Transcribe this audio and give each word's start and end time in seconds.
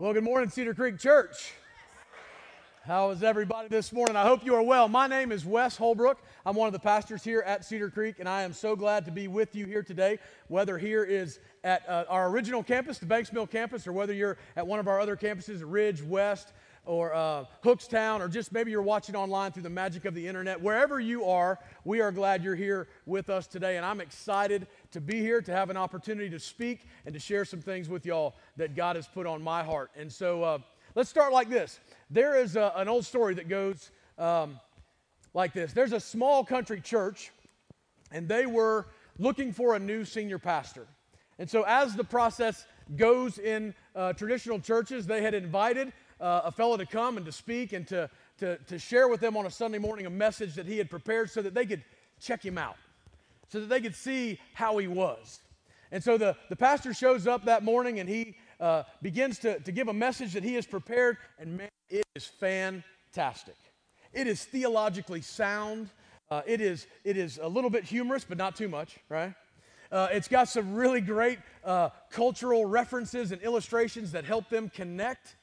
Well, 0.00 0.14
good 0.14 0.24
morning, 0.24 0.48
Cedar 0.48 0.72
Creek 0.72 0.98
Church. 0.98 1.52
How 2.86 3.10
is 3.10 3.22
everybody 3.22 3.68
this 3.68 3.92
morning? 3.92 4.16
I 4.16 4.22
hope 4.22 4.46
you 4.46 4.54
are 4.54 4.62
well. 4.62 4.88
My 4.88 5.06
name 5.06 5.30
is 5.30 5.44
Wes 5.44 5.76
Holbrook. 5.76 6.18
I'm 6.46 6.56
one 6.56 6.66
of 6.66 6.72
the 6.72 6.78
pastors 6.78 7.22
here 7.22 7.42
at 7.42 7.66
Cedar 7.66 7.90
Creek, 7.90 8.14
and 8.18 8.26
I 8.26 8.40
am 8.40 8.54
so 8.54 8.74
glad 8.74 9.04
to 9.04 9.10
be 9.10 9.28
with 9.28 9.54
you 9.54 9.66
here 9.66 9.82
today, 9.82 10.18
whether 10.48 10.78
here 10.78 11.04
is 11.04 11.38
at 11.64 11.86
uh, 11.86 12.06
our 12.08 12.30
original 12.30 12.62
campus, 12.62 12.96
the 12.96 13.04
Banks 13.04 13.30
Mill 13.30 13.46
campus, 13.46 13.86
or 13.86 13.92
whether 13.92 14.14
you're 14.14 14.38
at 14.56 14.66
one 14.66 14.80
of 14.80 14.88
our 14.88 14.98
other 14.98 15.18
campuses, 15.18 15.60
Ridge, 15.62 16.00
West, 16.00 16.54
or 16.86 17.12
uh, 17.12 17.44
Hookstown, 17.62 18.20
or 18.20 18.28
just 18.28 18.52
maybe 18.52 18.70
you're 18.70 18.80
watching 18.80 19.14
online 19.14 19.52
through 19.52 19.64
the 19.64 19.68
magic 19.68 20.06
of 20.06 20.14
the 20.14 20.26
internet. 20.26 20.58
Wherever 20.62 20.98
you 20.98 21.26
are, 21.26 21.58
we 21.84 22.00
are 22.00 22.10
glad 22.10 22.42
you're 22.42 22.54
here 22.54 22.88
with 23.04 23.28
us 23.28 23.46
today, 23.46 23.76
and 23.76 23.84
I'm 23.84 24.00
excited 24.00 24.66
to 24.92 25.00
be 25.00 25.20
here, 25.20 25.40
to 25.42 25.52
have 25.52 25.70
an 25.70 25.76
opportunity 25.76 26.28
to 26.30 26.38
speak 26.38 26.86
and 27.04 27.14
to 27.14 27.20
share 27.20 27.44
some 27.44 27.60
things 27.60 27.88
with 27.88 28.04
y'all 28.04 28.34
that 28.56 28.74
God 28.74 28.96
has 28.96 29.06
put 29.06 29.26
on 29.26 29.42
my 29.42 29.62
heart. 29.62 29.90
And 29.96 30.12
so 30.12 30.42
uh, 30.42 30.58
let's 30.94 31.08
start 31.08 31.32
like 31.32 31.48
this. 31.48 31.80
There 32.10 32.36
is 32.36 32.56
a, 32.56 32.72
an 32.76 32.88
old 32.88 33.04
story 33.04 33.34
that 33.34 33.48
goes 33.48 33.90
um, 34.18 34.58
like 35.34 35.52
this 35.52 35.72
There's 35.72 35.92
a 35.92 36.00
small 36.00 36.44
country 36.44 36.80
church, 36.80 37.30
and 38.12 38.28
they 38.28 38.46
were 38.46 38.86
looking 39.18 39.52
for 39.52 39.74
a 39.74 39.78
new 39.78 40.04
senior 40.04 40.38
pastor. 40.38 40.86
And 41.38 41.48
so, 41.48 41.62
as 41.62 41.94
the 41.94 42.04
process 42.04 42.66
goes 42.96 43.38
in 43.38 43.74
uh, 43.94 44.12
traditional 44.12 44.58
churches, 44.58 45.06
they 45.06 45.22
had 45.22 45.34
invited 45.34 45.92
uh, 46.20 46.42
a 46.44 46.52
fellow 46.52 46.76
to 46.76 46.86
come 46.86 47.16
and 47.16 47.24
to 47.24 47.32
speak 47.32 47.72
and 47.72 47.86
to, 47.88 48.10
to, 48.38 48.58
to 48.58 48.78
share 48.78 49.08
with 49.08 49.20
them 49.20 49.36
on 49.36 49.46
a 49.46 49.50
Sunday 49.50 49.78
morning 49.78 50.06
a 50.06 50.10
message 50.10 50.54
that 50.54 50.66
he 50.66 50.76
had 50.76 50.90
prepared 50.90 51.30
so 51.30 51.40
that 51.40 51.54
they 51.54 51.64
could 51.64 51.82
check 52.20 52.44
him 52.44 52.58
out, 52.58 52.76
so 53.50 53.60
that 53.60 53.68
they 53.68 53.80
could 53.80 53.94
see 53.94 54.38
how 54.54 54.78
he 54.78 54.86
was. 54.86 55.40
And 55.92 56.02
so 56.02 56.16
the, 56.16 56.36
the 56.48 56.56
pastor 56.56 56.94
shows 56.94 57.26
up 57.26 57.44
that 57.44 57.62
morning 57.62 58.00
and 58.00 58.08
he 58.08 58.36
uh, 58.60 58.84
begins 59.02 59.38
to, 59.40 59.58
to 59.60 59.72
give 59.72 59.88
a 59.88 59.92
message 59.92 60.32
that 60.34 60.44
he 60.44 60.54
has 60.54 60.66
prepared, 60.66 61.16
and 61.38 61.56
man, 61.56 61.68
it 61.88 62.04
is 62.14 62.26
fantastic. 62.26 63.56
It 64.12 64.26
is 64.26 64.44
theologically 64.44 65.20
sound. 65.20 65.90
Uh, 66.30 66.42
it, 66.46 66.60
is, 66.60 66.86
it 67.04 67.16
is 67.16 67.40
a 67.42 67.48
little 67.48 67.70
bit 67.70 67.84
humorous, 67.84 68.24
but 68.24 68.38
not 68.38 68.54
too 68.54 68.68
much, 68.68 68.98
right? 69.08 69.34
Uh, 69.90 70.08
it's 70.12 70.28
got 70.28 70.48
some 70.48 70.74
really 70.74 71.00
great 71.00 71.40
uh, 71.64 71.88
cultural 72.10 72.64
references 72.64 73.32
and 73.32 73.42
illustrations 73.42 74.12
that 74.12 74.24
help 74.24 74.48
them 74.48 74.70
connect. 74.70 75.34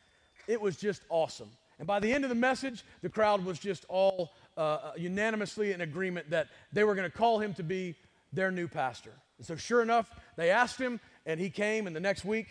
It 0.48 0.62
was 0.62 0.78
just 0.78 1.02
awesome. 1.10 1.50
And 1.80 1.88
by 1.88 2.00
the 2.00 2.12
end 2.12 2.24
of 2.24 2.30
the 2.30 2.36
message, 2.36 2.86
the 3.02 3.10
crowd 3.10 3.44
was 3.44 3.60
just 3.60 3.86
all 3.90 4.32
uh, 4.58 4.60
uh 4.60 4.92
unanimously 4.98 5.72
in 5.72 5.82
agreement 5.82 6.30
that 6.32 6.48
they 6.74 6.84
were 6.84 6.96
going 6.96 7.10
to 7.10 7.16
call 7.16 7.40
him 7.40 7.54
to 7.54 7.64
be 7.64 7.96
their 8.34 8.52
new 8.52 8.68
pastor. 8.68 9.14
And 9.38 9.46
so, 9.46 9.56
sure 9.56 9.82
enough, 9.82 10.12
they 10.36 10.50
asked 10.50 10.80
him, 10.80 11.00
and 11.26 11.40
he 11.40 11.50
came. 11.50 11.88
And 11.88 11.96
the 11.96 12.00
next 12.00 12.26
week, 12.26 12.48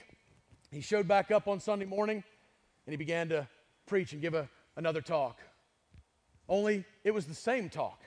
he 0.70 0.80
showed 0.80 1.08
back 1.08 1.30
up 1.30 1.48
on 1.48 1.60
Sunday 1.60 1.86
morning 1.86 2.22
and 2.86 2.92
he 2.92 2.96
began 2.96 3.28
to 3.30 3.48
preach 3.86 4.12
and 4.12 4.20
give 4.20 4.34
a, 4.34 4.48
another 4.76 5.00
talk. 5.00 5.40
Only 6.48 6.84
it 7.02 7.12
was 7.12 7.26
the 7.26 7.34
same 7.34 7.68
talk. 7.68 8.02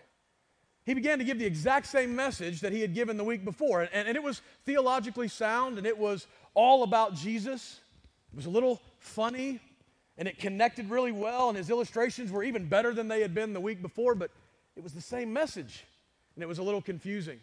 He 0.86 0.94
began 0.94 1.20
to 1.20 1.24
give 1.24 1.40
the 1.40 1.46
exact 1.46 1.88
same 1.88 2.16
message 2.16 2.62
that 2.62 2.72
he 2.72 2.82
had 2.82 2.94
given 2.94 3.18
the 3.18 3.24
week 3.24 3.44
before. 3.44 3.82
And, 3.82 4.08
and 4.08 4.16
it 4.16 4.24
was 4.24 4.42
theologically 4.66 5.28
sound 5.28 5.78
and 5.78 5.86
it 5.86 5.98
was 5.98 6.28
all 6.54 6.84
about 6.84 7.16
Jesus. 7.16 7.80
It 8.32 8.36
was 8.36 8.46
a 8.46 8.50
little 8.50 8.82
funny 8.98 9.60
and 10.20 10.28
it 10.28 10.38
connected 10.38 10.90
really 10.90 11.14
well. 11.14 11.48
And 11.48 11.58
his 11.58 11.72
illustrations 11.72 12.32
were 12.32 12.44
even 12.44 12.68
better 12.68 12.94
than 12.94 13.08
they 13.08 13.22
had 13.22 13.34
been 13.34 13.54
the 13.54 13.62
week 13.62 13.82
before, 13.82 14.14
but 14.14 14.30
it 14.76 14.84
was 14.84 14.94
the 14.94 15.02
same 15.02 15.34
message 15.34 15.86
and 16.36 16.44
it 16.44 16.48
was 16.48 16.60
a 16.60 16.64
little 16.64 16.82
confusing. 16.82 17.40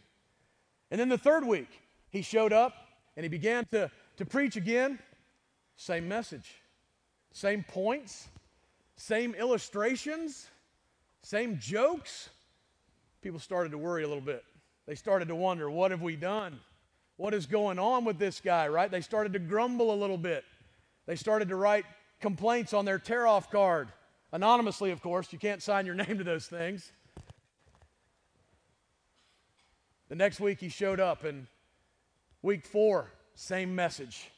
And 0.91 1.01
then 1.01 1.09
the 1.09 1.19
third 1.19 1.45
week, 1.45 1.69
he 2.11 2.23
showed 2.23 2.53
up 2.53 2.75
and 3.17 3.25
he 3.25 3.29
began 3.29 3.65
to, 3.73 3.91
to 4.19 4.25
preach 4.27 4.57
again. 4.57 4.99
Same 5.79 6.09
message, 6.09 6.55
same 7.33 7.63
points, 7.63 8.29
same 8.97 9.35
illustrations, 9.35 10.49
same 11.23 11.59
jokes. 11.59 12.31
People 13.21 13.41
started 13.41 13.73
to 13.73 13.79
worry 13.79 14.05
a 14.05 14.09
little 14.09 14.23
bit. 14.23 14.45
They 14.87 14.95
started 14.95 15.29
to 15.29 15.35
wonder, 15.35 15.71
what 15.71 15.91
have 15.91 16.01
we 16.01 16.17
done? 16.17 16.61
What 17.17 17.35
is 17.35 17.47
going 17.47 17.79
on 17.79 18.05
with 18.05 18.19
this 18.19 18.41
guy, 18.41 18.69
right? 18.69 18.91
They 18.91 19.01
started 19.01 19.33
to 19.33 19.39
grumble 19.39 19.93
a 19.93 19.97
little 19.97 20.19
bit. 20.19 20.45
They 21.07 21.17
started 21.17 21.49
to 21.49 21.57
write 21.57 21.85
complaints 22.21 22.73
on 22.73 22.85
their 22.85 22.99
tear 22.99 23.27
off 23.27 23.51
card. 23.51 23.89
Anonymously, 24.33 24.91
of 24.91 25.01
course. 25.03 25.33
You 25.33 25.39
can't 25.39 25.63
sign 25.63 25.87
your 25.87 25.95
name 26.07 26.19
to 26.19 26.25
those 26.25 26.47
things. 26.47 26.93
The 30.09 30.15
next 30.15 30.39
week 30.39 30.61
he 30.61 30.69
showed 30.69 31.01
up, 31.01 31.25
and 31.25 31.49
week 32.43 32.65
four, 32.65 33.13
same 33.35 33.75
message. 33.75 34.31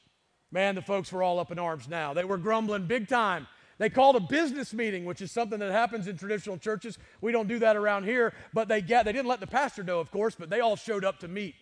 Man, 0.51 0.75
the 0.75 0.83
folks 0.83 1.13
were 1.13 1.23
all 1.23 1.39
up 1.39 1.53
in 1.53 1.59
arms 1.59 1.89
now. 1.89 2.15
They 2.15 2.25
were 2.25 2.39
grumbling 2.39 2.87
big 2.87 3.07
time. 3.07 3.47
They 3.77 3.91
called 3.91 4.17
a 4.17 4.21
business 4.21 4.73
meeting, 4.73 5.05
which 5.05 5.21
is 5.21 5.31
something 5.31 5.59
that 5.61 5.71
happens 5.71 6.09
in 6.09 6.17
traditional 6.17 6.57
churches. 6.57 6.99
We 7.21 7.33
don't 7.33 7.47
do 7.47 7.59
that 7.61 7.77
around 7.77 8.05
here, 8.05 8.33
but 8.53 8.67
they 8.67 8.81
get 8.81 9.05
they 9.05 9.13
didn't 9.13 9.29
let 9.29 9.41
the 9.41 9.47
pastor 9.47 9.85
know, 9.85 10.01
of 10.01 10.11
course, 10.11 10.35
but 10.35 10.51
they 10.51 10.61
all 10.61 10.75
showed 10.75 11.05
up 11.05 11.21
to 11.21 11.29
meet 11.29 11.55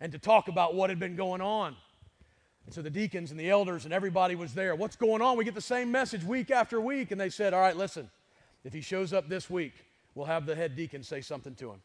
and 0.00 0.12
to 0.12 0.18
talk 0.18 0.48
about 0.48 0.74
what 0.74 0.90
had 0.90 0.98
been 0.98 1.16
going 1.16 1.40
on. 1.40 1.76
And 2.66 2.74
so 2.74 2.82
the 2.82 2.90
deacons 2.90 3.30
and 3.30 3.38
the 3.38 3.48
elders 3.48 3.84
and 3.84 3.94
everybody 3.94 4.34
was 4.34 4.52
there. 4.52 4.74
What's 4.74 4.96
going 4.96 5.22
on? 5.22 5.36
We 5.38 5.44
get 5.44 5.54
the 5.54 5.60
same 5.60 5.90
message 5.90 6.24
week 6.24 6.50
after 6.50 6.80
week. 6.80 7.12
And 7.12 7.20
they 7.20 7.30
said, 7.30 7.54
All 7.54 7.60
right, 7.60 7.76
listen, 7.76 8.10
if 8.64 8.72
he 8.72 8.80
shows 8.80 9.12
up 9.12 9.28
this 9.28 9.48
week, 9.48 9.72
we'll 10.14 10.26
have 10.26 10.46
the 10.46 10.54
head 10.54 10.74
deacon 10.76 11.02
say 11.02 11.20
something 11.20 11.54
to 11.56 11.70
him. 11.70 11.80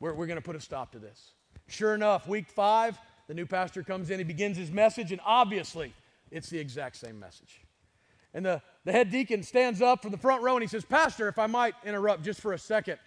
We're, 0.00 0.14
we're 0.14 0.26
going 0.26 0.38
to 0.38 0.44
put 0.44 0.56
a 0.56 0.60
stop 0.60 0.92
to 0.92 0.98
this. 0.98 1.32
Sure 1.68 1.94
enough, 1.94 2.26
week 2.26 2.48
five, 2.48 2.98
the 3.28 3.34
new 3.34 3.46
pastor 3.46 3.82
comes 3.82 4.10
in, 4.10 4.18
he 4.18 4.24
begins 4.24 4.56
his 4.56 4.70
message, 4.70 5.12
and 5.12 5.20
obviously 5.24 5.92
it's 6.30 6.48
the 6.48 6.58
exact 6.58 6.96
same 6.96 7.18
message. 7.20 7.60
And 8.34 8.44
the, 8.44 8.62
the 8.84 8.92
head 8.92 9.10
deacon 9.10 9.42
stands 9.42 9.80
up 9.82 10.02
from 10.02 10.10
the 10.10 10.18
front 10.18 10.42
row 10.42 10.54
and 10.54 10.62
he 10.62 10.68
says, 10.68 10.84
Pastor, 10.84 11.28
if 11.28 11.38
I 11.38 11.46
might 11.46 11.74
interrupt 11.84 12.24
just 12.24 12.40
for 12.40 12.52
a 12.52 12.58
second. 12.58 12.98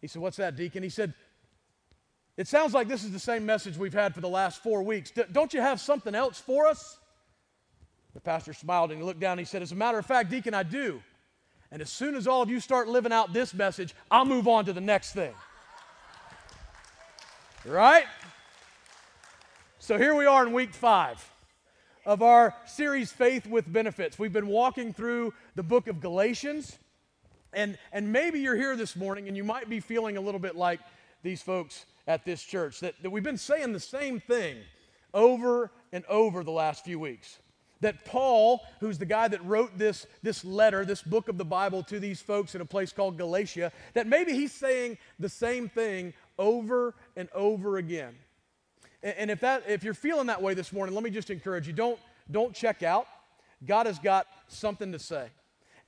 He 0.00 0.06
said, 0.06 0.22
What's 0.22 0.36
that, 0.36 0.56
deacon? 0.56 0.82
He 0.82 0.88
said, 0.88 1.14
It 2.40 2.48
sounds 2.48 2.72
like 2.72 2.88
this 2.88 3.04
is 3.04 3.10
the 3.10 3.18
same 3.18 3.44
message 3.44 3.76
we've 3.76 3.92
had 3.92 4.14
for 4.14 4.22
the 4.22 4.28
last 4.28 4.62
four 4.62 4.82
weeks. 4.82 5.10
D- 5.10 5.24
don't 5.30 5.52
you 5.52 5.60
have 5.60 5.78
something 5.78 6.14
else 6.14 6.40
for 6.40 6.66
us? 6.66 6.98
The 8.14 8.20
pastor 8.20 8.54
smiled 8.54 8.90
and 8.92 8.98
he 8.98 9.04
looked 9.04 9.20
down 9.20 9.32
and 9.32 9.40
he 9.40 9.44
said, 9.44 9.60
As 9.60 9.72
a 9.72 9.74
matter 9.74 9.98
of 9.98 10.06
fact, 10.06 10.30
deacon, 10.30 10.54
I 10.54 10.62
do. 10.62 11.02
And 11.70 11.82
as 11.82 11.90
soon 11.90 12.14
as 12.14 12.26
all 12.26 12.40
of 12.40 12.48
you 12.48 12.58
start 12.58 12.88
living 12.88 13.12
out 13.12 13.34
this 13.34 13.52
message, 13.52 13.94
I'll 14.10 14.24
move 14.24 14.48
on 14.48 14.64
to 14.64 14.72
the 14.72 14.80
next 14.80 15.12
thing. 15.12 15.34
Right? 17.66 18.06
So 19.78 19.98
here 19.98 20.14
we 20.14 20.24
are 20.24 20.46
in 20.46 20.54
week 20.54 20.72
five 20.72 21.22
of 22.06 22.22
our 22.22 22.54
series, 22.64 23.12
Faith 23.12 23.46
with 23.46 23.70
Benefits. 23.70 24.18
We've 24.18 24.32
been 24.32 24.48
walking 24.48 24.94
through 24.94 25.34
the 25.56 25.62
book 25.62 25.88
of 25.88 26.00
Galatians. 26.00 26.78
And, 27.52 27.76
and 27.92 28.10
maybe 28.10 28.40
you're 28.40 28.56
here 28.56 28.76
this 28.76 28.96
morning 28.96 29.28
and 29.28 29.36
you 29.36 29.44
might 29.44 29.68
be 29.68 29.80
feeling 29.80 30.16
a 30.16 30.22
little 30.22 30.40
bit 30.40 30.56
like 30.56 30.80
these 31.22 31.42
folks 31.42 31.86
at 32.06 32.24
this 32.24 32.42
church, 32.42 32.80
that, 32.80 32.94
that 33.02 33.10
we've 33.10 33.22
been 33.22 33.38
saying 33.38 33.72
the 33.72 33.80
same 33.80 34.20
thing 34.20 34.56
over 35.14 35.70
and 35.92 36.04
over 36.06 36.44
the 36.44 36.50
last 36.50 36.84
few 36.84 36.98
weeks. 36.98 37.38
That 37.80 38.04
Paul, 38.04 38.60
who's 38.80 38.98
the 38.98 39.06
guy 39.06 39.28
that 39.28 39.44
wrote 39.44 39.78
this, 39.78 40.06
this 40.22 40.44
letter, 40.44 40.84
this 40.84 41.02
book 41.02 41.28
of 41.28 41.38
the 41.38 41.44
Bible 41.44 41.82
to 41.84 41.98
these 41.98 42.20
folks 42.20 42.54
in 42.54 42.60
a 42.60 42.64
place 42.66 42.92
called 42.92 43.16
Galatia, 43.16 43.72
that 43.94 44.06
maybe 44.06 44.32
he's 44.32 44.52
saying 44.52 44.98
the 45.18 45.30
same 45.30 45.68
thing 45.68 46.12
over 46.38 46.94
and 47.16 47.28
over 47.34 47.78
again. 47.78 48.14
And, 49.02 49.14
and 49.16 49.30
if, 49.30 49.40
that, 49.40 49.64
if 49.66 49.82
you're 49.82 49.94
feeling 49.94 50.26
that 50.26 50.42
way 50.42 50.52
this 50.52 50.72
morning, 50.72 50.94
let 50.94 51.04
me 51.04 51.10
just 51.10 51.30
encourage 51.30 51.66
you 51.66 51.72
don't, 51.72 51.98
don't 52.30 52.54
check 52.54 52.82
out. 52.82 53.06
God 53.64 53.86
has 53.86 53.98
got 53.98 54.26
something 54.48 54.92
to 54.92 54.98
say. 54.98 55.28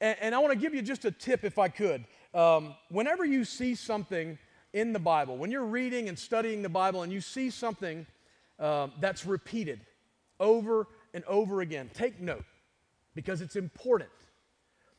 And, 0.00 0.16
and 0.20 0.34
I 0.34 0.38
want 0.38 0.52
to 0.52 0.58
give 0.58 0.74
you 0.74 0.82
just 0.82 1.04
a 1.04 1.10
tip 1.10 1.44
if 1.44 1.58
I 1.58 1.68
could. 1.68 2.04
Um, 2.32 2.74
whenever 2.88 3.24
you 3.24 3.44
see 3.44 3.74
something 3.74 4.38
in 4.72 4.92
the 4.92 4.98
Bible, 4.98 5.36
when 5.36 5.50
you're 5.50 5.64
reading 5.64 6.08
and 6.08 6.18
studying 6.18 6.62
the 6.62 6.68
Bible 6.68 7.02
and 7.02 7.12
you 7.12 7.20
see 7.20 7.50
something 7.50 8.06
uh, 8.58 8.88
that's 9.00 9.26
repeated 9.26 9.80
over 10.40 10.86
and 11.14 11.24
over 11.24 11.60
again, 11.60 11.90
take 11.92 12.20
note 12.20 12.44
because 13.14 13.40
it's 13.40 13.56
important. 13.56 14.10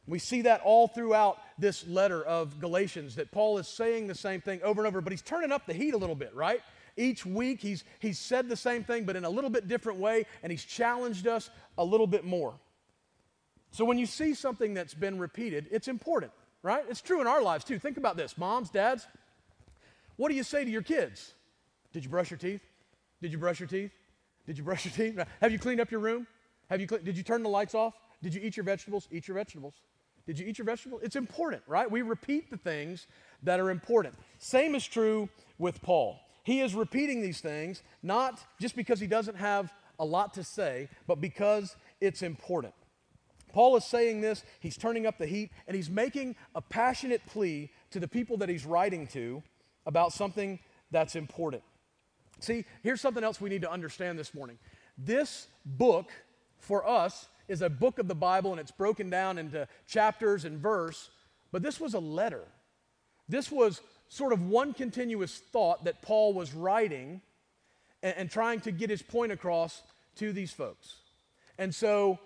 We 0.06 0.20
see 0.20 0.42
that 0.44 0.62
all 0.62 0.88
throughout 0.88 1.40
this 1.58 1.88
letter 1.88 2.22
of 2.24 2.60
Galatians 2.60 3.16
that 3.16 3.32
Paul 3.32 3.58
is 3.58 3.68
saying 3.68 4.08
the 4.08 4.16
same 4.16 4.42
thing 4.42 4.62
over 4.62 4.82
and 4.82 4.88
over, 4.88 5.02
but 5.02 5.14
he's 5.14 5.22
turning 5.22 5.52
up 5.52 5.66
the 5.66 5.74
heat 5.74 5.94
a 5.94 5.98
little 5.98 6.16
bit, 6.16 6.36
right? 6.36 6.62
Each 6.98 7.26
week 7.26 7.62
he's, 7.62 7.84
he's 8.00 8.20
said 8.20 8.50
the 8.50 8.56
same 8.56 8.84
thing, 8.84 9.06
but 9.06 9.16
in 9.16 9.24
a 9.24 9.30
little 9.30 9.50
bit 9.50 9.68
different 9.68 10.00
way, 10.00 10.26
and 10.44 10.52
he's 10.52 10.66
challenged 10.66 11.26
us 11.26 11.50
a 11.78 11.86
little 11.86 12.06
bit 12.06 12.26
more. 12.26 12.54
So 13.72 13.86
when 13.86 13.98
you 13.98 14.06
see 14.06 14.36
something 14.36 14.74
that's 14.74 14.94
been 14.94 15.18
repeated, 15.18 15.68
it's 15.72 15.88
important, 15.88 16.32
right? 16.62 16.84
It's 16.90 17.02
true 17.02 17.22
in 17.22 17.28
our 17.28 17.42
lives 17.42 17.64
too. 17.64 17.80
Think 17.80 17.98
about 17.98 18.18
this 18.18 18.38
moms, 18.38 18.70
dads. 18.70 19.08
What 20.16 20.30
do 20.30 20.36
you 20.36 20.44
say 20.44 20.64
to 20.64 20.70
your 20.70 20.82
kids? 20.82 21.34
Did 21.92 22.04
you 22.04 22.10
brush 22.10 22.32
your 22.32 22.38
teeth? 22.38 22.62
Did 23.22 23.32
you 23.32 23.38
brush 23.38 23.60
your 23.60 23.68
teeth? 23.68 23.92
Did 24.46 24.58
you 24.58 24.64
brush 24.64 24.86
your 24.86 24.94
teeth? 24.94 25.24
Have 25.42 25.52
you 25.52 25.60
cleaned 25.60 25.80
up 25.80 25.92
your 25.92 26.00
room? 26.00 26.28
Have 26.70 26.82
you 26.82 26.88
did 26.88 27.18
you 27.18 27.24
turn 27.24 27.44
the 27.44 27.50
lights 27.50 27.76
off? 27.76 27.94
Did 28.22 28.34
you 28.34 28.42
eat 28.42 28.58
your 28.58 28.64
vegetables? 28.64 29.08
Eat 29.12 29.28
your 29.28 29.36
vegetables. 29.36 29.76
Did 30.26 30.40
you 30.40 30.46
eat 30.46 30.58
your 30.58 30.66
vegetables? 30.66 31.02
It's 31.04 31.16
important, 31.16 31.62
right? 31.68 31.90
We 31.90 32.02
repeat 32.02 32.50
the 32.50 32.58
things 32.58 33.08
that 33.44 33.60
are 33.60 33.70
important. 33.70 34.16
Same 34.40 34.74
is 34.76 34.88
true 34.88 35.30
with 35.58 35.82
Paul. 35.82 36.20
He 36.44 36.62
is 36.62 36.74
repeating 36.76 37.22
these 37.22 37.42
things 37.42 37.84
not 38.02 38.40
just 38.60 38.76
because 38.76 39.00
he 39.00 39.08
doesn't 39.08 39.36
have 39.36 39.74
a 40.00 40.06
lot 40.06 40.34
to 40.34 40.44
say, 40.44 40.90
but 41.08 41.20
because 41.22 41.76
it's 42.02 42.22
important. 42.22 42.74
Paul 43.52 43.76
is 43.76 43.86
saying 43.86 44.22
this, 44.22 44.44
he's 44.60 44.78
turning 44.78 45.06
up 45.06 45.18
the 45.20 45.28
heat, 45.28 45.52
and 45.68 45.76
he's 45.76 45.90
making 45.90 46.36
a 46.56 46.62
passionate 46.62 47.22
plea 47.28 47.70
to 47.92 48.00
the 48.00 48.08
people 48.08 48.38
that 48.38 48.50
he's 48.50 48.66
writing 48.66 49.06
to 49.08 49.44
about 49.86 50.14
something 50.14 50.60
that's 50.92 51.16
important. 51.16 51.64
See, 52.40 52.66
here's 52.82 53.02
something 53.02 53.24
else 53.24 53.40
we 53.40 53.50
need 53.50 53.62
to 53.62 53.72
understand 53.72 54.18
this 54.18 54.34
morning. 54.34 54.58
This 54.98 55.48
book, 55.66 56.12
for 56.60 56.88
us, 56.88 57.28
is 57.48 57.62
a 57.62 57.70
book 57.70 58.00
of 58.00 58.08
the 58.08 58.16
Bible, 58.16 58.52
and 58.52 58.60
it's 58.60 58.72
broken 58.72 59.10
down 59.10 59.38
into 59.38 59.68
chapters 59.88 60.46
and 60.46 60.60
verse, 60.60 61.10
but 61.52 61.62
this 61.62 61.80
was 61.80 61.94
a 61.94 62.00
letter. 62.00 62.44
This 63.28 63.52
was 63.52 63.82
sort 64.10 64.34
of 64.34 64.48
one 64.48 64.74
continuous 64.74 65.38
thought 65.38 65.86
that 65.86 66.02
Paul 66.02 66.34
was 66.34 66.54
writing 66.54 67.22
and, 68.02 68.16
and 68.18 68.30
trying 68.30 68.62
to 68.62 68.72
get 68.72 68.90
his 68.90 69.02
point 69.02 69.32
across 69.32 69.82
to 70.18 70.32
these 70.32 70.52
folks. 70.52 70.98
And 71.58 71.74
so 71.74 72.20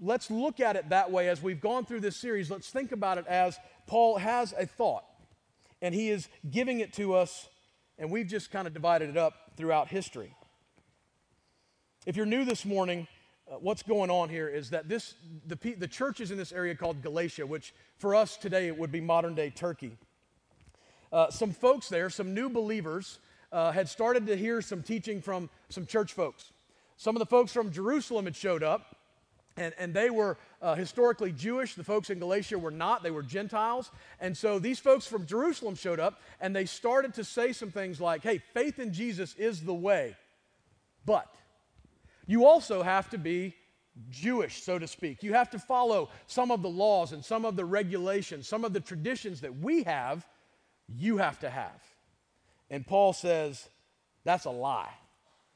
let's 0.00 0.30
look 0.30 0.60
at 0.60 0.76
it 0.76 0.88
that 0.88 1.10
way 1.10 1.28
as 1.28 1.42
we've 1.42 1.60
gone 1.60 1.84
through 1.84 2.00
this 2.00 2.16
series. 2.16 2.50
Let's 2.50 2.70
think 2.70 2.92
about 2.92 3.18
it 3.18 3.26
as 3.26 3.58
Paul 3.86 4.18
has 4.18 4.54
a 4.56 4.66
thought 4.66 5.04
and 5.82 5.94
he 5.94 6.08
is 6.08 6.28
giving 6.50 6.80
it 6.80 6.94
to 6.94 7.14
us, 7.14 7.48
and 7.98 8.10
we've 8.10 8.28
just 8.28 8.50
kind 8.50 8.66
of 8.66 8.72
divided 8.72 9.10
it 9.10 9.16
up 9.18 9.34
throughout 9.56 9.88
history. 9.88 10.34
If 12.06 12.16
you're 12.16 12.24
new 12.24 12.44
this 12.44 12.64
morning, 12.64 13.06
uh, 13.50 13.56
what's 13.56 13.82
going 13.82 14.10
on 14.10 14.28
here 14.28 14.48
is 14.48 14.70
that 14.70 14.88
this 14.88 15.14
the, 15.46 15.56
the 15.76 15.88
church 15.88 16.20
is 16.20 16.30
in 16.30 16.38
this 16.38 16.52
area 16.52 16.74
called 16.74 17.02
Galatia, 17.02 17.46
which 17.46 17.74
for 17.98 18.14
us 18.14 18.36
today 18.36 18.68
it 18.68 18.78
would 18.78 18.90
be 18.90 19.00
modern 19.00 19.34
day 19.34 19.50
Turkey. 19.50 19.98
Uh, 21.12 21.30
some 21.30 21.52
folks 21.52 21.88
there, 21.88 22.08
some 22.08 22.32
new 22.32 22.48
believers, 22.48 23.18
uh, 23.52 23.70
had 23.70 23.88
started 23.88 24.26
to 24.26 24.36
hear 24.36 24.62
some 24.62 24.82
teaching 24.82 25.20
from 25.20 25.50
some 25.68 25.84
church 25.84 26.14
folks. 26.14 26.52
Some 26.96 27.16
of 27.16 27.20
the 27.20 27.26
folks 27.26 27.52
from 27.52 27.70
Jerusalem 27.70 28.24
had 28.24 28.36
showed 28.36 28.62
up, 28.62 28.91
and, 29.56 29.74
and 29.78 29.92
they 29.92 30.10
were 30.10 30.38
uh, 30.60 30.74
historically 30.74 31.32
Jewish. 31.32 31.74
The 31.74 31.84
folks 31.84 32.10
in 32.10 32.18
Galatia 32.18 32.58
were 32.58 32.70
not, 32.70 33.02
they 33.02 33.10
were 33.10 33.22
Gentiles. 33.22 33.90
And 34.20 34.36
so 34.36 34.58
these 34.58 34.78
folks 34.78 35.06
from 35.06 35.26
Jerusalem 35.26 35.74
showed 35.74 36.00
up 36.00 36.20
and 36.40 36.54
they 36.54 36.64
started 36.64 37.14
to 37.14 37.24
say 37.24 37.52
some 37.52 37.70
things 37.70 38.00
like, 38.00 38.22
hey, 38.22 38.38
faith 38.38 38.78
in 38.78 38.92
Jesus 38.92 39.34
is 39.34 39.62
the 39.62 39.74
way, 39.74 40.16
but 41.04 41.34
you 42.26 42.46
also 42.46 42.82
have 42.82 43.10
to 43.10 43.18
be 43.18 43.54
Jewish, 44.10 44.62
so 44.62 44.78
to 44.78 44.86
speak. 44.86 45.22
You 45.22 45.34
have 45.34 45.50
to 45.50 45.58
follow 45.58 46.08
some 46.26 46.50
of 46.50 46.62
the 46.62 46.68
laws 46.70 47.12
and 47.12 47.22
some 47.22 47.44
of 47.44 47.56
the 47.56 47.64
regulations, 47.64 48.48
some 48.48 48.64
of 48.64 48.72
the 48.72 48.80
traditions 48.80 49.42
that 49.42 49.58
we 49.58 49.82
have, 49.82 50.26
you 50.88 51.18
have 51.18 51.38
to 51.40 51.50
have. 51.50 51.82
And 52.70 52.86
Paul 52.86 53.12
says, 53.12 53.68
that's 54.24 54.46
a 54.46 54.50
lie. 54.50 54.92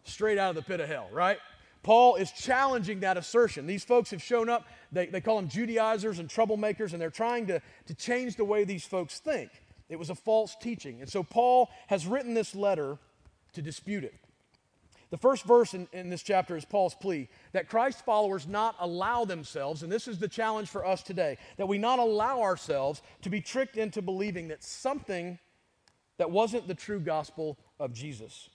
Straight 0.05 0.39
out 0.39 0.51
of 0.51 0.57
the 0.57 0.63
pit 0.63 0.81
of 0.81 0.89
hell, 0.89 1.09
right? 1.13 1.39
Paul 1.87 2.17
is 2.17 2.33
challenging 2.33 2.99
that 3.01 3.17
assertion. 3.17 3.69
These 3.69 3.85
folks 3.85 4.11
have 4.11 4.21
shown 4.21 4.49
up, 4.49 4.67
they, 4.91 5.07
they 5.07 5.21
call 5.21 5.37
them 5.37 5.49
Judaizers 5.49 6.19
and 6.19 6.29
troublemakers, 6.29 6.93
and 6.93 7.01
they're 7.01 7.11
trying 7.11 7.47
to, 7.47 7.63
to 7.87 7.95
change 7.95 8.35
the 8.35 8.45
way 8.45 8.65
these 8.65 8.85
folks 8.85 9.21
think. 9.21 9.53
It 9.89 9.97
was 9.97 10.11
a 10.11 10.17
false 10.17 10.57
teaching. 10.61 11.01
And 11.01 11.09
so 11.09 11.23
Paul 11.23 11.71
has 11.87 12.05
written 12.05 12.35
this 12.35 12.57
letter 12.57 12.99
to 13.53 13.63
dispute 13.63 14.03
it. 14.03 14.17
The 15.11 15.17
first 15.17 15.45
verse 15.45 15.75
in, 15.75 15.87
in 15.93 16.11
this 16.11 16.25
chapter 16.25 16.57
is 16.57 16.65
Paul's 16.65 16.97
plea 16.97 17.29
that 17.53 17.69
Christ's 17.69 18.03
followers 18.03 18.49
not 18.49 18.75
allow 18.81 19.25
themselves, 19.25 19.85
and 19.85 19.93
this 19.93 20.09
is 20.09 20.19
the 20.19 20.27
challenge 20.27 20.69
for 20.69 20.85
us 20.85 21.05
today, 21.05 21.39
that 21.57 21.69
we 21.69 21.79
not 21.79 22.01
allow 22.01 22.41
ourselves 22.41 23.01
to 23.23 23.31
be 23.31 23.41
tricked 23.41 23.77
into 23.77 24.03
believing 24.03 24.49
that 24.49 24.65
something 24.65 25.39
that 26.19 26.33
wasn't 26.33 26.67
the 26.67 26.75
true 26.75 26.99
gospel 26.99 27.57
of 27.79 27.93
Jesus. 27.93 28.49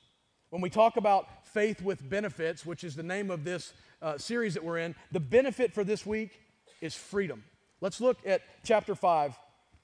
When 0.50 0.62
we 0.62 0.70
talk 0.70 0.98
about 0.98 1.30
faith 1.54 1.82
with 1.82 2.08
benefits, 2.10 2.66
which 2.66 2.84
is 2.84 2.96
the 2.96 3.04
name 3.04 3.30
of 3.30 3.44
this 3.44 3.74
uh, 4.02 4.18
series 4.18 4.54
that 4.54 4.64
we're 4.64 4.78
in, 4.78 4.96
the 5.12 5.20
benefit 5.20 5.74
for 5.74 5.84
this 5.84 6.06
week 6.06 6.40
is 6.82 6.96
freedom. 6.96 7.44
Let's 7.82 8.00
look 8.00 8.18
at 8.26 8.42
chapter 8.64 8.96
5, 8.96 9.38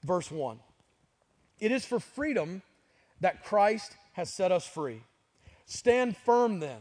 verse 0.04 0.30
1. 0.30 0.58
It 1.60 1.72
is 1.72 1.84
for 1.84 2.00
freedom 2.00 2.62
that 3.20 3.44
Christ 3.44 3.96
has 4.12 4.32
set 4.32 4.52
us 4.52 4.66
free. 4.66 5.02
Stand 5.66 6.16
firm 6.16 6.60
then, 6.60 6.78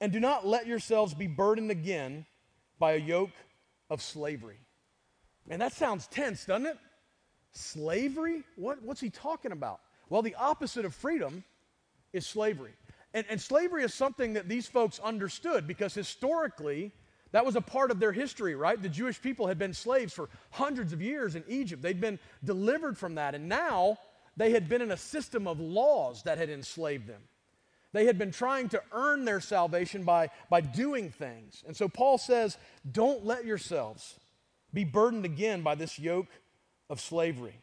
and 0.00 0.12
do 0.12 0.20
not 0.20 0.46
let 0.46 0.66
yourselves 0.66 1.12
be 1.14 1.26
burdened 1.26 1.70
again 1.70 2.24
by 2.78 2.92
a 2.92 2.98
yoke 2.98 3.30
of 3.90 4.00
slavery. 4.00 4.58
Man, 5.48 5.58
that 5.58 5.72
sounds 5.72 6.06
tense, 6.06 6.44
doesn't 6.44 6.66
it? 6.66 6.78
Slavery? 7.52 8.42
What, 8.56 8.82
what's 8.82 9.00
he 9.00 9.10
talking 9.10 9.52
about? 9.52 9.80
Well, 10.08 10.22
the 10.22 10.34
opposite 10.36 10.84
of 10.84 10.94
freedom 10.94 11.44
is 12.12 12.26
slavery. 12.26 12.72
And, 13.16 13.24
and 13.30 13.40
slavery 13.40 13.82
is 13.82 13.94
something 13.94 14.34
that 14.34 14.46
these 14.46 14.66
folks 14.66 14.98
understood 14.98 15.66
because 15.66 15.94
historically, 15.94 16.92
that 17.32 17.46
was 17.46 17.56
a 17.56 17.62
part 17.62 17.90
of 17.90 17.98
their 17.98 18.12
history, 18.12 18.54
right? 18.54 18.80
The 18.80 18.90
Jewish 18.90 19.22
people 19.22 19.46
had 19.46 19.58
been 19.58 19.72
slaves 19.72 20.12
for 20.12 20.28
hundreds 20.50 20.92
of 20.92 21.00
years 21.00 21.34
in 21.34 21.42
Egypt. 21.48 21.80
They'd 21.80 21.98
been 21.98 22.18
delivered 22.44 22.98
from 22.98 23.14
that. 23.14 23.34
And 23.34 23.48
now 23.48 23.96
they 24.36 24.50
had 24.50 24.68
been 24.68 24.82
in 24.82 24.90
a 24.90 24.98
system 24.98 25.48
of 25.48 25.58
laws 25.58 26.24
that 26.24 26.36
had 26.36 26.50
enslaved 26.50 27.06
them. 27.06 27.22
They 27.94 28.04
had 28.04 28.18
been 28.18 28.32
trying 28.32 28.68
to 28.68 28.82
earn 28.92 29.24
their 29.24 29.40
salvation 29.40 30.04
by, 30.04 30.28
by 30.50 30.60
doing 30.60 31.08
things. 31.08 31.64
And 31.66 31.74
so 31.74 31.88
Paul 31.88 32.18
says, 32.18 32.58
don't 32.92 33.24
let 33.24 33.46
yourselves 33.46 34.20
be 34.74 34.84
burdened 34.84 35.24
again 35.24 35.62
by 35.62 35.74
this 35.74 35.98
yoke 35.98 36.28
of 36.90 37.00
slavery. 37.00 37.58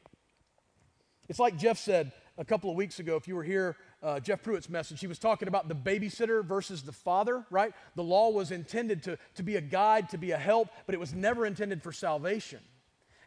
It's 1.29 1.37
like 1.37 1.57
Jeff 1.59 1.77
said 1.77 2.11
a 2.39 2.45
couple 2.45 2.71
of 2.71 2.75
weeks 2.75 2.97
ago, 2.97 3.15
if 3.17 3.27
you 3.27 3.35
were 3.35 3.43
here 3.43 3.77
uh, 4.03 4.19
Jeff 4.19 4.43
Pruitt's 4.43 4.69
message, 4.69 4.99
he 4.99 5.07
was 5.07 5.17
talking 5.17 5.47
about 5.47 5.69
the 5.69 5.75
babysitter 5.75 6.43
versus 6.43 6.83
the 6.83 6.91
father, 6.91 7.45
right? 7.49 7.73
The 7.95 8.03
law 8.03 8.29
was 8.29 8.51
intended 8.51 9.03
to, 9.03 9.17
to 9.35 9.43
be 9.43 9.55
a 9.55 9.61
guide, 9.61 10.09
to 10.09 10.17
be 10.17 10.31
a 10.31 10.37
help, 10.37 10.69
but 10.85 10.93
it 10.93 10.99
was 10.99 11.13
never 11.13 11.45
intended 11.45 11.81
for 11.81 11.93
salvation. 11.93 12.59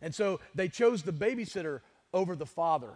And 0.03 0.15
so 0.15 0.41
they 0.55 0.69
chose 0.69 1.03
the 1.03 1.13
babysitter 1.13 1.81
over 2.13 2.37
the 2.37 2.47
father. 2.47 2.93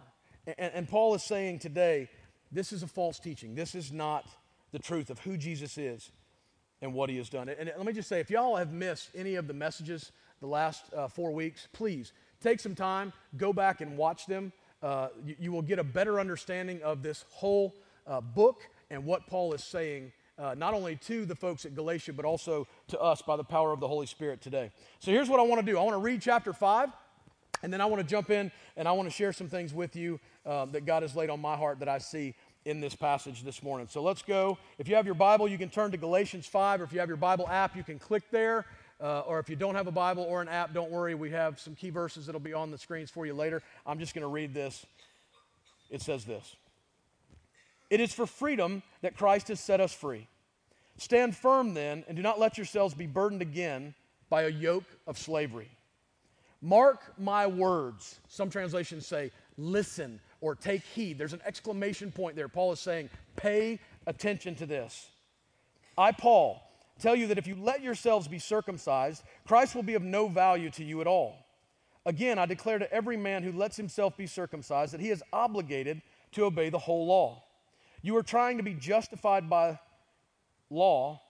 And, 0.46 0.72
and 0.74 0.88
Paul 0.88 1.14
is 1.14 1.24
saying 1.24 1.60
today, 1.60 2.10
this 2.52 2.72
is 2.72 2.82
a 2.82 2.86
false 2.86 3.18
teaching. 3.18 3.54
This 3.54 3.74
is 3.74 3.90
not 3.90 4.28
the 4.72 4.78
truth 4.78 5.08
of 5.08 5.18
who 5.20 5.36
Jesus 5.36 5.78
is 5.78 6.10
and 6.82 6.92
what 6.92 7.08
he 7.08 7.16
has 7.16 7.28
done. 7.28 7.48
And 7.48 7.72
let 7.76 7.86
me 7.86 7.92
just 7.92 8.08
say, 8.08 8.20
if 8.20 8.30
y'all 8.30 8.56
have 8.56 8.72
missed 8.72 9.10
any 9.14 9.36
of 9.36 9.46
the 9.46 9.54
messages 9.54 10.12
the 10.40 10.46
last 10.46 10.84
uh, 10.94 11.08
four 11.08 11.32
weeks, 11.32 11.68
please 11.72 12.12
take 12.40 12.60
some 12.60 12.74
time, 12.74 13.12
go 13.36 13.52
back 13.52 13.80
and 13.80 13.96
watch 13.96 14.26
them 14.26 14.52
uh, 14.82 15.08
you, 15.24 15.36
you, 15.38 15.52
will 15.52 15.62
get 15.62 15.78
a 15.78 15.84
better 15.84 16.18
understanding 16.18 16.82
of 16.82 17.02
this 17.02 17.24
whole 17.30 17.74
uh, 18.06 18.20
book 18.20 18.62
and 18.90 19.04
what 19.04 19.26
Paul 19.26 19.52
is 19.52 19.62
saying, 19.62 20.12
uh, 20.38 20.54
not 20.56 20.74
only 20.74 20.96
to 20.96 21.26
the 21.26 21.34
folks 21.34 21.64
at 21.64 21.74
Galatia, 21.74 22.12
but 22.12 22.24
also 22.24 22.66
to 22.88 23.00
us 23.00 23.22
by 23.22 23.36
the 23.36 23.44
power 23.44 23.72
of 23.72 23.80
the 23.80 23.88
Holy 23.88 24.06
Spirit 24.06 24.40
today. 24.40 24.70
So 24.98 25.10
here's 25.10 25.28
what 25.28 25.38
I 25.38 25.42
want 25.42 25.64
to 25.64 25.70
do 25.70 25.78
I 25.78 25.82
want 25.82 25.94
to 25.94 26.00
read 26.00 26.22
chapter 26.22 26.52
5, 26.52 26.90
and 27.62 27.72
then 27.72 27.80
I 27.80 27.86
want 27.86 28.02
to 28.02 28.08
jump 28.08 28.30
in 28.30 28.50
and 28.76 28.88
I 28.88 28.92
want 28.92 29.08
to 29.08 29.14
share 29.14 29.32
some 29.32 29.48
things 29.48 29.74
with 29.74 29.96
you 29.96 30.18
uh, 30.46 30.64
that 30.66 30.86
God 30.86 31.02
has 31.02 31.14
laid 31.14 31.30
on 31.30 31.40
my 31.40 31.56
heart 31.56 31.78
that 31.80 31.88
I 31.88 31.98
see 31.98 32.34
in 32.64 32.80
this 32.80 32.94
passage 32.94 33.42
this 33.42 33.62
morning. 33.62 33.86
So 33.90 34.02
let's 34.02 34.22
go. 34.22 34.58
If 34.78 34.88
you 34.88 34.94
have 34.96 35.06
your 35.06 35.14
Bible, 35.14 35.48
you 35.48 35.58
can 35.58 35.70
turn 35.70 35.90
to 35.92 35.96
Galatians 35.96 36.46
5, 36.46 36.80
or 36.80 36.84
if 36.84 36.92
you 36.92 37.00
have 37.00 37.08
your 37.08 37.16
Bible 37.16 37.48
app, 37.48 37.76
you 37.76 37.82
can 37.82 37.98
click 37.98 38.24
there. 38.30 38.66
Uh, 39.00 39.20
or 39.20 39.38
if 39.38 39.48
you 39.48 39.56
don't 39.56 39.74
have 39.74 39.86
a 39.86 39.92
Bible 39.92 40.24
or 40.24 40.42
an 40.42 40.48
app, 40.48 40.74
don't 40.74 40.90
worry. 40.90 41.14
We 41.14 41.30
have 41.30 41.58
some 41.58 41.74
key 41.74 41.90
verses 41.90 42.26
that'll 42.26 42.40
be 42.40 42.52
on 42.52 42.70
the 42.70 42.78
screens 42.78 43.10
for 43.10 43.24
you 43.24 43.32
later. 43.32 43.62
I'm 43.86 43.98
just 43.98 44.14
going 44.14 44.22
to 44.22 44.28
read 44.28 44.52
this. 44.52 44.84
It 45.90 46.02
says 46.02 46.24
this 46.24 46.56
It 47.88 48.00
is 48.00 48.12
for 48.12 48.26
freedom 48.26 48.82
that 49.02 49.16
Christ 49.16 49.48
has 49.48 49.60
set 49.60 49.80
us 49.80 49.92
free. 49.92 50.28
Stand 50.98 51.34
firm 51.34 51.72
then, 51.72 52.04
and 52.08 52.16
do 52.16 52.22
not 52.22 52.38
let 52.38 52.58
yourselves 52.58 52.92
be 52.92 53.06
burdened 53.06 53.40
again 53.40 53.94
by 54.28 54.42
a 54.42 54.50
yoke 54.50 54.84
of 55.06 55.16
slavery. 55.16 55.70
Mark 56.60 57.18
my 57.18 57.46
words. 57.46 58.20
Some 58.28 58.50
translations 58.50 59.06
say, 59.06 59.30
listen 59.56 60.20
or 60.42 60.54
take 60.54 60.82
heed. 60.82 61.16
There's 61.16 61.32
an 61.32 61.40
exclamation 61.46 62.12
point 62.12 62.36
there. 62.36 62.48
Paul 62.48 62.72
is 62.72 62.80
saying, 62.80 63.08
pay 63.36 63.78
attention 64.06 64.54
to 64.56 64.66
this. 64.66 65.08
I, 65.96 66.12
Paul, 66.12 66.62
tell 67.00 67.16
you 67.16 67.26
that 67.28 67.38
if 67.38 67.46
you 67.46 67.56
let 67.56 67.82
yourselves 67.82 68.28
be 68.28 68.38
circumcised, 68.38 69.22
Christ 69.46 69.74
will 69.74 69.82
be 69.82 69.94
of 69.94 70.02
no 70.02 70.28
value 70.28 70.70
to 70.70 70.84
you 70.84 71.00
at 71.00 71.06
all. 71.06 71.46
Again, 72.06 72.38
I 72.38 72.46
declare 72.46 72.78
to 72.78 72.92
every 72.92 73.16
man 73.16 73.42
who 73.42 73.52
lets 73.52 73.76
himself 73.76 74.16
be 74.16 74.26
circumcised 74.26 74.92
that 74.92 75.00
he 75.00 75.10
is 75.10 75.22
obligated 75.32 76.00
to 76.32 76.44
obey 76.44 76.70
the 76.70 76.78
whole 76.78 77.06
law. 77.06 77.44
You 78.02 78.16
are 78.16 78.22
trying 78.22 78.56
to 78.56 78.62
be 78.62 78.74
justified 78.74 79.50
by 79.50 79.78
law. 80.70 81.20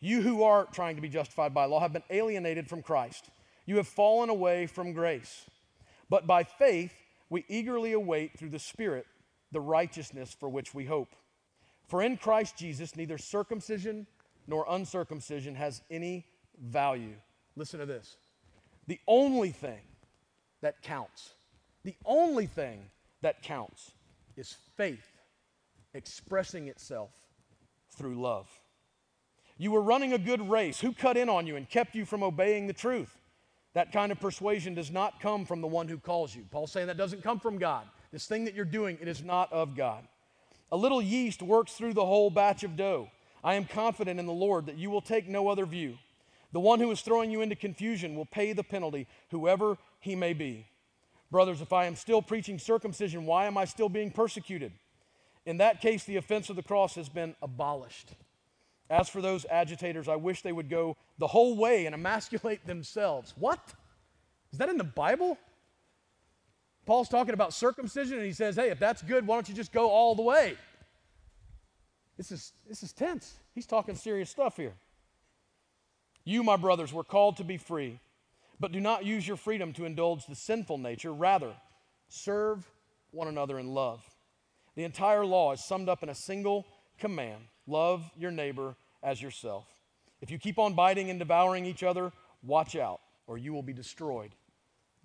You 0.00 0.22
who 0.22 0.42
are 0.42 0.66
trying 0.66 0.96
to 0.96 1.02
be 1.02 1.08
justified 1.08 1.54
by 1.54 1.66
law 1.66 1.80
have 1.80 1.92
been 1.92 2.02
alienated 2.10 2.68
from 2.68 2.82
Christ. 2.82 3.30
You 3.66 3.76
have 3.76 3.86
fallen 3.86 4.28
away 4.28 4.66
from 4.66 4.92
grace. 4.92 5.46
But 6.10 6.26
by 6.26 6.42
faith, 6.42 6.92
we 7.30 7.44
eagerly 7.48 7.92
await 7.92 8.36
through 8.36 8.50
the 8.50 8.58
Spirit 8.58 9.06
the 9.52 9.60
righteousness 9.60 10.34
for 10.38 10.48
which 10.48 10.74
we 10.74 10.86
hope. 10.86 11.14
For 11.86 12.02
in 12.02 12.16
Christ 12.16 12.56
Jesus, 12.56 12.96
neither 12.96 13.18
circumcision 13.18 14.06
nor 14.46 14.66
uncircumcision 14.68 15.54
has 15.54 15.82
any 15.90 16.26
value. 16.60 17.14
Listen 17.56 17.80
to 17.80 17.86
this. 17.86 18.16
The 18.86 19.00
only 19.06 19.50
thing 19.50 19.80
that 20.60 20.82
counts, 20.82 21.34
the 21.84 21.96
only 22.04 22.46
thing 22.46 22.80
that 23.22 23.42
counts 23.42 23.92
is 24.36 24.56
faith 24.76 25.06
expressing 25.94 26.68
itself 26.68 27.10
through 27.96 28.20
love. 28.20 28.48
You 29.58 29.70
were 29.70 29.82
running 29.82 30.12
a 30.12 30.18
good 30.18 30.48
race. 30.48 30.80
Who 30.80 30.92
cut 30.92 31.16
in 31.16 31.28
on 31.28 31.46
you 31.46 31.56
and 31.56 31.68
kept 31.68 31.94
you 31.94 32.04
from 32.04 32.22
obeying 32.22 32.66
the 32.66 32.72
truth? 32.72 33.16
That 33.74 33.92
kind 33.92 34.12
of 34.12 34.20
persuasion 34.20 34.74
does 34.74 34.90
not 34.90 35.20
come 35.20 35.44
from 35.44 35.60
the 35.60 35.66
one 35.66 35.88
who 35.88 35.98
calls 35.98 36.34
you. 36.34 36.44
Paul's 36.50 36.72
saying 36.72 36.88
that 36.88 36.96
doesn't 36.96 37.22
come 37.22 37.38
from 37.38 37.58
God. 37.58 37.86
This 38.12 38.26
thing 38.26 38.44
that 38.44 38.54
you're 38.54 38.64
doing, 38.64 38.98
it 39.00 39.08
is 39.08 39.22
not 39.22 39.52
of 39.52 39.74
God. 39.76 40.06
A 40.70 40.76
little 40.76 41.00
yeast 41.00 41.42
works 41.42 41.72
through 41.72 41.94
the 41.94 42.04
whole 42.04 42.30
batch 42.30 42.64
of 42.64 42.76
dough. 42.76 43.08
I 43.44 43.54
am 43.54 43.64
confident 43.64 44.20
in 44.20 44.26
the 44.26 44.32
Lord 44.32 44.66
that 44.66 44.78
you 44.78 44.90
will 44.90 45.00
take 45.00 45.28
no 45.28 45.48
other 45.48 45.66
view. 45.66 45.98
The 46.52 46.60
one 46.60 46.80
who 46.80 46.90
is 46.90 47.00
throwing 47.00 47.30
you 47.30 47.40
into 47.40 47.56
confusion 47.56 48.14
will 48.14 48.26
pay 48.26 48.52
the 48.52 48.62
penalty, 48.62 49.06
whoever 49.30 49.78
he 50.00 50.14
may 50.14 50.32
be. 50.32 50.66
Brothers, 51.30 51.62
if 51.62 51.72
I 51.72 51.86
am 51.86 51.96
still 51.96 52.20
preaching 52.20 52.58
circumcision, 52.58 53.24
why 53.24 53.46
am 53.46 53.56
I 53.56 53.64
still 53.64 53.88
being 53.88 54.10
persecuted? 54.10 54.72
In 55.46 55.56
that 55.58 55.80
case, 55.80 56.04
the 56.04 56.16
offense 56.16 56.50
of 56.50 56.56
the 56.56 56.62
cross 56.62 56.94
has 56.94 57.08
been 57.08 57.34
abolished. 57.42 58.10
As 58.90 59.08
for 59.08 59.22
those 59.22 59.46
agitators, 59.46 60.08
I 60.08 60.16
wish 60.16 60.42
they 60.42 60.52
would 60.52 60.68
go 60.68 60.96
the 61.18 61.26
whole 61.26 61.56
way 61.56 61.86
and 61.86 61.94
emasculate 61.94 62.66
themselves. 62.66 63.32
What? 63.38 63.72
Is 64.52 64.58
that 64.58 64.68
in 64.68 64.76
the 64.76 64.84
Bible? 64.84 65.38
Paul's 66.84 67.08
talking 67.08 67.32
about 67.32 67.54
circumcision 67.54 68.18
and 68.18 68.26
he 68.26 68.32
says, 68.32 68.56
hey, 68.56 68.68
if 68.68 68.78
that's 68.78 69.00
good, 69.00 69.26
why 69.26 69.36
don't 69.36 69.48
you 69.48 69.54
just 69.54 69.72
go 69.72 69.88
all 69.88 70.14
the 70.14 70.22
way? 70.22 70.56
This 72.22 72.30
is, 72.30 72.52
this 72.68 72.82
is 72.84 72.92
tense. 72.92 73.34
He's 73.52 73.66
talking 73.66 73.96
serious 73.96 74.30
stuff 74.30 74.56
here. 74.56 74.74
You, 76.22 76.44
my 76.44 76.56
brothers, 76.56 76.92
were 76.92 77.02
called 77.02 77.38
to 77.38 77.44
be 77.44 77.56
free, 77.56 77.98
but 78.60 78.70
do 78.70 78.78
not 78.78 79.04
use 79.04 79.26
your 79.26 79.36
freedom 79.36 79.72
to 79.72 79.86
indulge 79.86 80.26
the 80.26 80.36
sinful 80.36 80.78
nature. 80.78 81.12
Rather, 81.12 81.52
serve 82.08 82.64
one 83.10 83.26
another 83.26 83.58
in 83.58 83.74
love. 83.74 84.04
The 84.76 84.84
entire 84.84 85.26
law 85.26 85.50
is 85.50 85.64
summed 85.64 85.88
up 85.88 86.04
in 86.04 86.10
a 86.10 86.14
single 86.14 86.64
command 87.00 87.42
love 87.66 88.08
your 88.16 88.30
neighbor 88.30 88.76
as 89.02 89.20
yourself. 89.20 89.66
If 90.20 90.30
you 90.30 90.38
keep 90.38 90.60
on 90.60 90.74
biting 90.74 91.10
and 91.10 91.18
devouring 91.18 91.66
each 91.66 91.82
other, 91.82 92.12
watch 92.44 92.76
out, 92.76 93.00
or 93.26 93.36
you 93.36 93.52
will 93.52 93.64
be 93.64 93.72
destroyed 93.72 94.30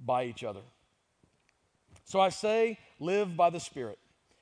by 0.05 0.25
each 0.25 0.43
other. 0.43 0.62
So 2.05 2.19
I 2.19 2.29
say, 2.29 2.77
live 3.00 3.36
by 3.36 3.50
the 3.50 3.59
Spirit, 3.59 3.97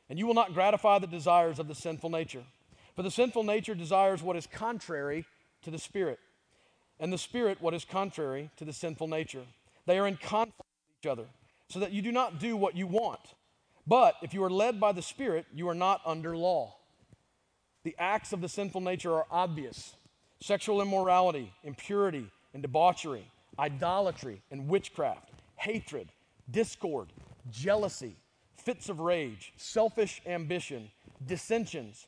and 0.09 0.19
you 0.19 0.27
will 0.27 0.33
not 0.33 0.53
gratify 0.53 0.99
the 0.99 1.07
desires 1.07 1.57
of 1.57 1.69
the 1.69 1.75
sinful 1.75 2.09
nature. 2.09 2.43
For 2.95 3.03
the 3.03 3.11
sinful 3.11 3.43
nature 3.43 3.75
desires 3.75 4.23
what 4.23 4.37
is 4.37 4.47
contrary 4.47 5.25
to 5.63 5.71
the 5.71 5.79
Spirit, 5.79 6.19
and 6.99 7.11
the 7.11 7.17
Spirit 7.17 7.61
what 7.61 7.73
is 7.73 7.83
contrary 7.83 8.49
to 8.57 8.65
the 8.65 8.73
sinful 8.73 9.07
nature. 9.07 9.43
They 9.85 9.99
are 9.99 10.07
in 10.07 10.17
conflict 10.17 10.57
with 10.59 11.03
each 11.03 11.09
other, 11.09 11.25
so 11.69 11.79
that 11.79 11.91
you 11.91 12.01
do 12.01 12.11
not 12.11 12.39
do 12.39 12.55
what 12.55 12.75
you 12.75 12.87
want. 12.87 13.19
But 13.85 14.15
if 14.21 14.33
you 14.33 14.43
are 14.43 14.49
led 14.49 14.79
by 14.79 14.93
the 14.93 15.01
Spirit, 15.01 15.45
you 15.53 15.67
are 15.67 15.75
not 15.75 16.01
under 16.05 16.37
law. 16.37 16.75
The 17.83 17.95
acts 17.99 18.33
of 18.33 18.41
the 18.41 18.49
sinful 18.49 18.81
nature 18.81 19.13
are 19.13 19.27
obvious 19.29 19.95
sexual 20.39 20.81
immorality, 20.81 21.51
impurity, 21.63 22.27
and 22.53 22.61
debauchery, 22.61 23.25
idolatry 23.59 24.41
and 24.51 24.67
witchcraft, 24.67 25.29
hatred, 25.55 26.09
discord, 26.49 27.07
jealousy, 27.51 28.15
fits 28.57 28.89
of 28.89 28.99
rage, 28.99 29.53
selfish 29.57 30.21
ambition, 30.25 30.89
dissensions, 31.25 32.07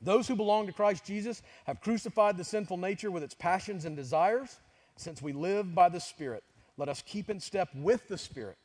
Those 0.00 0.28
who 0.28 0.36
belong 0.36 0.66
to 0.66 0.72
Christ 0.72 1.04
Jesus 1.04 1.42
have 1.64 1.80
crucified 1.80 2.36
the 2.36 2.44
sinful 2.44 2.76
nature 2.76 3.10
with 3.10 3.22
its 3.22 3.34
passions 3.34 3.84
and 3.84 3.96
desires. 3.96 4.60
Since 4.96 5.22
we 5.22 5.32
live 5.32 5.74
by 5.74 5.88
the 5.88 6.00
Spirit, 6.00 6.44
let 6.76 6.88
us 6.88 7.02
keep 7.06 7.30
in 7.30 7.40
step 7.40 7.68
with 7.74 8.08
the 8.08 8.18
Spirit. 8.18 8.56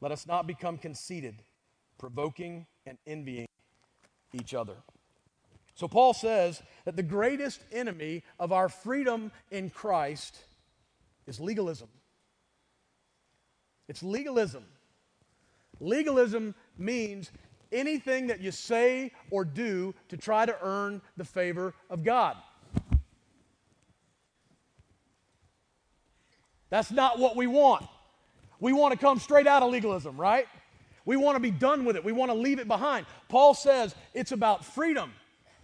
Let 0.00 0.12
us 0.12 0.26
not 0.26 0.46
become 0.46 0.78
conceited, 0.78 1.42
provoking 1.98 2.66
and 2.84 2.98
envying 3.06 3.48
each 4.32 4.54
other. 4.54 4.76
So 5.74 5.88
Paul 5.88 6.14
says 6.14 6.62
that 6.84 6.96
the 6.96 7.02
greatest 7.02 7.60
enemy 7.70 8.22
of 8.38 8.52
our 8.52 8.68
freedom 8.68 9.30
in 9.50 9.68
Christ 9.70 10.38
is 11.26 11.38
legalism. 11.38 11.88
It's 13.88 14.02
legalism. 14.02 14.64
Legalism 15.78 16.54
means 16.78 17.30
anything 17.76 18.28
that 18.28 18.40
you 18.40 18.50
say 18.50 19.12
or 19.30 19.44
do 19.44 19.94
to 20.08 20.16
try 20.16 20.46
to 20.46 20.56
earn 20.62 21.02
the 21.16 21.24
favor 21.24 21.74
of 21.90 22.02
God. 22.02 22.36
That's 26.70 26.90
not 26.90 27.18
what 27.18 27.36
we 27.36 27.46
want. 27.46 27.86
We 28.58 28.72
want 28.72 28.92
to 28.92 28.98
come 28.98 29.20
straight 29.20 29.46
out 29.46 29.62
of 29.62 29.70
legalism, 29.70 30.16
right? 30.16 30.46
We 31.04 31.16
want 31.16 31.36
to 31.36 31.40
be 31.40 31.52
done 31.52 31.84
with 31.84 31.96
it. 31.96 32.04
We 32.04 32.12
want 32.12 32.30
to 32.32 32.36
leave 32.36 32.58
it 32.58 32.66
behind. 32.66 33.06
Paul 33.28 33.54
says 33.54 33.94
it's 34.14 34.32
about 34.32 34.64
freedom. 34.64 35.12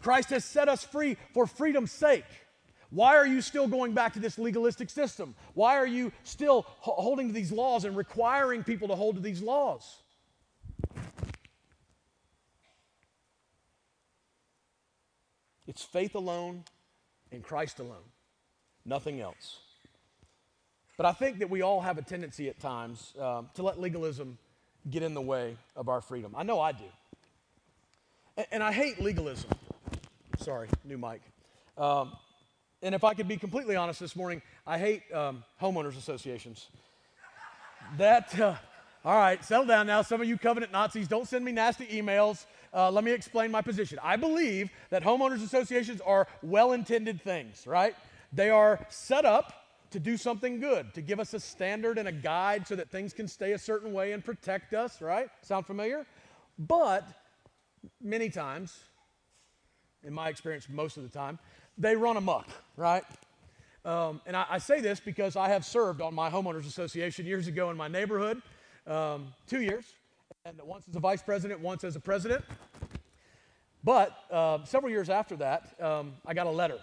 Christ 0.01 0.31
has 0.31 0.45
set 0.45 0.69
us 0.69 0.85
free 0.85 1.17
for 1.33 1.47
freedom's 1.47 1.91
sake. 1.91 2.25
Why 2.91 3.17
are 3.17 3.27
you 3.27 3.41
still 3.41 3.67
going 3.67 3.95
back 3.95 4.13
to 4.13 4.21
this 4.21 4.39
legalistic 4.39 4.91
system? 4.91 5.35
Why 5.55 5.77
are 5.79 5.87
you 5.87 6.13
still 6.25 6.67
holding 6.81 7.29
to 7.29 7.33
these 7.33 7.51
laws 7.51 7.85
and 7.85 7.97
requiring 7.97 8.63
people 8.63 8.89
to 8.89 8.95
hold 8.95 9.17
to 9.17 9.23
these 9.23 9.41
laws? 9.41 10.03
It's 15.73 15.83
faith 15.83 16.15
alone 16.15 16.65
and 17.33 17.43
Christ 17.43 17.79
alone, 17.79 18.05
nothing 18.85 19.23
else. 19.23 19.61
But 20.99 21.07
I 21.07 21.13
think 21.13 21.39
that 21.39 21.49
we 21.49 21.63
all 21.63 21.81
have 21.81 21.97
a 21.97 22.03
tendency 22.03 22.51
at 22.51 22.61
times 22.61 23.15
um, 23.19 23.49
to 23.55 23.63
let 23.63 23.81
legalism 23.81 24.37
get 24.91 25.03
in 25.03 25.15
the 25.15 25.23
way 25.23 25.57
of 25.75 25.89
our 25.89 26.03
freedom. 26.03 26.35
I 26.37 26.43
know 26.43 26.61
I 26.61 26.73
do. 26.73 26.85
And, 28.37 28.47
and 28.53 28.63
I 28.63 28.71
hate 28.71 29.01
legalism. 29.01 29.49
Sorry, 30.41 30.69
new 30.85 30.99
mic. 30.99 31.23
Um, 31.79 32.13
and 32.83 32.95
if 32.95 33.03
I 33.03 33.15
could 33.15 33.27
be 33.27 33.39
completely 33.39 33.75
honest 33.75 33.99
this 33.99 34.15
morning, 34.15 34.43
I 34.67 34.77
hate 34.77 35.05
um, 35.15 35.43
homeowners 35.59 35.97
associations. 35.97 36.69
That, 37.97 38.39
uh, 38.39 38.57
all 39.07 39.17
right, 39.17 39.43
settle 39.43 39.65
down 39.65 39.87
now. 39.87 40.03
Some 40.03 40.21
of 40.21 40.29
you 40.29 40.37
covenant 40.37 40.71
Nazis, 40.71 41.09
don't 41.09 41.27
send 41.27 41.47
me 41.47 41.53
nasty 41.53 41.87
emails. 41.87 42.45
Uh, 42.75 42.91
let 42.91 43.05
me 43.05 43.13
explain 43.13 43.51
my 43.51 43.61
position. 43.61 43.99
I 44.03 44.17
believe 44.17 44.71
that 44.91 45.03
homeowners 45.03 45.45
associations 45.45 46.01
are 46.01 46.27
well 46.43 46.73
intended 46.73 47.21
things, 47.21 47.67
right? 47.67 47.95
They 48.33 48.49
are 48.49 48.87
set 48.89 49.25
up 49.25 49.63
to 49.91 50.01
do 50.01 50.17
something 50.17 50.59
good, 50.59 50.95
to 50.95 51.03
give 51.03 51.21
us 51.21 51.35
a 51.35 51.41
standard 51.41 51.99
and 51.99 52.09
a 52.09 52.13
guide 52.13 52.67
so 52.67 52.75
that 52.77 52.91
things 52.91 53.13
can 53.13 53.29
stay 53.29 53.53
a 53.53 53.59
certain 53.59 53.93
way 53.93 54.13
and 54.13 54.25
protect 54.25 54.73
us, 54.73 55.03
right? 55.03 55.29
Sound 55.43 55.67
familiar? 55.67 56.07
But 56.59 57.07
many 58.01 58.31
times, 58.31 58.79
in 60.03 60.15
my 60.15 60.29
experience, 60.29 60.67
most 60.71 60.97
of 60.97 61.03
the 61.03 61.11
time, 61.11 61.39
they 61.77 61.95
run 61.95 62.17
amok, 62.17 62.49
right? 62.77 63.05
Um, 63.85 64.21
and 64.27 64.37
I, 64.37 64.47
I, 64.49 64.59
say 64.59 64.81
this 64.81 65.01
because 65.01 65.35
I 65.35 65.49
have 65.49 65.65
served 65.65 66.01
on 66.01 66.15
my 66.15 66.31
homeowners 66.31 66.67
association 66.67 67.27
years 67.27 67.49
ago 67.49 67.69
in 67.71 67.77
my 67.77 67.89
neighborhood, 67.89 68.41
um, 68.87 69.35
two 69.49 69.61
years, 69.61 69.85
and 70.45 70.61
once 70.65 70.89
as 70.89 70.97
a 70.97 71.01
vice 71.01 71.23
president, 71.23 71.61
once 71.61 71.85
as 71.85 71.95
a 71.95 72.01
president. 72.01 72.45
But 73.85 74.17
uh, 74.29 74.65
several 74.65 74.91
years 74.91 75.09
after 75.09 75.37
that, 75.37 75.81
um, 75.81 76.15
I 76.27 76.35
got 76.35 76.49
a 76.49 76.51
letter 76.51 76.79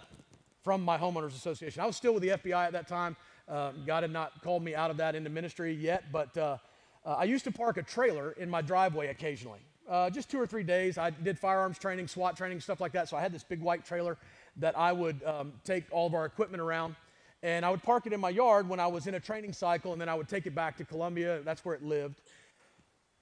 from 0.62 0.82
my 0.82 0.96
homeowners 0.96 1.34
association. 1.34 1.82
I 1.82 1.86
was 1.86 1.96
still 1.96 2.14
with 2.14 2.22
the 2.22 2.30
FBI 2.30 2.66
at 2.66 2.72
that 2.72 2.88
time. 2.88 3.16
Uh, 3.46 3.72
God 3.86 4.02
had 4.02 4.12
not 4.12 4.42
called 4.42 4.62
me 4.62 4.74
out 4.74 4.90
of 4.90 4.96
that 4.96 5.14
into 5.14 5.28
ministry 5.28 5.74
yet, 5.74 6.04
but 6.10 6.34
uh, 6.38 6.56
uh 7.04 7.10
I 7.18 7.24
used 7.24 7.44
to 7.44 7.52
park 7.52 7.76
a 7.76 7.82
trailer 7.82 8.32
in 8.32 8.48
my 8.48 8.62
driveway 8.62 9.08
occasionally 9.08 9.60
uh, 9.90 10.08
just 10.08 10.30
two 10.30 10.40
or 10.40 10.46
three 10.46 10.62
days. 10.62 10.96
I 10.96 11.10
did 11.10 11.38
firearms 11.38 11.78
training, 11.78 12.08
SWAT 12.08 12.36
training, 12.36 12.60
stuff 12.60 12.80
like 12.80 12.92
that. 12.92 13.08
So 13.08 13.16
I 13.16 13.20
had 13.20 13.32
this 13.32 13.42
big 13.42 13.60
white 13.60 13.84
trailer 13.84 14.16
that 14.56 14.78
I 14.78 14.92
would 14.92 15.22
um, 15.24 15.52
take 15.64 15.84
all 15.90 16.06
of 16.06 16.14
our 16.14 16.24
equipment 16.24 16.62
around. 16.62 16.94
And 17.42 17.64
I 17.64 17.70
would 17.70 17.82
park 17.82 18.06
it 18.06 18.12
in 18.12 18.20
my 18.20 18.28
yard 18.28 18.68
when 18.68 18.78
I 18.80 18.86
was 18.86 19.06
in 19.06 19.14
a 19.14 19.20
training 19.20 19.52
cycle, 19.52 19.92
and 19.92 20.00
then 20.00 20.08
I 20.08 20.14
would 20.14 20.28
take 20.28 20.46
it 20.46 20.54
back 20.54 20.76
to 20.76 20.84
Columbia. 20.84 21.40
That's 21.42 21.64
where 21.64 21.74
it 21.74 21.82
lived. 21.82 22.20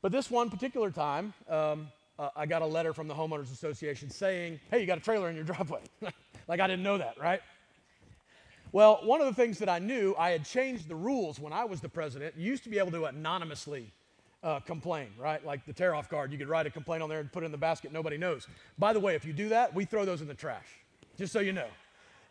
But 0.00 0.12
this 0.12 0.31
one 0.31 0.50
particular 0.50 0.90
time, 0.90 1.35
um, 1.49 1.88
uh, 2.19 2.31
I 2.37 2.47
got 2.47 2.62
a 2.62 2.67
letter 2.67 2.93
from 2.93 3.09
the 3.09 3.14
Homeowners 3.14 3.52
Association 3.52 4.11
saying, 4.11 4.61
hey, 4.71 4.81
you 4.81 4.87
got 4.87 4.99
a 4.99 5.00
trailer 5.00 5.28
in 5.28 5.35
your 5.37 5.45
driveway. 5.52 5.81
like 6.49 6.61
I 6.61 6.67
didn't 6.67 6.83
know 6.83 6.99
that, 6.99 7.19
right? 7.21 7.40
Well, 8.71 9.00
one 9.02 9.21
of 9.21 9.26
the 9.26 9.35
things 9.35 9.59
that 9.61 9.69
I 9.69 9.78
knew, 9.78 10.14
I 10.19 10.31
had 10.31 10.45
changed 10.45 10.88
the 10.88 10.95
rules 10.95 11.40
when 11.40 11.52
I 11.52 11.64
was 11.64 11.81
the 11.81 11.88
president. 11.88 12.35
You 12.37 12.45
used 12.45 12.64
to 12.64 12.69
be 12.69 12.78
able 12.78 12.90
to 12.93 13.07
anonymously 13.07 13.90
uh, 14.43 14.61
complain, 14.61 15.09
right? 15.19 15.45
Like 15.45 15.64
the 15.64 15.73
tear 15.73 15.95
off 15.95 16.09
card, 16.09 16.33
you 16.33 16.38
could 16.38 16.49
write 16.49 16.67
a 16.67 16.71
complaint 16.71 17.02
on 17.02 17.09
there 17.09 17.21
and 17.21 17.33
put 17.33 17.43
it 17.43 17.47
in 17.47 17.52
the 17.52 17.59
basket, 17.59 17.93
nobody 17.93 18.19
knows. 18.19 18.47
By 18.78 18.93
the 18.93 19.00
way, 19.00 19.14
if 19.14 19.25
you 19.25 19.33
do 19.33 19.49
that, 19.49 19.75
we 19.75 19.85
throw 19.85 20.05
those 20.05 20.21
in 20.21 20.28
the 20.28 20.35
trash, 20.35 20.67
just 21.17 21.33
so 21.33 21.40
you 21.40 21.52
know. 21.52 21.67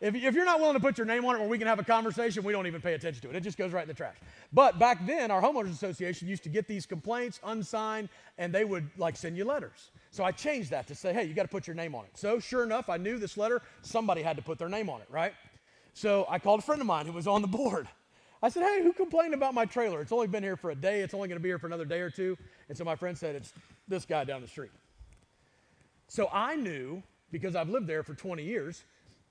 If, 0.00 0.14
if 0.14 0.34
you're 0.34 0.44
not 0.44 0.60
willing 0.60 0.74
to 0.74 0.80
put 0.80 0.96
your 0.96 1.06
name 1.06 1.24
on 1.24 1.34
it 1.34 1.40
where 1.40 1.48
we 1.48 1.58
can 1.58 1.66
have 1.66 1.80
a 1.80 1.84
conversation, 1.84 2.44
we 2.44 2.52
don't 2.52 2.68
even 2.68 2.80
pay 2.80 2.94
attention 2.94 3.20
to 3.22 3.30
it. 3.30 3.36
It 3.36 3.42
just 3.42 3.58
goes 3.58 3.72
right 3.72 3.82
in 3.82 3.88
the 3.88 3.94
trash. 3.94 4.14
But 4.52 4.78
back 4.78 5.04
then, 5.06 5.32
our 5.32 5.42
homeowners 5.42 5.72
association 5.72 6.28
used 6.28 6.44
to 6.44 6.48
get 6.48 6.68
these 6.68 6.86
complaints 6.86 7.40
unsigned 7.42 8.08
and 8.38 8.52
they 8.52 8.64
would 8.64 8.88
like 8.96 9.16
send 9.16 9.36
you 9.36 9.44
letters. 9.44 9.90
So 10.12 10.22
I 10.22 10.30
changed 10.30 10.70
that 10.70 10.86
to 10.86 10.94
say, 10.94 11.12
hey, 11.12 11.24
you 11.24 11.34
got 11.34 11.42
to 11.42 11.48
put 11.48 11.66
your 11.66 11.74
name 11.74 11.96
on 11.96 12.04
it. 12.04 12.12
So 12.14 12.38
sure 12.38 12.62
enough, 12.62 12.88
I 12.88 12.96
knew 12.96 13.18
this 13.18 13.36
letter, 13.36 13.60
somebody 13.82 14.22
had 14.22 14.36
to 14.36 14.42
put 14.42 14.58
their 14.58 14.68
name 14.68 14.88
on 14.88 15.00
it, 15.00 15.08
right? 15.10 15.32
So 15.94 16.26
I 16.28 16.38
called 16.38 16.60
a 16.60 16.62
friend 16.62 16.80
of 16.80 16.86
mine 16.86 17.06
who 17.06 17.12
was 17.12 17.26
on 17.26 17.42
the 17.42 17.48
board. 17.48 17.88
I 18.40 18.50
said, 18.50 18.62
hey, 18.62 18.84
who 18.84 18.92
complained 18.92 19.34
about 19.34 19.52
my 19.52 19.64
trailer? 19.64 20.00
It's 20.00 20.12
only 20.12 20.28
been 20.28 20.44
here 20.44 20.56
for 20.56 20.70
a 20.70 20.74
day. 20.76 21.00
It's 21.00 21.12
only 21.12 21.26
going 21.26 21.40
to 21.40 21.42
be 21.42 21.48
here 21.48 21.58
for 21.58 21.66
another 21.66 21.84
day 21.84 21.98
or 22.00 22.10
two. 22.10 22.38
And 22.68 22.78
so 22.78 22.84
my 22.84 22.94
friend 22.94 23.18
said, 23.18 23.34
it's 23.34 23.52
this 23.88 24.04
guy 24.04 24.22
down 24.22 24.42
the 24.42 24.46
street. 24.46 24.70
So 26.06 26.28
I 26.32 26.54
knew, 26.54 27.02
because 27.32 27.56
I've 27.56 27.68
lived 27.68 27.88
there 27.88 28.04
for 28.04 28.14
20 28.14 28.44
years, 28.44 28.84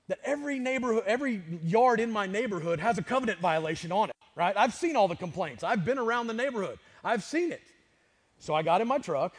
that 0.08 0.18
every 0.24 0.58
neighborhood, 0.58 1.04
every 1.06 1.42
yard 1.62 2.00
in 2.00 2.10
my 2.10 2.26
neighborhood 2.26 2.80
has 2.80 2.98
a 2.98 3.02
covenant 3.02 3.40
violation 3.40 3.92
on 3.92 4.10
it, 4.10 4.16
right? 4.34 4.56
I've 4.56 4.74
seen 4.74 4.96
all 4.96 5.08
the 5.08 5.16
complaints. 5.16 5.62
I've 5.62 5.84
been 5.84 5.98
around 5.98 6.26
the 6.26 6.34
neighborhood. 6.34 6.78
I've 7.04 7.22
seen 7.22 7.52
it. 7.52 7.62
So 8.38 8.54
I 8.54 8.62
got 8.62 8.80
in 8.80 8.88
my 8.88 8.98
truck, 8.98 9.34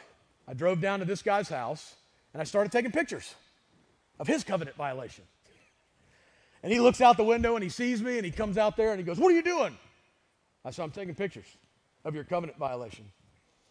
I 0.46 0.54
drove 0.54 0.80
down 0.80 1.00
to 1.00 1.04
this 1.04 1.22
guy's 1.22 1.48
house, 1.48 1.94
and 2.32 2.40
I 2.40 2.44
started 2.44 2.70
taking 2.70 2.92
pictures 2.92 3.34
of 4.18 4.26
his 4.26 4.44
covenant 4.44 4.76
violation. 4.76 5.24
And 6.62 6.72
he 6.72 6.78
looks 6.78 7.00
out 7.00 7.16
the 7.16 7.24
window 7.24 7.54
and 7.54 7.64
he 7.64 7.70
sees 7.70 8.02
me 8.02 8.16
and 8.18 8.24
he 8.24 8.30
comes 8.30 8.58
out 8.58 8.76
there 8.76 8.90
and 8.90 9.00
he 9.00 9.04
goes, 9.04 9.18
What 9.18 9.32
are 9.32 9.34
you 9.34 9.42
doing? 9.42 9.76
I 10.64 10.70
said, 10.70 10.82
I'm 10.82 10.90
taking 10.90 11.14
pictures 11.14 11.46
of 12.04 12.14
your 12.14 12.24
covenant 12.24 12.58
violation. 12.58 13.06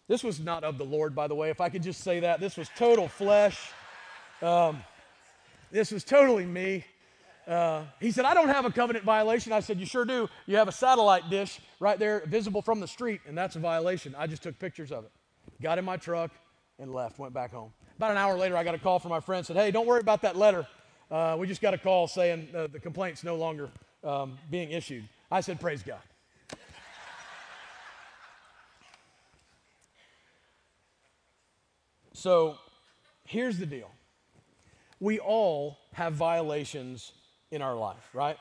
This 0.08 0.24
was 0.24 0.40
not 0.40 0.64
of 0.64 0.80
the 0.80 0.86
Lord, 0.86 1.14
by 1.14 1.28
the 1.28 1.36
way, 1.36 1.52
if 1.52 1.62
I 1.62 1.70
could 1.70 1.84
just 1.84 2.02
say 2.02 2.22
that. 2.22 2.40
This 2.40 2.58
was 2.58 2.68
total 2.76 3.08
flesh. 3.08 3.72
Um, 4.42 4.82
this 5.72 5.92
was 5.92 6.04
totally 6.04 6.46
me. 6.46 6.86
Uh, 7.48 7.84
he 8.00 8.12
said, 8.12 8.26
I 8.26 8.34
don't 8.34 8.50
have 8.50 8.66
a 8.66 8.72
covenant 8.72 9.06
violation. 9.06 9.52
I 9.52 9.60
said, 9.60 9.80
You 9.80 9.86
sure 9.86 10.06
do. 10.06 10.30
You 10.46 10.58
have 10.58 10.68
a 10.68 10.72
satellite 10.72 11.30
dish 11.30 11.60
right 11.80 11.98
there 11.98 12.24
visible 12.28 12.62
from 12.62 12.80
the 12.80 12.88
street, 12.88 13.22
and 13.28 13.38
that's 13.38 13.56
a 13.56 13.60
violation. 13.60 14.16
I 14.18 14.28
just 14.28 14.44
took 14.44 14.60
pictures 14.60 14.92
of 14.92 15.06
it. 15.06 15.12
Got 15.62 15.80
in 15.80 15.86
my 15.86 15.98
truck 15.98 16.32
and 16.78 16.94
left, 16.94 17.18
went 17.18 17.34
back 17.34 17.52
home. 17.52 17.72
About 17.98 18.12
an 18.12 18.18
hour 18.18 18.38
later, 18.38 18.56
I 18.56 18.64
got 18.64 18.76
a 18.76 18.80
call 18.80 19.00
from 19.00 19.10
my 19.10 19.20
friend, 19.20 19.46
said, 19.46 19.56
Hey, 19.56 19.72
don't 19.72 19.88
worry 19.88 20.00
about 20.00 20.22
that 20.22 20.36
letter. 20.36 20.68
Uh, 21.10 21.36
we 21.40 21.48
just 21.48 21.62
got 21.62 21.74
a 21.74 21.78
call 21.78 22.08
saying 22.08 22.50
uh, 22.56 22.68
the 22.68 22.80
complaint's 22.80 23.24
no 23.24 23.36
longer 23.36 23.70
um, 24.04 24.38
being 24.52 24.72
issued. 24.72 25.04
I 25.32 25.42
said, 25.42 25.60
Praise 25.60 25.82
God. 25.82 26.00
So 32.14 32.58
here's 33.24 33.58
the 33.58 33.66
deal 33.66 33.90
we 35.00 35.20
all 35.20 35.78
have 35.94 36.14
violations 36.14 37.14
in 37.52 37.62
our 37.62 37.76
life, 37.76 38.10
right? 38.14 38.38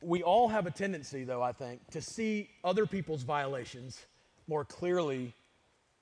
We 0.00 0.22
all 0.22 0.48
have 0.48 0.66
a 0.66 0.70
tendency, 0.70 1.24
though, 1.24 1.42
I 1.42 1.52
think, 1.52 1.80
to 1.90 2.00
see 2.00 2.50
other 2.64 2.86
people's 2.86 3.22
violations 3.22 4.00
more 4.48 4.64
clearly 4.64 5.34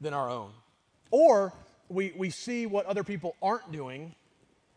than 0.00 0.14
our 0.14 0.30
own. 0.30 0.52
Or 1.10 1.52
we, 1.88 2.12
we 2.16 2.30
see 2.30 2.66
what 2.66 2.86
other 2.86 3.04
people 3.04 3.36
aren't 3.42 3.70
doing 3.72 4.14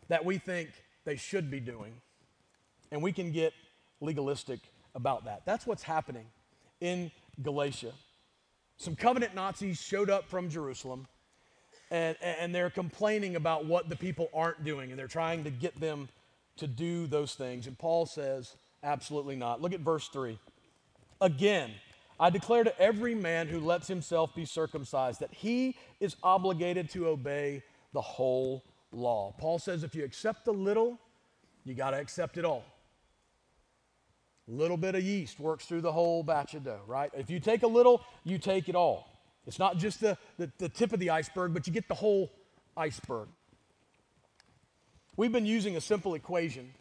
that 0.08 0.24
we 0.24 0.38
think 0.38 0.70
they 1.04 1.16
should 1.16 1.50
be 1.50 1.60
doing, 1.60 1.92
and 2.90 3.02
we 3.02 3.12
can 3.12 3.32
get 3.32 3.52
legalistic 4.00 4.60
about 4.94 5.24
that. 5.24 5.42
That's 5.46 5.66
what's 5.66 5.82
happening 5.82 6.26
in 6.80 7.10
Galatia. 7.42 7.92
Some 8.76 8.96
covenant 8.96 9.34
Nazis 9.34 9.80
showed 9.80 10.10
up 10.10 10.28
from 10.28 10.50
Jerusalem 10.50 11.06
and, 11.90 12.16
and 12.22 12.54
they're 12.54 12.70
complaining 12.70 13.36
about 13.36 13.66
what 13.66 13.88
the 13.88 13.96
people 13.96 14.28
aren't 14.34 14.64
doing, 14.64 14.90
and 14.90 14.98
they're 14.98 15.06
trying 15.06 15.44
to 15.44 15.50
get 15.50 15.78
them 15.80 16.08
to 16.56 16.66
do 16.66 17.06
those 17.06 17.34
things. 17.34 17.66
And 17.66 17.78
Paul 17.78 18.06
says, 18.06 18.54
absolutely 18.82 19.36
not. 19.36 19.60
Look 19.60 19.72
at 19.72 19.80
verse 19.80 20.08
3. 20.08 20.38
Again, 21.20 21.70
I 22.18 22.30
declare 22.30 22.64
to 22.64 22.80
every 22.80 23.14
man 23.14 23.48
who 23.48 23.60
lets 23.60 23.88
himself 23.88 24.34
be 24.34 24.44
circumcised 24.44 25.20
that 25.20 25.32
he 25.32 25.76
is 26.00 26.16
obligated 26.22 26.90
to 26.90 27.08
obey 27.08 27.62
the 27.92 28.00
whole 28.00 28.62
law. 28.92 29.34
Paul 29.38 29.58
says 29.58 29.82
if 29.82 29.94
you 29.94 30.04
accept 30.04 30.46
a 30.46 30.52
little, 30.52 30.98
you 31.64 31.74
got 31.74 31.90
to 31.90 31.98
accept 31.98 32.36
it 32.36 32.44
all. 32.44 32.64
A 34.48 34.52
little 34.52 34.76
bit 34.76 34.94
of 34.94 35.02
yeast 35.02 35.40
works 35.40 35.64
through 35.64 35.80
the 35.80 35.92
whole 35.92 36.22
batch 36.22 36.54
of 36.54 36.64
dough, 36.64 36.82
right? 36.86 37.10
If 37.14 37.30
you 37.30 37.40
take 37.40 37.62
a 37.62 37.66
little, 37.66 38.04
you 38.24 38.38
take 38.38 38.68
it 38.68 38.76
all. 38.76 39.08
It's 39.46 39.58
not 39.58 39.76
just 39.78 40.00
the, 40.00 40.16
the, 40.38 40.50
the 40.58 40.68
tip 40.68 40.92
of 40.92 41.00
the 41.00 41.10
iceberg, 41.10 41.52
but 41.52 41.66
you 41.66 41.72
get 41.72 41.88
the 41.88 41.94
whole 41.94 42.32
iceberg. 42.76 43.28
We've 45.16 45.32
been 45.32 45.46
using 45.46 45.76
a 45.76 45.80
simple 45.80 46.14
equation 46.14 46.72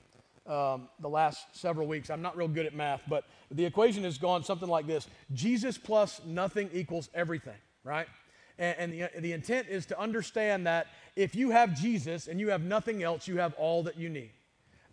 um, 0.48 0.90
the 1.00 1.10
last 1.10 1.46
several 1.54 1.88
weeks. 1.88 2.10
I'm 2.10 2.22
not 2.22 2.36
real 2.36 2.48
good 2.48 2.66
at 2.66 2.74
math, 2.74 3.02
but 3.08 3.26
the 3.52 3.66
equation 3.66 4.04
has 4.04 4.18
gone 4.18 4.44
something 4.44 4.70
like 4.70 4.88
this 4.88 5.08
Jesus 5.34 5.78
plus 5.78 6.22
nothing 6.26 6.70
equals 6.74 7.10
everything, 7.14 7.58
right? 7.84 8.08
And, 8.58 8.78
and 8.78 8.94
the, 8.94 9.22
the 9.22 9.32
intent 9.34 9.68
is 9.70 9.86
to 9.88 10.00
understand 10.00 10.68
that 10.68 10.88
if 11.16 11.36
you 11.36 11.52
have 11.52 11.80
Jesus 11.80 12.28
and 12.28 12.40
you 12.40 12.50
have 12.50 12.64
nothing 12.64 13.04
else, 13.04 13.28
you 13.28 13.38
have 13.38 13.54
all 13.56 13.84
that 13.84 13.98
you 13.98 14.10
need. 14.10 14.32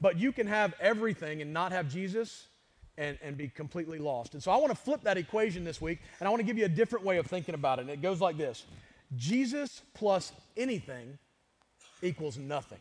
But 0.01 0.19
you 0.19 0.33
can 0.33 0.47
have 0.47 0.75
everything 0.81 1.43
and 1.43 1.53
not 1.53 1.73
have 1.73 1.89
Jesus, 1.89 2.47
and, 3.01 3.19
and 3.23 3.37
be 3.37 3.49
completely 3.49 3.99
lost. 3.99 4.35
And 4.35 4.43
so 4.43 4.53
I 4.53 4.59
want 4.59 4.69
to 4.71 4.77
flip 4.77 5.03
that 5.05 5.17
equation 5.17 5.65
this 5.65 5.81
week, 5.81 6.01
and 6.21 6.29
I 6.29 6.31
want 6.31 6.41
to 6.41 6.47
give 6.47 6.59
you 6.59 6.67
a 6.67 6.69
different 6.69 7.05
way 7.05 7.17
of 7.17 7.27
thinking 7.27 7.55
about 7.55 7.79
it. 7.79 7.83
And 7.83 7.91
it 7.91 8.03
goes 8.03 8.21
like 8.21 8.37
this 8.37 8.67
Jesus 9.17 9.83
plus 9.95 10.33
anything 10.57 11.19
equals 12.03 12.37
nothing. 12.37 12.79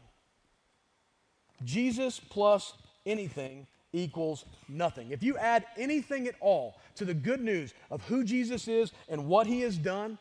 Jesus 1.64 2.20
plus 2.20 2.74
anything 3.06 3.66
equals 3.94 4.46
nothing. 4.68 5.12
If 5.12 5.24
you 5.24 5.38
add 5.38 5.66
anything 5.78 6.28
at 6.28 6.36
all 6.42 6.80
to 6.96 7.06
the 7.06 7.14
good 7.14 7.42
news 7.42 7.74
of 7.90 8.04
who 8.04 8.24
Jesus 8.24 8.68
is 8.68 8.92
and 9.08 9.26
what 9.26 9.48
he 9.48 9.62
has 9.62 9.78
done, 9.78 10.18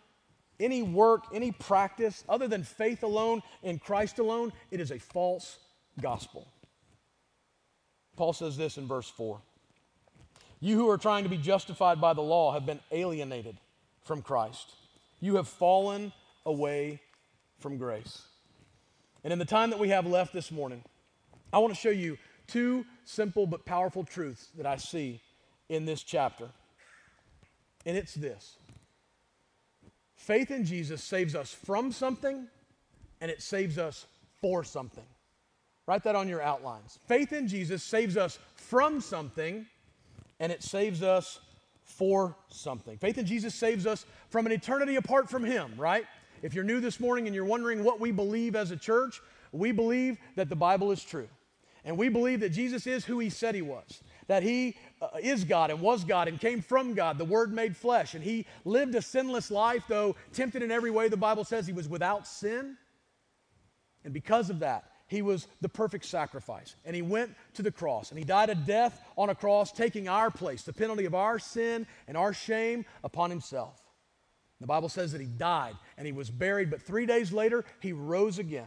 any 0.60 0.82
work, 0.82 1.24
any 1.34 1.50
practice 1.50 2.24
other 2.28 2.46
than 2.46 2.62
faith 2.62 3.02
alone 3.02 3.42
in 3.62 3.78
Christ 3.80 4.20
alone, 4.20 4.52
it 4.70 4.80
is 4.80 4.92
a 4.92 4.98
false 4.98 5.58
gospel. 6.00 6.46
Paul 8.16 8.32
says 8.32 8.56
this 8.56 8.78
in 8.78 8.86
verse 8.86 9.08
4 9.08 9.40
you 10.60 10.76
who 10.76 10.88
are 10.90 10.98
trying 10.98 11.24
to 11.24 11.30
be 11.30 11.38
justified 11.38 12.00
by 12.00 12.12
the 12.12 12.20
law 12.20 12.52
have 12.52 12.66
been 12.66 12.80
alienated 12.90 13.58
from 14.02 14.22
Christ. 14.22 14.72
You 15.20 15.36
have 15.36 15.48
fallen 15.48 16.12
away 16.44 17.00
from 17.58 17.76
grace. 17.76 18.22
And 19.24 19.32
in 19.32 19.38
the 19.38 19.44
time 19.44 19.70
that 19.70 19.78
we 19.78 19.90
have 19.90 20.06
left 20.06 20.32
this 20.32 20.50
morning, 20.50 20.82
I 21.52 21.58
want 21.58 21.74
to 21.74 21.80
show 21.80 21.90
you 21.90 22.18
two 22.46 22.84
simple 23.04 23.46
but 23.46 23.64
powerful 23.64 24.04
truths 24.04 24.48
that 24.56 24.66
I 24.66 24.76
see 24.76 25.20
in 25.68 25.84
this 25.84 26.02
chapter. 26.02 26.48
And 27.86 27.96
it's 27.96 28.14
this 28.14 28.56
faith 30.16 30.50
in 30.50 30.64
Jesus 30.64 31.02
saves 31.02 31.34
us 31.34 31.52
from 31.52 31.92
something, 31.92 32.48
and 33.20 33.30
it 33.30 33.40
saves 33.40 33.78
us 33.78 34.06
for 34.40 34.64
something. 34.64 35.04
Write 35.86 36.04
that 36.04 36.16
on 36.16 36.28
your 36.28 36.42
outlines. 36.42 36.98
Faith 37.06 37.32
in 37.32 37.48
Jesus 37.48 37.82
saves 37.82 38.16
us 38.16 38.38
from 38.56 39.00
something 39.00 39.66
and 40.40 40.52
it 40.52 40.62
saves 40.62 41.02
us 41.02 41.40
for 41.84 42.36
something. 42.48 42.98
Faith 42.98 43.18
in 43.18 43.26
Jesus 43.26 43.54
saves 43.54 43.86
us 43.86 44.06
from 44.30 44.46
an 44.46 44.52
eternity 44.52 44.96
apart 44.96 45.28
from 45.28 45.44
Him, 45.44 45.72
right? 45.76 46.04
If 46.42 46.54
you're 46.54 46.64
new 46.64 46.80
this 46.80 47.00
morning 47.00 47.26
and 47.26 47.34
you're 47.34 47.44
wondering 47.44 47.82
what 47.82 47.98
we 47.98 48.12
believe 48.12 48.54
as 48.54 48.70
a 48.70 48.76
church, 48.76 49.20
we 49.52 49.72
believe 49.72 50.18
that 50.36 50.48
the 50.48 50.56
Bible 50.56 50.92
is 50.92 51.02
true. 51.02 51.28
And 51.84 51.96
we 51.96 52.08
believe 52.08 52.40
that 52.40 52.50
Jesus 52.50 52.86
is 52.86 53.04
who 53.04 53.18
He 53.18 53.30
said 53.30 53.54
He 53.54 53.62
was, 53.62 54.02
that 54.26 54.42
He 54.42 54.76
uh, 55.00 55.08
is 55.20 55.44
God 55.44 55.70
and 55.70 55.80
was 55.80 56.04
God 56.04 56.28
and 56.28 56.38
came 56.38 56.60
from 56.60 56.94
God, 56.94 57.18
the 57.18 57.24
Word 57.24 57.52
made 57.52 57.76
flesh. 57.76 58.14
And 58.14 58.22
He 58.22 58.46
lived 58.64 58.94
a 58.94 59.02
sinless 59.02 59.50
life, 59.50 59.84
though 59.88 60.14
tempted 60.32 60.62
in 60.62 60.70
every 60.70 60.90
way, 60.90 61.08
the 61.08 61.16
Bible 61.16 61.44
says 61.44 61.66
He 61.66 61.72
was 61.72 61.88
without 61.88 62.26
sin. 62.26 62.76
And 64.04 64.12
because 64.12 64.50
of 64.50 64.60
that, 64.60 64.90
he 65.08 65.22
was 65.22 65.48
the 65.60 65.68
perfect 65.68 66.04
sacrifice. 66.04 66.76
And 66.84 66.94
he 66.94 67.02
went 67.02 67.34
to 67.54 67.62
the 67.62 67.72
cross 67.72 68.10
and 68.10 68.18
he 68.18 68.24
died 68.24 68.50
a 68.50 68.54
death 68.54 69.02
on 69.16 69.30
a 69.30 69.34
cross, 69.34 69.72
taking 69.72 70.08
our 70.08 70.30
place, 70.30 70.62
the 70.62 70.72
penalty 70.72 71.06
of 71.06 71.14
our 71.14 71.38
sin 71.38 71.86
and 72.06 72.16
our 72.16 72.32
shame 72.32 72.84
upon 73.02 73.30
himself. 73.30 73.82
The 74.60 74.66
Bible 74.66 74.88
says 74.88 75.12
that 75.12 75.20
he 75.20 75.26
died 75.26 75.76
and 75.96 76.06
he 76.06 76.12
was 76.12 76.30
buried, 76.30 76.70
but 76.70 76.82
three 76.82 77.06
days 77.06 77.32
later, 77.32 77.64
he 77.80 77.92
rose 77.92 78.38
again. 78.38 78.66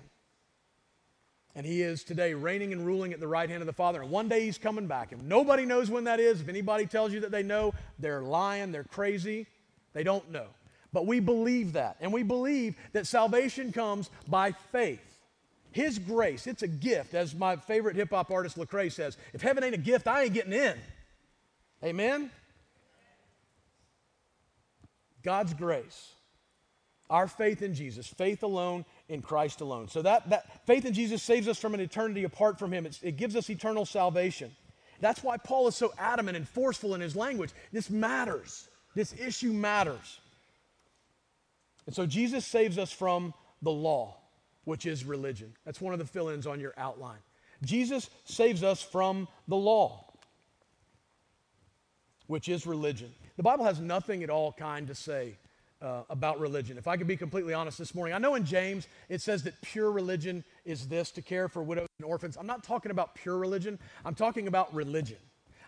And 1.54 1.66
he 1.66 1.82
is 1.82 2.04
today 2.04 2.34
reigning 2.34 2.72
and 2.72 2.86
ruling 2.86 3.14
at 3.14 3.20
the 3.20 3.28
right 3.28 3.50
hand 3.50 3.62
of 3.62 3.68
the 3.68 3.74
Father. 3.74 4.02
And 4.02 4.10
one 4.10 4.30
day 4.30 4.46
he's 4.46 4.58
coming 4.58 4.88
back. 4.88 5.12
And 5.12 5.28
nobody 5.28 5.66
knows 5.66 5.90
when 5.90 6.06
that 6.06 6.20
is. 6.20 6.40
If 6.40 6.48
anybody 6.48 6.86
tells 6.86 7.12
you 7.12 7.20
that 7.22 7.32
they 7.32 7.44
know, 7.44 7.74
they're 8.00 8.22
lying, 8.22 8.72
they're 8.72 8.86
crazy. 8.86 9.48
They 9.94 10.04
don't 10.04 10.32
know. 10.32 10.48
But 10.94 11.06
we 11.06 11.20
believe 11.20 11.74
that. 11.74 11.98
And 12.00 12.14
we 12.14 12.24
believe 12.24 12.76
that 12.94 13.06
salvation 13.06 13.74
comes 13.74 14.10
by 14.30 14.54
faith. 14.72 15.11
His 15.72 16.00
grace, 16.00 16.48
it's 16.48 16.64
a 16.64 16.68
gift. 16.68 17.14
As 17.14 17.34
my 17.34 17.56
favorite 17.56 17.96
hip 17.96 18.10
hop 18.12 18.32
artist 18.32 18.58
Lecrae 18.58 18.92
says, 18.92 19.18
if 19.34 19.42
heaven 19.42 19.64
ain't 19.64 19.76
a 19.76 19.80
gift, 19.80 20.08
I 20.08 20.24
ain't 20.24 20.34
getting 20.34 20.54
in. 20.54 20.76
Amen? 21.84 22.30
God's 25.24 25.54
grace, 25.54 26.14
our 27.10 27.28
faith 27.28 27.62
in 27.62 27.74
Jesus, 27.74 28.08
faith 28.08 28.44
alone 28.44 28.86
in 29.08 29.22
Christ 29.22 29.62
alone. 29.62 29.88
So 29.88 30.02
that, 30.02 30.30
that 30.30 30.66
faith 30.66 30.86
in 30.86 30.94
Jesus 30.94 31.22
saves 31.22 31.48
us 31.48 31.60
from 31.60 31.74
an 31.74 31.80
eternity 31.80 32.24
apart 32.24 32.58
from 32.58 32.74
Him. 32.74 32.86
It's, 32.86 33.02
it 33.04 33.18
gives 33.18 33.36
us 33.36 33.50
eternal 33.50 33.86
salvation. 33.86 34.52
That's 35.02 35.24
why 35.24 35.38
Paul 35.38 35.68
is 35.68 35.76
so 35.76 35.94
adamant 35.98 36.38
and 36.38 36.48
forceful 36.48 36.96
in 36.96 37.02
his 37.02 37.16
language. 37.16 37.52
This 37.74 37.90
matters. 37.90 38.70
This 38.96 39.14
issue 39.14 39.52
matters. 39.52 40.20
And 41.88 41.96
so 41.96 42.06
Jesus 42.06 42.46
saves 42.46 42.78
us 42.78 42.92
from 42.92 43.34
the 43.64 43.72
law, 43.72 44.18
which 44.66 44.86
is 44.86 45.06
religion. 45.06 45.54
That's 45.66 45.82
one 45.82 45.94
of 45.94 46.00
the 46.00 46.06
fill 46.06 46.30
ins 46.30 46.48
on 46.48 46.60
your 46.60 46.74
outline. 46.78 47.20
Jesus 47.64 48.10
saves 48.26 48.64
us 48.64 48.82
from 48.82 49.28
the 49.48 49.56
law, 49.56 50.06
which 52.28 52.50
is 52.50 52.66
religion. 52.66 53.12
The 53.38 53.44
Bible 53.44 53.66
has 53.66 53.80
nothing 53.80 54.24
at 54.24 54.30
all 54.30 54.52
kind 54.52 54.88
to 54.88 54.96
say 54.96 55.38
uh, 55.82 56.04
about 56.10 56.40
religion. 56.40 56.78
If 56.78 56.88
I 56.88 56.98
could 56.98 57.08
be 57.08 57.18
completely 57.18 57.54
honest 57.54 57.78
this 57.78 57.96
morning, 57.96 58.14
I 58.14 58.18
know 58.18 58.36
in 58.36 58.46
James 58.46 58.88
it 59.10 59.22
says 59.22 59.44
that 59.44 59.60
pure 59.62 59.92
religion 59.92 60.44
is 60.66 60.88
this 60.88 61.12
to 61.12 61.22
care 61.22 61.48
for 61.48 61.64
widows 61.64 61.88
and 62.00 62.06
orphans. 62.06 62.38
I'm 62.38 62.48
not 62.48 62.64
talking 62.64 62.92
about 62.92 63.16
pure 63.16 63.38
religion, 63.38 63.80
I'm 64.06 64.16
talking 64.16 64.48
about 64.48 64.74
religion. 64.74 65.18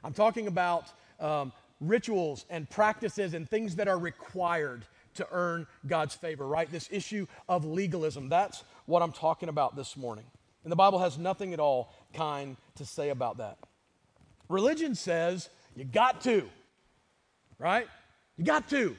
I'm 0.04 0.14
talking 0.14 0.48
about 0.48 0.92
um, 1.20 1.54
rituals 1.80 2.46
and 2.50 2.70
practices 2.70 3.34
and 3.34 3.50
things 3.50 3.76
that 3.78 3.88
are 3.88 3.98
required 3.98 4.86
to 5.16 5.28
earn 5.32 5.68
God's 5.88 6.16
favor, 6.16 6.48
right? 6.48 6.72
This 6.72 6.90
issue 6.92 7.28
of 7.48 7.66
legalism. 7.66 8.30
That's 8.30 8.64
what 8.86 9.02
I'm 9.02 9.12
talking 9.12 9.50
about 9.50 9.76
this 9.76 9.96
morning. 9.96 10.26
And 10.64 10.72
the 10.72 10.76
Bible 10.76 11.00
has 11.00 11.18
nothing 11.18 11.54
at 11.54 11.60
all 11.60 11.94
kind 12.14 12.58
to 12.76 12.86
say 12.86 13.10
about 13.10 13.38
that. 13.38 13.58
Religion 14.50 14.96
says 14.96 15.50
you 15.76 15.84
got 15.84 16.22
to, 16.22 16.48
right? 17.60 17.88
You 18.38 18.46
got 18.46 18.70
to. 18.70 18.96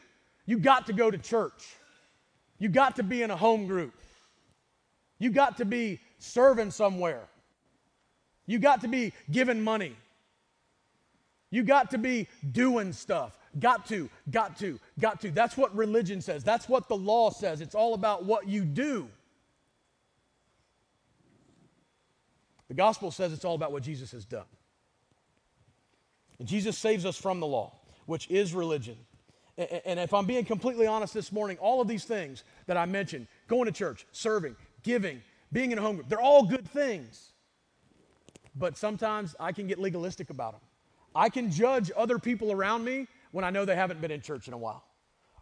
You 0.46 0.58
got 0.58 0.86
to 0.86 0.92
go 0.92 1.10
to 1.10 1.18
church. 1.18 1.76
You 2.58 2.68
got 2.68 2.96
to 2.96 3.02
be 3.02 3.22
in 3.22 3.30
a 3.30 3.36
home 3.36 3.66
group. 3.66 3.94
You 5.18 5.30
got 5.30 5.56
to 5.58 5.64
be 5.64 6.00
serving 6.18 6.70
somewhere. 6.70 7.22
You 8.46 8.58
got 8.58 8.82
to 8.82 8.88
be 8.88 9.12
giving 9.30 9.62
money. 9.62 9.96
You 11.50 11.62
got 11.62 11.92
to 11.92 11.98
be 11.98 12.28
doing 12.52 12.92
stuff. 12.92 13.38
Got 13.58 13.86
to, 13.86 14.10
got 14.30 14.58
to, 14.58 14.80
got 14.98 15.20
to. 15.20 15.30
That's 15.30 15.56
what 15.56 15.74
religion 15.76 16.20
says. 16.20 16.42
That's 16.42 16.68
what 16.68 16.88
the 16.88 16.96
law 16.96 17.30
says. 17.30 17.60
It's 17.60 17.74
all 17.74 17.94
about 17.94 18.24
what 18.24 18.48
you 18.48 18.64
do. 18.64 19.08
The 22.68 22.74
gospel 22.74 23.10
says 23.10 23.32
it's 23.32 23.44
all 23.44 23.54
about 23.54 23.72
what 23.72 23.82
Jesus 23.82 24.10
has 24.12 24.24
done. 24.24 24.46
And 26.38 26.48
Jesus 26.48 26.76
saves 26.76 27.06
us 27.06 27.16
from 27.16 27.38
the 27.38 27.46
law, 27.46 27.72
which 28.06 28.28
is 28.30 28.54
religion. 28.54 28.96
And 29.56 30.00
if 30.00 30.12
I'm 30.12 30.26
being 30.26 30.44
completely 30.44 30.86
honest 30.86 31.14
this 31.14 31.30
morning, 31.30 31.58
all 31.58 31.80
of 31.80 31.86
these 31.86 32.04
things 32.04 32.42
that 32.66 32.76
I 32.76 32.86
mentioned 32.86 33.28
going 33.46 33.66
to 33.66 33.72
church, 33.72 34.04
serving, 34.10 34.56
giving, 34.82 35.22
being 35.52 35.70
in 35.70 35.78
a 35.78 35.80
home 35.80 35.96
group 35.96 36.08
they're 36.08 36.20
all 36.20 36.44
good 36.44 36.66
things. 36.68 37.30
But 38.56 38.76
sometimes 38.76 39.36
I 39.38 39.52
can 39.52 39.68
get 39.68 39.78
legalistic 39.78 40.30
about 40.30 40.52
them. 40.52 40.60
I 41.14 41.28
can 41.28 41.52
judge 41.52 41.92
other 41.96 42.18
people 42.18 42.50
around 42.50 42.84
me 42.84 43.06
when 43.34 43.44
I 43.44 43.50
know 43.50 43.64
they 43.64 43.74
haven't 43.74 44.00
been 44.00 44.12
in 44.12 44.20
church 44.20 44.46
in 44.46 44.54
a 44.54 44.56
while, 44.56 44.84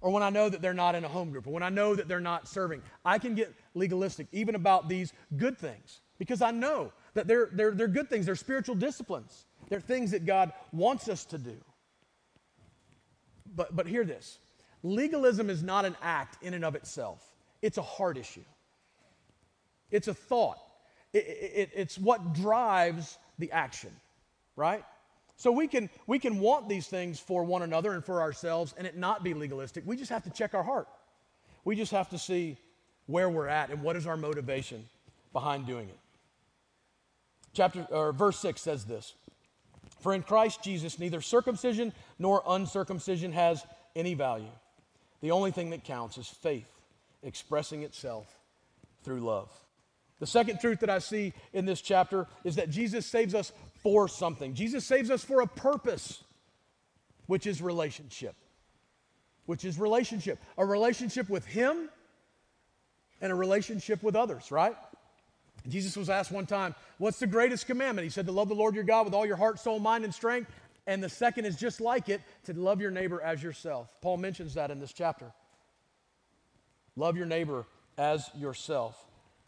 or 0.01 0.11
when 0.11 0.23
I 0.23 0.31
know 0.31 0.49
that 0.49 0.63
they're 0.63 0.73
not 0.73 0.95
in 0.95 1.05
a 1.05 1.09
home 1.09 1.31
group, 1.31 1.47
or 1.47 1.51
when 1.51 1.63
I 1.63 1.69
know 1.69 1.95
that 1.95 2.09
they're 2.09 2.21
not 2.21 2.49
serving. 2.49 2.81
I 3.05 3.19
can 3.19 3.35
get 3.35 3.55
legalistic 3.75 4.29
even 4.33 4.55
about 4.55 4.89
these 4.89 5.13
good 5.37 5.59
things 5.59 6.01
because 6.19 6.41
I 6.41 6.53
know 6.53 6.91
that 7.13 7.27
they're, 7.27 7.51
they're, 7.53 7.73
they're 7.73 7.89
good 7.89 8.09
things, 8.09 8.25
they're 8.25 8.35
spiritual 8.35 8.77
disciplines, 8.77 9.45
they're 9.69 9.79
things 9.79 10.13
that 10.13 10.25
God 10.25 10.55
wants 10.73 11.11
us 11.11 11.27
to 11.27 11.39
do. 11.39 11.59
But, 13.55 13.77
but 13.77 13.87
hear 13.87 14.05
this 14.05 14.39
legalism 14.83 15.51
is 15.51 15.63
not 15.63 15.85
an 15.85 15.95
act 16.01 16.43
in 16.43 16.55
and 16.55 16.65
of 16.65 16.75
itself, 16.75 17.23
it's 17.61 17.77
a 17.77 17.83
heart 17.83 18.17
issue, 18.17 18.41
it's 19.91 20.09
a 20.09 20.15
thought, 20.15 20.57
it, 21.13 21.27
it, 21.27 21.71
it's 21.75 21.99
what 21.99 22.33
drives 22.33 23.19
the 23.39 23.53
action, 23.53 23.95
right? 24.57 24.83
So 25.37 25.51
we 25.51 25.67
can, 25.67 25.91
we 26.07 26.19
can 26.19 26.39
want 26.39 26.69
these 26.69 26.87
things 26.87 27.19
for 27.19 27.43
one 27.45 27.63
another 27.63 27.93
and 27.93 28.05
for 28.05 28.21
ourselves 28.21 28.75
and 28.77 28.87
it 28.87 28.97
not 28.97 29.25
be 29.25 29.35
legalistic. 29.35 29.85
We 29.87 29.97
just 29.97 30.11
have 30.11 30.25
to 30.25 30.31
check 30.31 30.55
our 30.55 30.63
heart. 30.63 30.89
We 31.65 31.77
just 31.77 31.93
have 31.93 32.11
to 32.11 32.19
see 32.19 32.59
where 33.07 33.29
we're 33.29 33.49
at 33.49 33.71
and 33.71 33.83
what 33.83 33.97
is 33.97 34.07
our 34.07 34.17
motivation 34.17 34.89
behind 35.33 35.67
doing 35.67 35.89
it. 35.89 35.99
Chapter 37.55 37.87
or 37.91 38.13
verse 38.13 38.39
6 38.39 38.61
says 38.61 38.85
this. 38.85 39.15
For 40.01 40.15
in 40.15 40.23
Christ 40.23 40.63
Jesus 40.63 40.99
neither 40.99 41.21
circumcision 41.21 41.93
nor 42.19 42.43
uncircumcision 42.47 43.33
has 43.33 43.65
any 43.95 44.15
value. 44.15 44.51
The 45.21 45.31
only 45.31 45.51
thing 45.51 45.71
that 45.71 45.85
counts 45.85 46.19
is 46.19 46.29
faith 46.29 46.69
expressing 47.23 47.83
itself 47.83 48.27
through 49.05 49.21
love. 49.21 49.51
The 50.19 50.27
second 50.27 50.61
truth 50.61 50.81
that 50.81 50.91
I 50.91 50.99
see 50.99 51.33
in 51.53 51.65
this 51.65 51.81
chapter 51.81 52.27
is 52.45 52.57
that 52.57 52.71
Jesus 52.71 53.07
saves 53.07 53.35
us 53.35 53.53
for 53.83 54.09
something. 54.09 54.55
Jesus 54.55 54.85
saves 54.85 55.11
us 55.11 55.25
for 55.25 55.41
a 55.41 55.47
purpose, 55.47 56.23
which 57.27 57.47
is 57.47 57.61
relationship. 57.61 58.35
Which 59.47 59.65
is 59.65 59.79
relationship. 59.79 60.39
A 60.57 60.65
relationship 60.65 61.29
with 61.29 61.45
Him 61.45 61.89
and 63.21 63.33
a 63.33 63.35
relationship 63.35 64.03
with 64.03 64.17
others, 64.17 64.51
right? 64.51 64.77
Jesus 65.69 65.97
was 65.97 66.11
asked 66.11 66.33
one 66.33 66.47
time, 66.47 66.75
What's 66.99 67.19
the 67.19 67.27
greatest 67.27 67.67
commandment? 67.67 68.05
He 68.05 68.11
said, 68.11 68.27
To 68.27 68.33
love 68.33 68.49
the 68.49 68.55
Lord 68.55 68.75
your 68.75 68.85
God 68.85 69.05
with 69.05 69.15
all 69.15 69.27
your 69.27 69.37
heart, 69.37 69.59
soul, 69.59 69.79
mind, 69.79 70.05
and 70.05 70.15
strength. 70.15 70.51
And 70.87 71.03
the 71.03 71.09
second 71.09 71.45
is 71.45 71.57
just 71.57 71.81
like 71.81 72.09
it, 72.09 72.21
to 72.45 72.53
love 72.55 72.81
your 72.81 72.91
neighbor 72.91 73.21
as 73.23 73.41
yourself. 73.43 73.89
Paul 74.01 74.17
mentions 74.17 74.55
that 74.55 74.71
in 74.73 74.81
this 74.81 74.93
chapter. 74.93 75.33
Love 76.97 77.17
your 77.17 77.27
neighbor 77.27 77.67
as 77.97 78.29
yourself. 78.35 78.97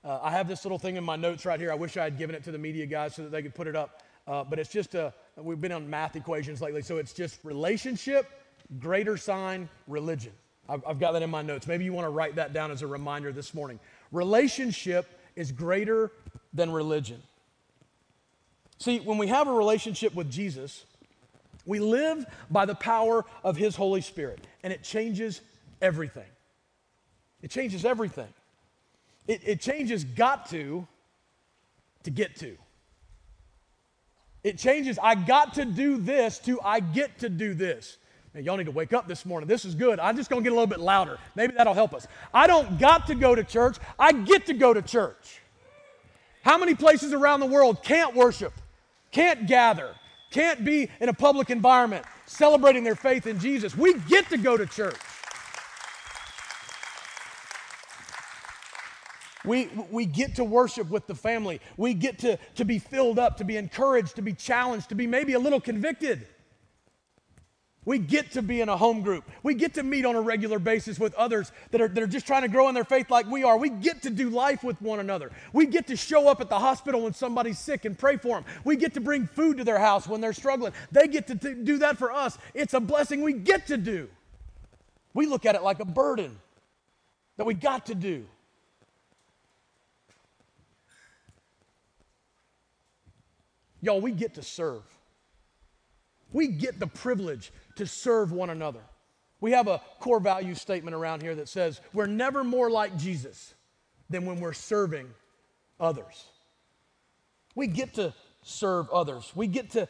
Uh, 0.05 0.21
I 0.23 0.31
have 0.31 0.47
this 0.47 0.65
little 0.65 0.79
thing 0.79 0.97
in 0.97 1.03
my 1.03 1.17
notes 1.17 1.45
right 1.45 1.59
here. 1.59 1.73
I 1.73 1.75
wish 1.75 1.97
I 1.97 2.05
had 2.05 2.19
given 2.19 2.37
it 2.37 2.45
to 2.45 2.53
the 2.53 2.59
media 2.59 2.87
guys 2.87 3.17
so 3.17 3.23
that 3.23 3.33
they 3.33 3.43
could 3.43 3.55
put 3.55 3.67
it 3.67 3.75
up. 3.75 4.03
Uh, 4.27 4.45
but 4.45 4.59
it's 4.59 4.71
just 4.71 4.95
a, 4.95 5.13
we've 5.37 5.61
been 5.61 5.73
on 5.73 5.89
math 5.89 6.17
equations 6.17 6.61
lately. 6.61 6.83
So 6.83 6.97
it's 6.97 7.13
just 7.13 7.39
relationship, 7.45 8.27
greater 8.81 9.17
sign, 9.17 9.69
religion. 9.87 10.33
I've, 10.69 10.83
I've 10.87 10.99
got 10.99 11.13
that 11.13 11.23
in 11.23 11.31
my 11.31 11.43
notes. 11.43 11.67
Maybe 11.67 11.85
you 11.85 11.93
want 11.93 12.07
to 12.07 12.11
write 12.11 12.37
that 12.37 12.53
down 12.53 12.71
as 12.71 12.83
a 12.83 12.87
reminder 12.87 13.33
this 13.33 13.53
morning. 13.53 13.79
Relationship 14.13 15.07
is 15.37 15.53
greater 15.53 16.11
than 16.55 16.71
religion. 16.71 17.23
See, 18.79 19.01
when 19.01 19.19
we 19.19 19.27
have 19.29 19.47
a 19.47 19.53
relationship 19.53 20.15
with 20.15 20.31
Jesus, 20.31 20.85
we 21.67 21.79
live 21.79 22.25
by 22.51 22.67
the 22.67 22.75
power 22.75 23.25
of 23.43 23.57
His 23.57 23.77
Holy 23.77 24.01
Spirit, 24.01 24.47
and 24.63 24.73
it 24.73 24.83
changes 24.83 25.41
everything. 25.81 26.27
It 27.43 27.51
changes 27.51 27.85
everything. 27.85 28.29
It, 29.27 29.43
it 29.45 29.61
changes 29.61 30.05
got 30.05 30.51
to 30.51 30.87
to 32.05 32.11
get 32.11 32.37
to. 32.37 32.57
It 34.45 34.59
changes 34.59 34.99
I 35.03 35.15
got 35.15 35.55
to 35.55 35.65
do 35.65 35.97
this 35.97 36.39
to 36.41 36.61
I 36.61 36.81
get 36.81 37.19
to 37.21 37.29
do 37.31 37.55
this. 37.55 37.97
Y'all 38.35 38.57
need 38.57 38.65
to 38.65 38.73
wake 38.73 38.93
up 38.93 39.09
this 39.09 39.25
morning. 39.25 39.49
This 39.49 39.65
is 39.65 39.75
good. 39.75 40.01
I'm 40.01 40.17
just 40.17 40.29
going 40.29 40.43
to 40.43 40.45
get 40.45 40.53
a 40.53 40.57
little 40.57 40.67
bit 40.67 40.81
louder. 40.81 41.19
Maybe 41.35 41.55
that'll 41.57 41.73
help 41.73 41.95
us. 41.95 42.07
I 42.33 42.47
don't 42.47 42.79
got 42.79 43.07
to 43.07 43.15
go 43.15 43.35
to 43.35 43.43
church, 43.43 43.79
I 43.99 44.13
get 44.13 44.47
to 44.47 44.55
go 44.55 44.75
to 44.75 44.83
church. 44.83 45.41
How 46.43 46.59
many 46.59 46.75
places 46.75 47.15
around 47.15 47.41
the 47.41 47.47
world 47.47 47.83
can't 47.83 48.15
worship, 48.15 48.53
can't 49.13 49.47
gather, 49.47 49.95
can't 50.31 50.63
be 50.63 50.91
in 51.01 51.09
a 51.09 51.15
public 51.15 51.49
environment 51.49 52.05
celebrating 52.27 52.85
their 52.85 52.97
faith 52.97 53.27
in 53.27 53.39
Jesus? 53.39 53.75
We 53.75 53.95
get 53.95 54.29
to 54.29 54.37
go 54.37 54.57
to 54.57 54.67
church. 54.67 54.97
We, 59.45 59.69
we 59.91 60.07
get 60.07 60.37
to 60.37 60.45
worship 60.45 60.89
with 60.89 61.07
the 61.07 61.15
family. 61.15 61.61
We 61.77 61.95
get 61.95 62.19
to, 62.21 62.39
to 62.55 62.65
be 62.65 62.79
filled 62.79 63.19
up, 63.19 63.37
to 63.39 63.45
be 63.45 63.57
encouraged, 63.57 64.17
to 64.17 64.23
be 64.23 64.33
challenged, 64.33 64.89
to 64.89 64.95
be 64.95 65.07
maybe 65.07 65.35
a 65.35 65.39
little 65.39 65.61
convicted. 65.61 66.27
We 67.87 67.99
get 67.99 68.33
to 68.33 68.43
be 68.43 68.63
in 68.63 68.71
a 68.71 68.77
home 68.77 69.03
group. 69.03 69.29
We 69.43 69.55
get 69.55 69.75
to 69.75 69.83
meet 69.83 70.07
on 70.07 70.17
a 70.17 70.21
regular 70.21 70.59
basis 70.59 70.99
with 70.99 71.15
others 71.15 71.53
that 71.71 71.83
are, 71.83 71.89
that 71.89 72.03
are 72.03 72.07
just 72.07 72.27
trying 72.27 72.43
to 72.43 72.49
grow 72.49 72.69
in 72.69 72.75
their 72.75 72.85
faith 72.85 73.11
like 73.11 73.31
we 73.31 73.45
are. 73.45 73.59
We 73.59 73.69
get 73.69 74.03
to 74.03 74.11
do 74.11 74.31
life 74.31 74.65
with 74.65 74.81
one 74.81 75.01
another. 75.01 75.31
We 75.53 75.67
get 75.67 75.87
to 75.89 75.97
show 75.97 76.27
up 76.29 76.41
at 76.41 76.49
the 76.49 76.59
hospital 76.59 77.03
when 77.03 77.13
somebody's 77.13 77.59
sick 77.59 77.85
and 77.85 77.99
pray 77.99 78.17
for 78.17 78.37
them. 78.37 78.45
We 78.65 78.77
get 78.77 78.95
to 78.95 79.01
bring 79.01 79.27
food 79.27 79.59
to 79.59 79.65
their 79.65 79.79
house 79.79 80.09
when 80.09 80.23
they're 80.23 80.33
struggling. 80.33 80.73
They 80.93 81.09
get 81.09 81.27
to 81.27 81.35
t- 81.35 81.55
do 81.63 81.79
that 81.79 81.99
for 81.99 82.11
us. 82.11 82.39
It's 82.55 82.73
a 82.73 82.81
blessing 82.81 83.21
we 83.21 83.35
get 83.35 83.67
to 83.67 83.77
do. 83.77 84.09
We 85.13 85.27
look 85.27 85.45
at 85.45 85.55
it 85.55 85.63
like 85.63 85.81
a 85.81 85.85
burden 85.85 86.39
that 87.37 87.45
we 87.45 87.53
got 87.53 87.87
to 87.87 87.95
do. 87.95 88.25
Y'all, 93.85 94.01
we 94.01 94.13
get 94.13 94.35
to 94.35 94.43
serve. 94.43 94.83
We 96.33 96.49
get 96.49 96.81
the 96.81 96.87
privilege 96.87 97.53
to 97.77 97.87
serve 97.87 98.33
one 98.33 98.49
another. 98.49 98.81
We 99.43 99.53
have 99.53 99.69
a 99.69 99.83
core 100.01 100.21
value 100.21 100.55
statement 100.55 100.97
around 100.97 101.21
here 101.21 101.35
that 101.35 101.51
says 101.51 101.83
we're 101.93 102.07
never 102.07 102.43
more 102.43 102.71
like 102.71 102.97
Jesus 102.97 103.53
than 104.09 104.25
when 104.25 104.41
we're 104.41 104.55
serving 104.55 105.07
others. 105.79 106.25
We 107.55 107.67
get 107.67 107.93
to 107.95 108.15
serve 108.43 108.89
others. 108.89 109.31
We 109.35 109.49
get 109.49 109.73
to, 109.73 109.87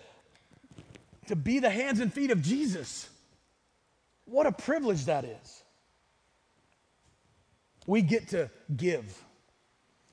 to 1.29 1.37
be 1.37 1.61
the 1.61 1.71
hands 1.71 2.01
and 2.01 2.13
feet 2.13 2.33
of 2.33 2.43
Jesus. 2.43 3.09
What 4.25 4.47
a 4.47 4.53
privilege 4.53 5.05
that 5.05 5.25
is. 5.25 5.63
We 7.87 8.03
get 8.03 8.29
to 8.31 8.51
give. 8.75 9.23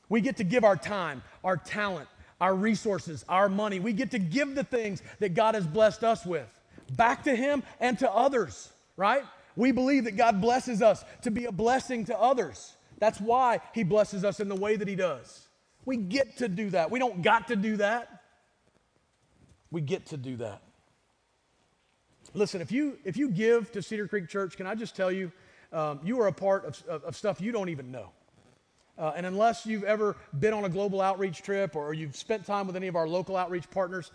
We 0.08 0.22
get 0.22 0.38
to 0.38 0.44
give 0.44 0.64
our 0.64 0.76
time, 0.76 1.24
our 1.44 1.58
talent, 1.58 2.10
our 2.42 2.56
resources, 2.56 3.24
our 3.30 3.48
money. 3.48 3.80
We 3.80 3.94
get 3.94 4.12
to 4.12 4.20
give 4.20 4.56
the 4.56 4.64
things 4.64 5.02
that 5.20 5.36
God 5.36 5.56
has 5.56 5.66
blessed 5.66 6.04
us 6.04 6.26
with 6.26 6.50
back 6.98 7.24
to 7.24 7.36
Him 7.36 7.64
and 7.80 7.98
to 8.00 8.12
others, 8.12 8.70
right? 8.98 9.24
We 9.56 9.72
believe 9.72 10.06
that 10.06 10.18
God 10.18 10.42
blesses 10.42 10.82
us 10.82 11.06
to 11.22 11.32
be 11.32 11.46
a 11.46 11.52
blessing 11.52 12.06
to 12.06 12.20
others. 12.20 12.74
That's 12.98 13.22
why 13.22 13.62
He 13.74 13.84
blesses 13.84 14.26
us 14.26 14.40
in 14.40 14.50
the 14.50 14.56
way 14.56 14.76
that 14.76 14.88
He 14.88 14.96
does. 14.96 15.48
We 15.86 15.98
get 15.98 16.38
to 16.38 16.48
do 16.48 16.72
that. 16.72 16.92
We 16.92 17.00
don't 17.00 17.22
got 17.22 17.48
to 17.50 17.56
do 17.56 17.78
that. 17.78 18.24
We 19.70 19.82
get 19.82 20.08
to 20.08 20.18
do 20.18 20.38
that. 20.38 20.62
Listen, 22.34 22.62
if 22.62 22.72
you 22.72 22.98
if 23.04 23.18
you 23.18 23.30
give 23.30 23.72
to 23.74 23.82
Cedar 23.82 24.08
Creek 24.08 24.30
Church, 24.30 24.58
can 24.58 24.66
I 24.66 24.76
just 24.76 24.96
tell 24.96 25.12
you, 25.12 25.32
um, 25.72 26.00
you 26.04 26.20
are 26.22 26.28
a 26.28 26.34
part 26.34 26.66
of, 26.66 26.84
of, 26.88 27.04
of 27.04 27.16
stuff 27.16 27.40
you 27.42 27.52
don't 27.52 27.70
even 27.70 27.92
know. 27.92 28.10
Uh, 29.02 29.14
and 29.16 29.26
unless 29.26 29.66
you've 29.66 29.84
ever 29.84 30.16
been 30.40 30.54
on 30.54 30.64
a 30.64 30.70
global 30.70 31.02
outreach 31.02 31.42
trip 31.42 31.76
or 31.76 31.92
you've 31.92 32.16
spent 32.16 32.46
time 32.46 32.68
with 32.68 32.76
any 32.76 32.86
of 32.86 32.96
our 32.96 33.08
local 33.08 33.36
outreach 33.36 33.68
partners, 33.72 34.12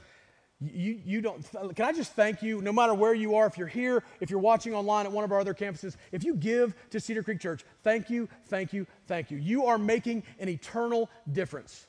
you, 0.61 1.01
you 1.05 1.21
don't. 1.21 1.45
Can 1.75 1.85
I 1.85 1.93
just 1.93 2.13
thank 2.13 2.41
you, 2.41 2.63
no 2.63 2.73
matter 2.73 2.95
where 2.95 3.13
you 3.13 3.35
are, 3.35 3.47
if 3.47 3.59
you're 3.59 3.67
here, 3.67 4.05
if 4.21 4.31
you're 4.31 4.39
watching 4.39 4.75
online 4.75 5.05
at 5.05 5.11
one 5.11 5.25
of 5.25 5.33
our 5.33 5.41
other 5.41 5.55
campuses, 5.55 5.97
if 6.13 6.23
you 6.23 6.37
give 6.37 6.77
to 6.91 7.01
Cedar 7.01 7.25
Creek 7.25 7.41
Church, 7.41 7.65
thank 7.83 8.09
you, 8.09 8.29
thank 8.47 8.73
you, 8.73 8.87
thank 9.09 9.33
you. 9.33 9.39
You 9.39 9.67
are 9.67 9.77
making 9.77 10.23
an 10.39 10.49
eternal 10.49 11.11
difference. 11.33 11.89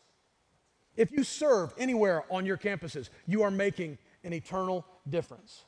If 0.96 1.12
you 1.12 1.24
serve 1.24 1.76
anywhere 1.78 2.24
on 2.32 2.48
your 2.48 2.58
campuses, 2.58 3.10
you 3.28 3.44
are 3.44 3.52
making 3.52 4.00
an 4.24 4.34
eternal 4.34 4.86
difference. 5.08 5.66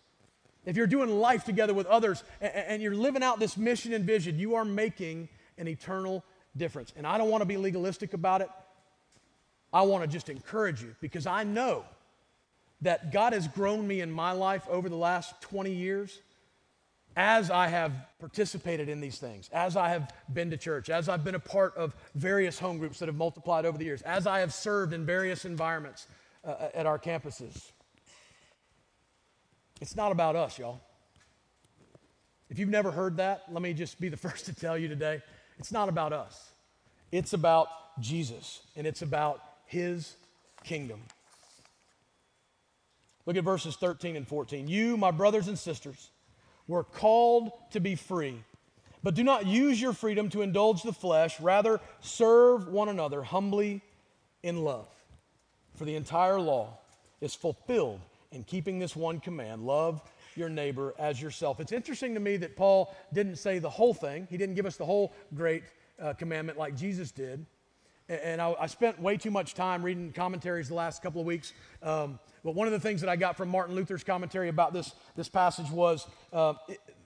If 0.65 0.75
you're 0.75 0.87
doing 0.87 1.11
life 1.11 1.45
together 1.45 1.75
with 1.75 1.85
others 1.85 2.23
and, 2.41 2.51
and 2.53 2.81
you're 2.81 2.95
living 2.95 3.21
out 3.21 3.39
this 3.39 3.55
mission 3.55 3.93
and 3.93 4.03
vision, 4.03 4.39
you 4.39 4.55
are 4.55 4.65
making 4.65 5.29
an 5.59 5.67
eternal 5.67 6.25
difference. 6.57 6.93
And 6.95 7.05
I 7.05 7.17
don't 7.17 7.29
want 7.29 7.41
to 7.41 7.45
be 7.45 7.57
legalistic 7.57 8.13
about 8.13 8.41
it. 8.41 8.49
I 9.71 9.83
want 9.83 10.03
to 10.03 10.07
just 10.09 10.29
encourage 10.29 10.81
you 10.81 10.95
because 10.99 11.27
I 11.27 11.43
know 11.43 11.85
that 12.81 13.11
God 13.11 13.33
has 13.33 13.47
grown 13.47 13.87
me 13.87 14.01
in 14.01 14.11
my 14.11 14.31
life 14.31 14.67
over 14.69 14.89
the 14.89 14.95
last 14.95 15.41
20 15.41 15.71
years 15.71 16.19
as 17.15 17.51
I 17.51 17.67
have 17.67 17.91
participated 18.19 18.87
in 18.87 19.01
these 19.01 19.17
things, 19.17 19.49
as 19.51 19.75
I 19.75 19.89
have 19.89 20.13
been 20.31 20.51
to 20.51 20.57
church, 20.57 20.89
as 20.89 21.09
I've 21.09 21.23
been 21.23 21.35
a 21.35 21.39
part 21.39 21.75
of 21.75 21.93
various 22.15 22.57
home 22.57 22.77
groups 22.77 22.99
that 22.99 23.07
have 23.07 23.15
multiplied 23.15 23.65
over 23.65 23.77
the 23.77 23.85
years, 23.85 24.01
as 24.03 24.25
I 24.25 24.39
have 24.39 24.53
served 24.53 24.93
in 24.93 25.05
various 25.05 25.43
environments 25.43 26.07
uh, 26.45 26.69
at 26.73 26.85
our 26.85 26.97
campuses. 26.97 27.71
It's 29.81 29.95
not 29.95 30.11
about 30.11 30.35
us, 30.35 30.57
y'all. 30.57 30.79
If 32.49 32.57
you've 32.57 32.69
never 32.69 32.91
heard 32.91 33.17
that, 33.17 33.43
let 33.51 33.61
me 33.61 33.73
just 33.73 33.99
be 33.99 34.09
the 34.09 34.17
first 34.25 34.45
to 34.45 34.53
tell 34.53 34.77
you 34.77 34.87
today 34.87 35.21
it's 35.59 35.71
not 35.71 35.89
about 35.89 36.13
us, 36.13 36.51
it's 37.11 37.33
about 37.33 37.67
Jesus, 37.99 38.61
and 38.75 38.87
it's 38.87 39.01
about 39.01 39.41
His 39.65 40.15
kingdom. 40.63 41.01
Look 43.25 43.37
at 43.37 43.43
verses 43.43 43.75
13 43.75 44.15
and 44.15 44.27
14. 44.27 44.67
You, 44.67 44.97
my 44.97 45.11
brothers 45.11 45.47
and 45.47 45.59
sisters, 45.59 46.09
were 46.67 46.83
called 46.83 47.51
to 47.71 47.79
be 47.79 47.95
free, 47.95 48.43
but 49.03 49.13
do 49.13 49.23
not 49.23 49.45
use 49.45 49.79
your 49.79 49.93
freedom 49.93 50.29
to 50.29 50.41
indulge 50.41 50.81
the 50.81 50.93
flesh. 50.93 51.39
Rather, 51.39 51.79
serve 52.01 52.67
one 52.67 52.89
another 52.89 53.21
humbly 53.21 53.81
in 54.41 54.63
love. 54.63 54.87
For 55.75 55.85
the 55.85 55.95
entire 55.95 56.39
law 56.39 56.77
is 57.21 57.35
fulfilled 57.35 57.99
in 58.31 58.43
keeping 58.43 58.79
this 58.79 58.95
one 58.95 59.19
command 59.19 59.65
love 59.65 60.01
your 60.39 60.49
neighbor 60.49 60.95
as 60.97 61.21
yourself. 61.21 61.59
It's 61.59 61.71
interesting 61.71 62.15
to 62.15 62.19
me 62.19 62.37
that 62.37 62.55
Paul 62.55 62.95
didn't 63.13 63.35
say 63.35 63.59
the 63.59 63.69
whole 63.69 63.93
thing, 63.93 64.27
he 64.31 64.37
didn't 64.37 64.55
give 64.55 64.65
us 64.65 64.77
the 64.77 64.85
whole 64.85 65.13
great 65.35 65.63
uh, 66.01 66.13
commandment 66.13 66.57
like 66.57 66.75
Jesus 66.75 67.11
did. 67.11 67.45
And 68.07 68.41
I, 68.41 68.55
I, 68.59 68.65
spent 68.65 68.99
way 68.99 69.17
too 69.17 69.29
much 69.29 69.53
time 69.53 69.83
reading 69.83 70.11
commentaries 70.11 70.67
the 70.67 70.73
last 70.73 71.03
couple 71.03 71.21
of 71.21 71.27
weeks. 71.27 71.53
Um, 71.83 72.17
but 72.43 72.55
one 72.55 72.65
of 72.65 72.73
the 72.73 72.79
things 72.79 73.01
that 73.01 73.09
I 73.09 73.15
got 73.15 73.37
from 73.37 73.49
Martin 73.49 73.75
Luther's 73.75 74.03
commentary 74.03 74.49
about 74.49 74.73
this, 74.73 74.93
this 75.15 75.29
passage 75.29 75.69
was 75.69 76.07
uh, 76.33 76.53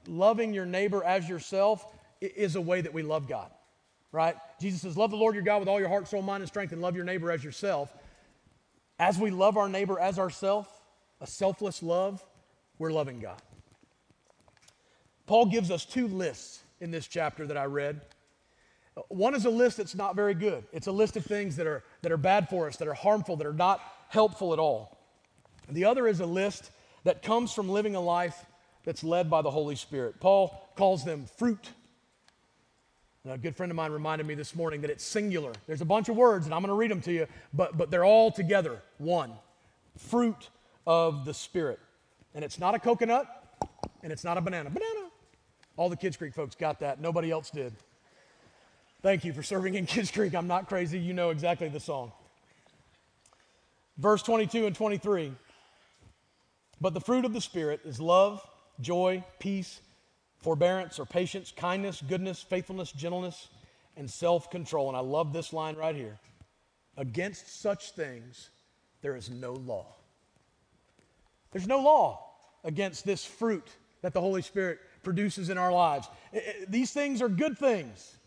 loving 0.08 0.54
your 0.54 0.66
neighbor 0.66 1.04
as 1.04 1.28
yourself 1.28 1.86
is 2.22 2.56
a 2.56 2.62
way 2.62 2.80
that 2.80 2.94
we 2.94 3.02
love 3.02 3.28
God, 3.28 3.52
right? 4.14 4.38
Jesus 4.62 4.82
says, 4.82 4.96
Love 4.96 5.12
the 5.12 5.18
Lord 5.18 5.36
your 5.36 5.44
God 5.44 5.60
with 5.60 5.68
all 5.68 5.80
your 5.80 5.90
heart, 5.90 6.08
soul, 6.08 6.22
mind, 6.22 6.42
and 6.42 6.48
strength, 6.48 6.72
and 6.72 6.82
love 6.82 6.96
your 6.96 7.04
neighbor 7.04 7.32
as 7.32 7.44
yourself. 7.44 7.94
As 8.98 9.18
we 9.18 9.30
love 9.30 9.58
our 9.58 9.68
neighbor 9.68 10.00
as 10.00 10.18
ourself, 10.18 10.70
a 11.20 11.28
selfless 11.28 11.84
love, 11.84 12.24
we're 12.84 12.92
loving 12.92 13.22
God. 13.22 13.42
Paul 15.26 15.46
gives 15.46 15.72
us 15.72 15.86
two 15.86 16.10
lists 16.10 16.60
in 16.82 16.92
this 16.92 17.08
chapter 17.08 17.48
that 17.48 17.56
I 17.56 17.64
read. 17.64 18.02
One 19.08 19.34
is 19.34 19.46
a 19.46 19.50
list 19.50 19.78
that's 19.78 19.96
not 19.96 20.18
very 20.18 20.34
good. 20.34 20.66
It's 20.74 20.88
a 20.88 20.92
list 20.92 21.16
of 21.16 21.26
things 21.26 21.56
that 21.56 21.66
are, 21.66 21.82
that 22.02 22.12
are 22.12 22.18
bad 22.18 22.50
for 22.50 22.68
us, 22.68 22.76
that 22.76 22.88
are 22.90 22.94
harmful, 22.94 23.38
that 23.38 23.48
are 23.48 23.54
not 23.54 23.80
helpful 24.10 24.52
at 24.52 24.60
all. 24.60 24.98
The 25.70 25.86
other 25.86 26.10
is 26.10 26.20
a 26.20 26.26
list 26.26 26.72
that 27.06 27.24
comes 27.24 27.54
from 27.54 27.70
living 27.70 27.96
a 27.96 28.02
life 28.02 28.46
that's 28.84 29.02
led 29.02 29.30
by 29.30 29.42
the 29.42 29.50
Holy 29.50 29.78
Spirit. 29.78 30.20
Paul 30.20 30.70
calls 30.76 31.06
them 31.06 31.26
fruit. 31.38 31.70
a 33.26 33.38
good 33.38 33.56
friend 33.56 33.72
of 33.72 33.78
mine 33.78 33.94
reminded 33.94 34.28
me 34.28 34.36
this 34.36 34.58
morning 34.58 34.82
that 34.82 34.90
it's 34.90 35.06
singular. 35.06 35.54
There's 35.68 35.80
a 35.80 35.86
bunch 35.86 36.10
of 36.10 36.18
words, 36.18 36.48
and 36.48 36.54
I'm 36.54 36.60
going 36.60 36.68
to 36.68 36.76
read 36.76 36.92
them 36.92 37.02
to 37.04 37.14
you, 37.14 37.28
but, 37.54 37.78
but 37.78 37.90
they're 37.90 38.04
all 38.04 38.30
together 38.30 38.82
one 38.98 39.32
fruit 39.98 40.50
of 40.86 41.24
the 41.24 41.34
Spirit. 41.34 41.80
And 42.36 42.44
it's 42.44 42.60
not 42.60 42.76
a 42.76 42.80
coconut, 42.80 43.28
and 44.02 44.12
it's 44.12 44.24
not 44.24 44.38
a 44.38 44.42
banana. 44.42 44.70
Banana. 44.70 45.10
All 45.78 45.90
the 45.90 45.98
Kids 45.98 46.18
Creek 46.18 46.34
folks 46.34 46.56
got 46.56 46.80
that. 46.82 47.02
Nobody 47.02 47.32
else 47.32 47.50
did. 47.50 47.74
Thank 49.02 49.26
you 49.26 49.34
for 49.34 49.44
serving 49.44 49.76
in 49.76 49.86
Kids 49.86 50.12
Creek. 50.12 50.34
I'm 50.36 50.48
not 50.48 50.68
crazy. 50.68 51.00
You 51.00 51.14
know 51.14 51.30
exactly 51.30 51.68
the 51.68 51.80
song. 51.80 52.12
Verse 53.98 54.24
22 54.24 54.66
and 54.66 54.76
23. 54.76 55.34
But 56.80 56.94
the 56.94 57.02
fruit 57.02 57.26
of 57.26 57.34
the 57.34 57.42
Spirit 57.42 57.82
is 57.86 58.00
love, 58.00 58.42
joy, 58.82 59.24
peace, 59.40 59.82
forbearance 60.40 61.00
or 61.00 61.06
patience, 61.06 61.52
kindness, 61.56 62.04
goodness, 62.08 62.42
faithfulness, 62.42 62.92
gentleness, 62.92 63.48
and 63.96 64.10
self 64.10 64.50
control. 64.50 64.90
And 64.90 64.98
I 64.98 65.02
love 65.02 65.34
this 65.34 65.54
line 65.54 65.76
right 65.76 65.96
here. 65.96 66.18
Against 66.98 67.62
such 67.62 67.92
things, 67.92 68.50
there 69.02 69.16
is 69.16 69.30
no 69.30 69.54
law. 69.54 69.96
There's 71.54 71.68
no 71.68 71.80
law 71.80 72.32
against 72.64 73.06
this 73.06 73.24
fruit 73.24 73.68
that 74.02 74.14
the 74.14 74.22
Holy 74.22 74.42
Spirit 74.42 74.80
produces 75.04 75.50
in 75.50 75.58
our 75.58 75.72
lives. 75.72 76.10
These 76.68 76.92
things 76.92 77.22
are 77.22 77.30
good 77.30 77.58
things, 77.58 78.18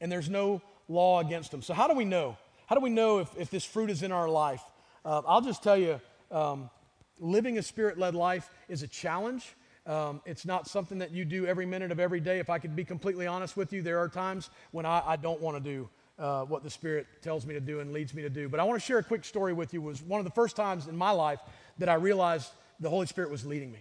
and 0.00 0.10
there's 0.10 0.30
no 0.30 0.62
law 0.88 1.20
against 1.20 1.50
them. 1.50 1.62
So, 1.62 1.74
how 1.74 1.88
do 1.88 1.94
we 1.94 2.04
know? 2.04 2.36
How 2.66 2.76
do 2.76 2.80
we 2.80 2.90
know 2.90 3.18
if, 3.18 3.30
if 3.36 3.50
this 3.50 3.64
fruit 3.64 3.90
is 3.90 4.02
in 4.02 4.12
our 4.12 4.28
life? 4.28 4.62
Uh, 5.04 5.22
I'll 5.26 5.40
just 5.40 5.62
tell 5.62 5.76
you 5.76 6.00
um, 6.30 6.70
living 7.18 7.58
a 7.58 7.62
spirit 7.62 7.98
led 7.98 8.14
life 8.14 8.50
is 8.68 8.82
a 8.82 8.88
challenge. 8.88 9.54
Um, 9.86 10.20
it's 10.26 10.44
not 10.44 10.66
something 10.66 10.98
that 10.98 11.12
you 11.12 11.24
do 11.24 11.46
every 11.46 11.64
minute 11.64 11.92
of 11.92 12.00
every 12.00 12.18
day. 12.18 12.40
If 12.40 12.50
I 12.50 12.58
could 12.58 12.74
be 12.74 12.84
completely 12.84 13.26
honest 13.26 13.56
with 13.56 13.72
you, 13.72 13.82
there 13.82 13.98
are 13.98 14.08
times 14.08 14.50
when 14.72 14.84
I, 14.84 15.02
I 15.06 15.16
don't 15.16 15.40
want 15.40 15.56
to 15.56 15.62
do 15.62 15.88
uh, 16.18 16.42
what 16.44 16.64
the 16.64 16.70
Spirit 16.70 17.06
tells 17.22 17.46
me 17.46 17.54
to 17.54 17.60
do 17.60 17.80
and 17.80 17.92
leads 17.92 18.14
me 18.14 18.22
to 18.22 18.30
do. 18.30 18.48
But 18.48 18.58
I 18.58 18.64
want 18.64 18.80
to 18.80 18.84
share 18.84 18.98
a 18.98 19.02
quick 19.02 19.24
story 19.24 19.52
with 19.52 19.72
you. 19.72 19.80
It 19.80 19.84
was 19.84 20.02
one 20.02 20.18
of 20.18 20.24
the 20.24 20.32
first 20.32 20.56
times 20.56 20.88
in 20.88 20.96
my 20.96 21.10
life 21.10 21.40
that 21.78 21.88
I 21.88 21.94
realized 21.94 22.50
the 22.80 22.90
Holy 22.90 23.06
Spirit 23.06 23.30
was 23.30 23.44
leading 23.46 23.72
me. 23.72 23.78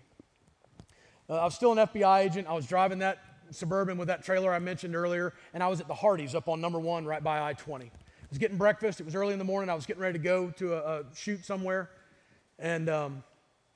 Uh, 1.29 1.35
I 1.35 1.45
was 1.45 1.55
still 1.55 1.71
an 1.71 1.79
FBI 1.79 2.25
agent. 2.25 2.47
I 2.47 2.53
was 2.53 2.67
driving 2.67 2.99
that 2.99 3.19
suburban 3.51 3.97
with 3.97 4.07
that 4.07 4.23
trailer 4.23 4.53
I 4.53 4.59
mentioned 4.59 4.95
earlier, 4.95 5.33
and 5.53 5.61
I 5.61 5.67
was 5.67 5.79
at 5.79 5.87
the 5.87 5.93
Hardee's 5.93 6.35
up 6.35 6.47
on 6.47 6.61
number 6.61 6.79
one 6.79 7.05
right 7.05 7.23
by 7.23 7.47
I 7.47 7.53
20. 7.53 7.85
I 7.85 7.89
was 8.29 8.37
getting 8.37 8.57
breakfast. 8.57 8.99
It 8.99 9.05
was 9.05 9.15
early 9.15 9.33
in 9.33 9.39
the 9.39 9.45
morning. 9.45 9.69
I 9.69 9.75
was 9.75 9.85
getting 9.85 10.01
ready 10.01 10.17
to 10.17 10.23
go 10.23 10.49
to 10.51 10.73
a, 10.73 10.99
a 10.99 11.03
shoot 11.15 11.45
somewhere. 11.45 11.89
And 12.57 12.89
um, 12.89 13.23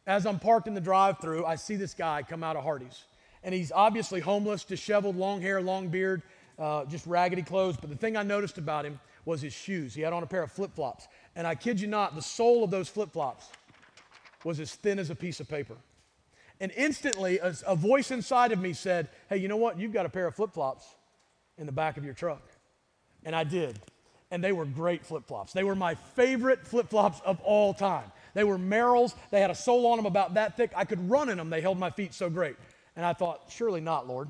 as 0.08 0.26
I'm 0.26 0.40
parked 0.40 0.68
in 0.68 0.74
the 0.74 0.82
drive 0.82 1.20
through, 1.20 1.46
I 1.46 1.56
see 1.56 1.76
this 1.76 1.94
guy 1.94 2.24
come 2.24 2.44
out 2.44 2.56
of 2.56 2.64
Hardee's. 2.64 3.04
And 3.44 3.54
he's 3.54 3.72
obviously 3.72 4.20
homeless, 4.20 4.64
disheveled, 4.64 5.16
long 5.16 5.42
hair, 5.42 5.62
long 5.62 5.88
beard, 5.88 6.24
uh, 6.58 6.86
just 6.86 7.06
raggedy 7.06 7.42
clothes. 7.42 7.78
But 7.78 7.90
the 7.90 7.96
thing 7.96 8.18
I 8.18 8.24
noticed 8.24 8.58
about 8.58 8.86
him 8.86 9.00
was 9.26 9.42
his 9.42 9.54
shoes. 9.54 9.94
He 9.94 10.02
had 10.02 10.14
on 10.14 10.24
a 10.24 10.28
pair 10.28 10.44
of 10.44 10.52
flip 10.52 10.74
flops. 10.74 11.08
And 11.36 11.46
I 11.46 11.56
kid 11.56 11.80
you 11.80 11.88
not, 11.88 12.16
the 12.16 12.22
sole 12.22 12.64
of 12.64 12.72
those 12.72 12.90
flip 12.90 13.12
flops 13.12 13.50
was 14.44 14.60
as 14.60 14.74
thin 14.74 15.00
as 15.00 15.10
a 15.10 15.16
piece 15.16 15.40
of 15.40 15.50
paper. 15.50 15.76
And 16.60 16.72
instantly, 16.76 17.40
a, 17.40 17.56
a 17.66 17.76
voice 17.76 18.12
inside 18.12 18.52
of 18.52 18.60
me 18.60 18.74
said, 18.74 19.08
Hey, 19.30 19.38
you 19.38 19.48
know 19.48 19.58
what? 19.58 19.80
You've 19.80 19.94
got 19.94 20.06
a 20.06 20.10
pair 20.10 20.28
of 20.28 20.36
flip 20.36 20.54
flops 20.54 20.86
in 21.58 21.66
the 21.66 21.72
back 21.72 21.98
of 21.98 22.04
your 22.04 22.14
truck. 22.14 22.42
And 23.24 23.36
I 23.36 23.44
did. 23.44 23.80
And 24.32 24.44
they 24.44 24.52
were 24.52 24.66
great 24.66 25.06
flip 25.06 25.26
flops. 25.26 25.54
They 25.54 25.64
were 25.64 25.76
my 25.76 25.96
favorite 25.96 26.68
flip 26.68 26.90
flops 26.90 27.20
of 27.26 27.40
all 27.42 27.74
time. 27.74 28.12
They 28.34 28.44
were 28.44 28.58
Merrell's. 28.58 29.16
They 29.32 29.42
had 29.42 29.50
a 29.50 29.56
sole 29.56 29.88
on 29.88 29.98
them 29.98 30.06
about 30.06 30.36
that 30.36 30.56
thick. 30.56 30.72
I 30.76 30.86
could 30.86 31.10
run 31.10 31.30
in 31.30 31.38
them. 31.38 31.50
They 31.50 31.62
held 31.62 31.80
my 31.80 31.90
feet 31.90 32.14
so 32.14 32.30
great. 32.30 32.56
And 32.96 33.06
I 33.06 33.14
thought, 33.14 33.42
Surely 33.50 33.82
not, 33.82 34.08
Lord. 34.08 34.30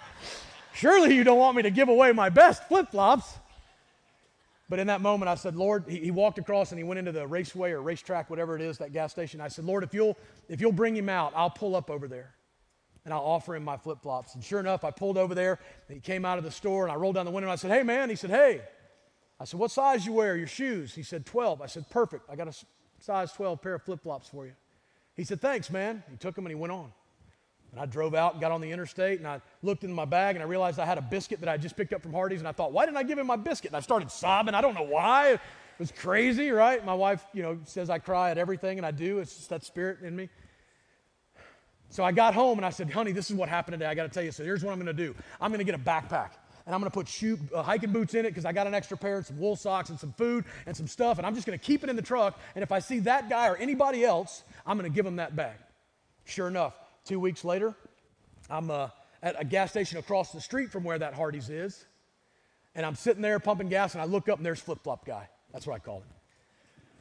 Surely 0.74 1.14
you 1.14 1.22
don't 1.22 1.38
want 1.38 1.56
me 1.56 1.62
to 1.62 1.70
give 1.70 1.88
away 1.88 2.12
my 2.12 2.30
best 2.30 2.64
flip 2.64 2.90
flops. 2.90 3.32
But 4.68 4.80
in 4.80 4.88
that 4.88 5.00
moment, 5.00 5.28
I 5.28 5.36
said, 5.36 5.54
Lord, 5.54 5.84
he, 5.88 5.98
he, 5.98 6.10
walked 6.10 6.38
across 6.38 6.72
and 6.72 6.78
he 6.78 6.84
went 6.84 6.98
into 6.98 7.12
the 7.12 7.26
raceway 7.26 7.70
or 7.70 7.80
racetrack, 7.80 8.28
whatever 8.28 8.56
it 8.56 8.62
is, 8.62 8.78
that 8.78 8.92
gas 8.92 9.12
station. 9.12 9.40
I 9.40 9.48
said, 9.48 9.64
Lord, 9.64 9.84
if 9.84 9.94
you'll, 9.94 10.18
if 10.48 10.60
you'll 10.60 10.72
bring 10.72 10.96
him 10.96 11.08
out, 11.08 11.32
I'll 11.36 11.50
pull 11.50 11.76
up 11.76 11.88
over 11.88 12.08
there 12.08 12.34
and 13.04 13.14
I'll 13.14 13.20
offer 13.20 13.54
him 13.54 13.62
my 13.62 13.76
flip 13.76 14.02
flops. 14.02 14.34
And 14.34 14.42
sure 14.42 14.58
enough, 14.58 14.82
I 14.82 14.90
pulled 14.90 15.16
over 15.16 15.34
there 15.34 15.60
and 15.88 15.94
he 15.94 16.00
came 16.00 16.24
out 16.24 16.38
of 16.38 16.44
the 16.44 16.50
store 16.50 16.82
and 16.82 16.92
I 16.92 16.96
rolled 16.96 17.14
down 17.14 17.24
the 17.24 17.30
window 17.30 17.46
and 17.46 17.52
I 17.52 17.56
said, 17.56 17.70
Hey, 17.70 17.84
man. 17.84 18.10
He 18.10 18.16
said, 18.16 18.30
Hey. 18.30 18.62
I 19.38 19.44
said, 19.44 19.60
What 19.60 19.70
size 19.70 20.04
you 20.04 20.12
wear, 20.12 20.36
your 20.36 20.48
shoes? 20.48 20.92
He 20.94 21.04
said, 21.04 21.24
12. 21.24 21.62
I 21.62 21.66
said, 21.66 21.88
Perfect. 21.88 22.28
I 22.28 22.34
got 22.34 22.48
a 22.48 22.54
size 22.98 23.32
12 23.32 23.62
pair 23.62 23.74
of 23.74 23.82
flip 23.82 24.02
flops 24.02 24.28
for 24.28 24.46
you. 24.46 24.52
He 25.14 25.22
said, 25.22 25.40
Thanks, 25.40 25.70
man. 25.70 26.02
He 26.10 26.16
took 26.16 26.34
them 26.34 26.44
and 26.44 26.50
he 26.50 26.56
went 26.56 26.72
on. 26.72 26.92
And 27.76 27.82
I 27.82 27.84
drove 27.84 28.14
out 28.14 28.32
and 28.32 28.40
got 28.40 28.52
on 28.52 28.62
the 28.62 28.70
interstate 28.70 29.18
and 29.18 29.28
I 29.28 29.42
looked 29.60 29.84
in 29.84 29.92
my 29.92 30.06
bag 30.06 30.34
and 30.34 30.42
I 30.42 30.46
realized 30.46 30.78
I 30.78 30.86
had 30.86 30.96
a 30.96 31.02
biscuit 31.02 31.40
that 31.40 31.48
I 31.50 31.58
just 31.58 31.76
picked 31.76 31.92
up 31.92 32.00
from 32.00 32.14
Hardee's 32.14 32.40
and 32.40 32.48
I 32.48 32.52
thought, 32.52 32.72
why 32.72 32.86
didn't 32.86 32.96
I 32.96 33.02
give 33.02 33.18
him 33.18 33.26
my 33.26 33.36
biscuit? 33.36 33.68
And 33.68 33.76
I 33.76 33.80
started 33.80 34.10
sobbing. 34.10 34.54
I 34.54 34.62
don't 34.62 34.72
know 34.72 34.86
why. 34.86 35.32
It 35.32 35.40
was 35.78 35.92
crazy, 35.92 36.50
right? 36.50 36.82
My 36.86 36.94
wife, 36.94 37.22
you 37.34 37.42
know, 37.42 37.58
says 37.64 37.90
I 37.90 37.98
cry 37.98 38.30
at 38.30 38.38
everything 38.38 38.78
and 38.78 38.86
I 38.86 38.92
do. 38.92 39.18
It's 39.18 39.36
just 39.36 39.50
that 39.50 39.62
spirit 39.62 40.00
in 40.00 40.16
me. 40.16 40.30
So 41.90 42.02
I 42.02 42.12
got 42.12 42.32
home 42.32 42.58
and 42.58 42.64
I 42.64 42.70
said, 42.70 42.90
honey, 42.90 43.12
this 43.12 43.30
is 43.30 43.36
what 43.36 43.50
happened 43.50 43.74
today. 43.74 43.84
I 43.84 43.94
got 43.94 44.04
to 44.04 44.08
tell 44.08 44.22
you. 44.22 44.32
So 44.32 44.42
here's 44.42 44.64
what 44.64 44.72
I'm 44.72 44.78
going 44.78 44.86
to 44.86 44.94
do. 44.94 45.14
I'm 45.38 45.50
going 45.50 45.58
to 45.58 45.70
get 45.70 45.74
a 45.74 45.78
backpack 45.78 46.30
and 46.64 46.74
I'm 46.74 46.80
going 46.80 46.90
to 46.90 46.94
put 46.94 47.08
shoe, 47.08 47.38
uh, 47.54 47.62
hiking 47.62 47.92
boots 47.92 48.14
in 48.14 48.24
it 48.24 48.30
because 48.30 48.46
I 48.46 48.52
got 48.52 48.66
an 48.66 48.74
extra 48.74 48.96
pair 48.96 49.18
and 49.18 49.26
some 49.26 49.38
wool 49.38 49.54
socks 49.54 49.90
and 49.90 50.00
some 50.00 50.14
food 50.14 50.46
and 50.64 50.74
some 50.74 50.86
stuff. 50.86 51.18
And 51.18 51.26
I'm 51.26 51.34
just 51.34 51.46
going 51.46 51.58
to 51.58 51.62
keep 51.62 51.84
it 51.84 51.90
in 51.90 51.96
the 51.96 52.00
truck. 52.00 52.40
And 52.54 52.62
if 52.62 52.72
I 52.72 52.78
see 52.78 53.00
that 53.00 53.28
guy 53.28 53.48
or 53.48 53.56
anybody 53.56 54.02
else, 54.02 54.44
I'm 54.66 54.78
going 54.78 54.90
to 54.90 54.94
give 54.94 55.04
them 55.04 55.16
that 55.16 55.36
bag. 55.36 55.56
Sure 56.24 56.48
enough, 56.48 56.74
two 57.06 57.18
weeks 57.20 57.44
later, 57.44 57.74
I'm 58.50 58.70
uh, 58.70 58.88
at 59.22 59.40
a 59.40 59.44
gas 59.44 59.70
station 59.70 59.98
across 59.98 60.32
the 60.32 60.40
street 60.40 60.70
from 60.70 60.84
where 60.84 60.98
that 60.98 61.14
Hardee's 61.14 61.48
is. 61.48 61.84
And 62.74 62.84
I'm 62.84 62.94
sitting 62.94 63.22
there 63.22 63.38
pumping 63.38 63.68
gas 63.68 63.94
and 63.94 64.02
I 64.02 64.04
look 64.04 64.28
up 64.28 64.38
and 64.38 64.44
there's 64.44 64.60
Flip 64.60 64.78
Flop 64.82 65.06
Guy. 65.06 65.28
That's 65.52 65.66
what 65.66 65.74
I 65.74 65.78
call 65.78 65.98
him. 65.98 66.08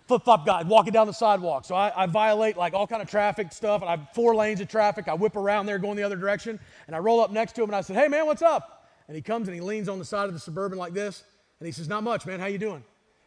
Flip 0.08 0.24
Flop 0.24 0.46
Guy 0.46 0.64
walking 0.64 0.94
down 0.94 1.08
the 1.08 1.14
sidewalk. 1.14 1.66
So 1.66 1.76
I, 1.76 1.92
I 1.96 2.06
violate 2.06 2.56
like 2.56 2.74
all 2.74 2.88
kind 2.88 3.02
of 3.02 3.10
traffic 3.10 3.52
stuff 3.52 3.82
and 3.82 3.90
I 3.90 3.98
have 3.98 4.08
four 4.14 4.36
lanes 4.36 4.62
of 4.62 4.70
traffic. 4.70 5.08
I 5.08 5.16
whip 5.16 5.36
around 5.36 5.66
there 5.66 5.80
going 5.80 5.98
the 5.98 6.04
other 6.04 6.16
direction 6.16 6.60
and 6.88 6.96
I 6.96 7.00
roll 7.00 7.20
up 7.20 7.32
next 7.32 7.54
to 7.56 7.64
him 7.64 7.70
and 7.70 7.76
I 7.76 7.82
said, 7.82 7.98
hey 7.98 8.08
man, 8.08 8.26
what's 8.26 8.42
up? 8.42 8.76
And 9.08 9.16
he 9.16 9.22
comes 9.22 9.48
and 9.48 9.56
he 9.56 9.62
leans 9.62 9.88
on 9.88 10.00
the 10.00 10.06
side 10.06 10.28
of 10.28 10.34
the 10.34 10.40
Suburban 10.40 10.78
like 10.78 10.94
this, 10.94 11.24
and 11.60 11.66
he 11.66 11.72
says, 11.72 11.88
Not 11.88 12.04
much, 12.04 12.26
man. 12.26 12.40
How 12.40 12.48
you 12.48 12.58
doing? 12.58 12.84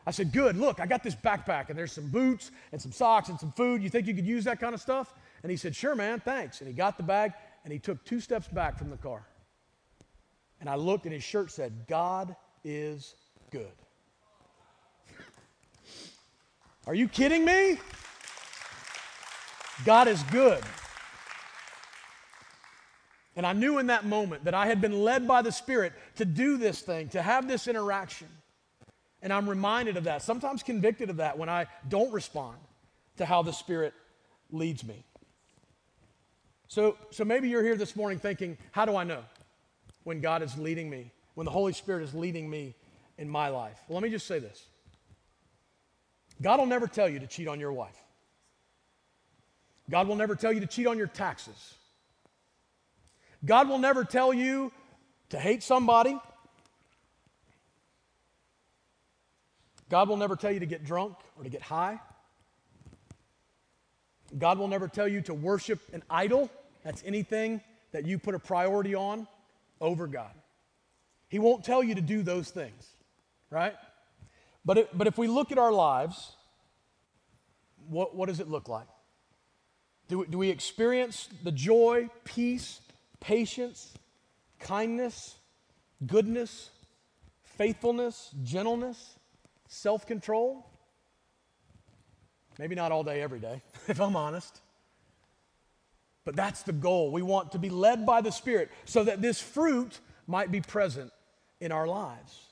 I 0.06 0.10
said, 0.10 0.32
Good. 0.32 0.56
Look, 0.56 0.80
I 0.80 0.86
got 0.86 1.02
this 1.02 1.14
backpack, 1.14 1.68
and 1.68 1.78
there's 1.78 1.92
some 1.92 2.08
boots 2.08 2.50
and 2.72 2.80
some 2.80 2.92
socks 2.92 3.28
and 3.28 3.38
some 3.38 3.52
food. 3.52 3.82
You 3.82 3.90
think 3.90 4.06
you 4.06 4.14
could 4.14 4.26
use 4.26 4.44
that 4.44 4.60
kind 4.60 4.74
of 4.74 4.80
stuff? 4.80 5.14
And 5.42 5.50
he 5.50 5.56
said, 5.56 5.74
Sure, 5.74 5.94
man. 5.94 6.20
Thanks. 6.20 6.60
And 6.60 6.68
he 6.68 6.74
got 6.74 6.96
the 6.96 7.02
bag, 7.02 7.32
and 7.64 7.72
he 7.72 7.78
took 7.78 8.04
two 8.04 8.20
steps 8.20 8.48
back 8.48 8.78
from 8.78 8.90
the 8.90 8.96
car. 8.96 9.26
And 10.60 10.68
I 10.68 10.74
looked, 10.74 11.04
and 11.04 11.12
his 11.12 11.22
shirt 11.22 11.50
said, 11.50 11.86
God 11.86 12.34
is 12.64 13.14
good. 13.50 13.70
Are 16.86 16.94
you 16.94 17.06
kidding 17.06 17.44
me? 17.44 17.78
God 19.84 20.08
is 20.08 20.22
good. 20.24 20.62
And 23.36 23.46
I 23.46 23.52
knew 23.52 23.78
in 23.78 23.86
that 23.86 24.04
moment 24.04 24.44
that 24.44 24.54
I 24.54 24.66
had 24.66 24.80
been 24.80 25.04
led 25.04 25.28
by 25.28 25.42
the 25.42 25.52
Spirit 25.52 25.92
to 26.16 26.24
do 26.24 26.56
this 26.56 26.80
thing, 26.80 27.08
to 27.10 27.22
have 27.22 27.46
this 27.46 27.68
interaction. 27.68 28.26
And 29.22 29.32
I'm 29.32 29.48
reminded 29.48 29.96
of 29.96 30.04
that, 30.04 30.22
sometimes 30.22 30.62
convicted 30.62 31.10
of 31.10 31.18
that 31.18 31.38
when 31.38 31.48
I 31.48 31.66
don't 31.88 32.12
respond 32.12 32.56
to 33.18 33.24
how 33.24 33.42
the 33.42 33.52
Spirit 33.52 33.94
leads 34.50 34.82
me. 34.82 35.04
So, 36.68 36.98
so 37.10 37.24
maybe 37.24 37.48
you're 37.48 37.62
here 37.62 37.76
this 37.76 37.96
morning 37.96 38.18
thinking, 38.18 38.58
how 38.72 38.84
do 38.84 38.94
I 38.94 39.04
know 39.04 39.24
when 40.04 40.20
God 40.20 40.42
is 40.42 40.56
leading 40.58 40.90
me, 40.90 41.12
when 41.34 41.46
the 41.46 41.50
Holy 41.50 41.72
Spirit 41.72 42.02
is 42.02 42.14
leading 42.14 42.48
me 42.48 42.74
in 43.16 43.28
my 43.28 43.48
life? 43.48 43.78
Well, 43.88 43.94
let 43.94 44.02
me 44.02 44.10
just 44.10 44.26
say 44.26 44.38
this 44.38 44.66
God 46.40 46.60
will 46.60 46.66
never 46.66 46.86
tell 46.86 47.08
you 47.08 47.18
to 47.20 47.26
cheat 47.26 47.48
on 47.48 47.58
your 47.58 47.72
wife, 47.72 47.96
God 49.90 50.06
will 50.06 50.16
never 50.16 50.36
tell 50.36 50.52
you 50.52 50.60
to 50.60 50.66
cheat 50.66 50.86
on 50.86 50.98
your 50.98 51.06
taxes. 51.06 51.74
God 53.44 53.68
will 53.68 53.78
never 53.78 54.04
tell 54.04 54.34
you 54.34 54.72
to 55.30 55.38
hate 55.38 55.62
somebody. 55.62 56.18
God 59.88 60.08
will 60.08 60.16
never 60.16 60.36
tell 60.36 60.50
you 60.50 60.60
to 60.60 60.66
get 60.66 60.84
drunk 60.84 61.14
or 61.36 61.44
to 61.44 61.48
get 61.48 61.62
high. 61.62 62.00
God 64.36 64.58
will 64.58 64.68
never 64.68 64.88
tell 64.88 65.08
you 65.08 65.20
to 65.22 65.34
worship 65.34 65.80
an 65.92 66.02
idol. 66.10 66.50
That's 66.84 67.02
anything 67.06 67.60
that 67.92 68.06
you 68.06 68.18
put 68.18 68.34
a 68.34 68.38
priority 68.38 68.94
on 68.94 69.26
over 69.80 70.06
God. 70.06 70.32
He 71.28 71.38
won't 71.38 71.64
tell 71.64 71.82
you 71.82 71.94
to 71.94 72.00
do 72.00 72.22
those 72.22 72.50
things, 72.50 72.86
right? 73.50 73.74
But, 74.64 74.78
it, 74.78 74.96
but 74.96 75.06
if 75.06 75.16
we 75.16 75.28
look 75.28 75.52
at 75.52 75.58
our 75.58 75.72
lives, 75.72 76.32
what, 77.88 78.14
what 78.14 78.28
does 78.28 78.40
it 78.40 78.48
look 78.48 78.68
like? 78.68 78.86
Do, 80.08 80.24
do 80.26 80.38
we 80.38 80.50
experience 80.50 81.28
the 81.42 81.52
joy, 81.52 82.08
peace, 82.24 82.80
patience, 83.20 83.92
kindness, 84.58 85.36
goodness, 86.06 86.70
faithfulness, 87.42 88.30
gentleness, 88.42 89.16
self 89.68 90.06
control. 90.06 90.66
Maybe 92.58 92.74
not 92.74 92.92
all 92.92 93.04
day, 93.04 93.22
every 93.22 93.38
day, 93.38 93.62
if 93.88 94.00
I'm 94.00 94.16
honest. 94.16 94.60
But 96.24 96.36
that's 96.36 96.62
the 96.62 96.72
goal. 96.72 97.10
We 97.10 97.22
want 97.22 97.52
to 97.52 97.58
be 97.58 97.70
led 97.70 98.04
by 98.04 98.20
the 98.20 98.32
Spirit 98.32 98.70
so 98.84 99.04
that 99.04 99.22
this 99.22 99.40
fruit 99.40 99.98
might 100.26 100.50
be 100.50 100.60
present 100.60 101.10
in 101.60 101.72
our 101.72 101.86
lives. 101.86 102.42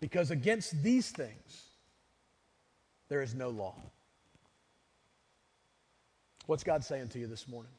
Because 0.00 0.30
against 0.30 0.82
these 0.82 1.10
things, 1.10 1.64
there 3.08 3.22
is 3.22 3.34
no 3.34 3.48
law. 3.48 3.74
What's 6.46 6.64
God 6.64 6.84
saying 6.84 7.08
to 7.08 7.18
you 7.18 7.26
this 7.26 7.48
morning? 7.48 7.72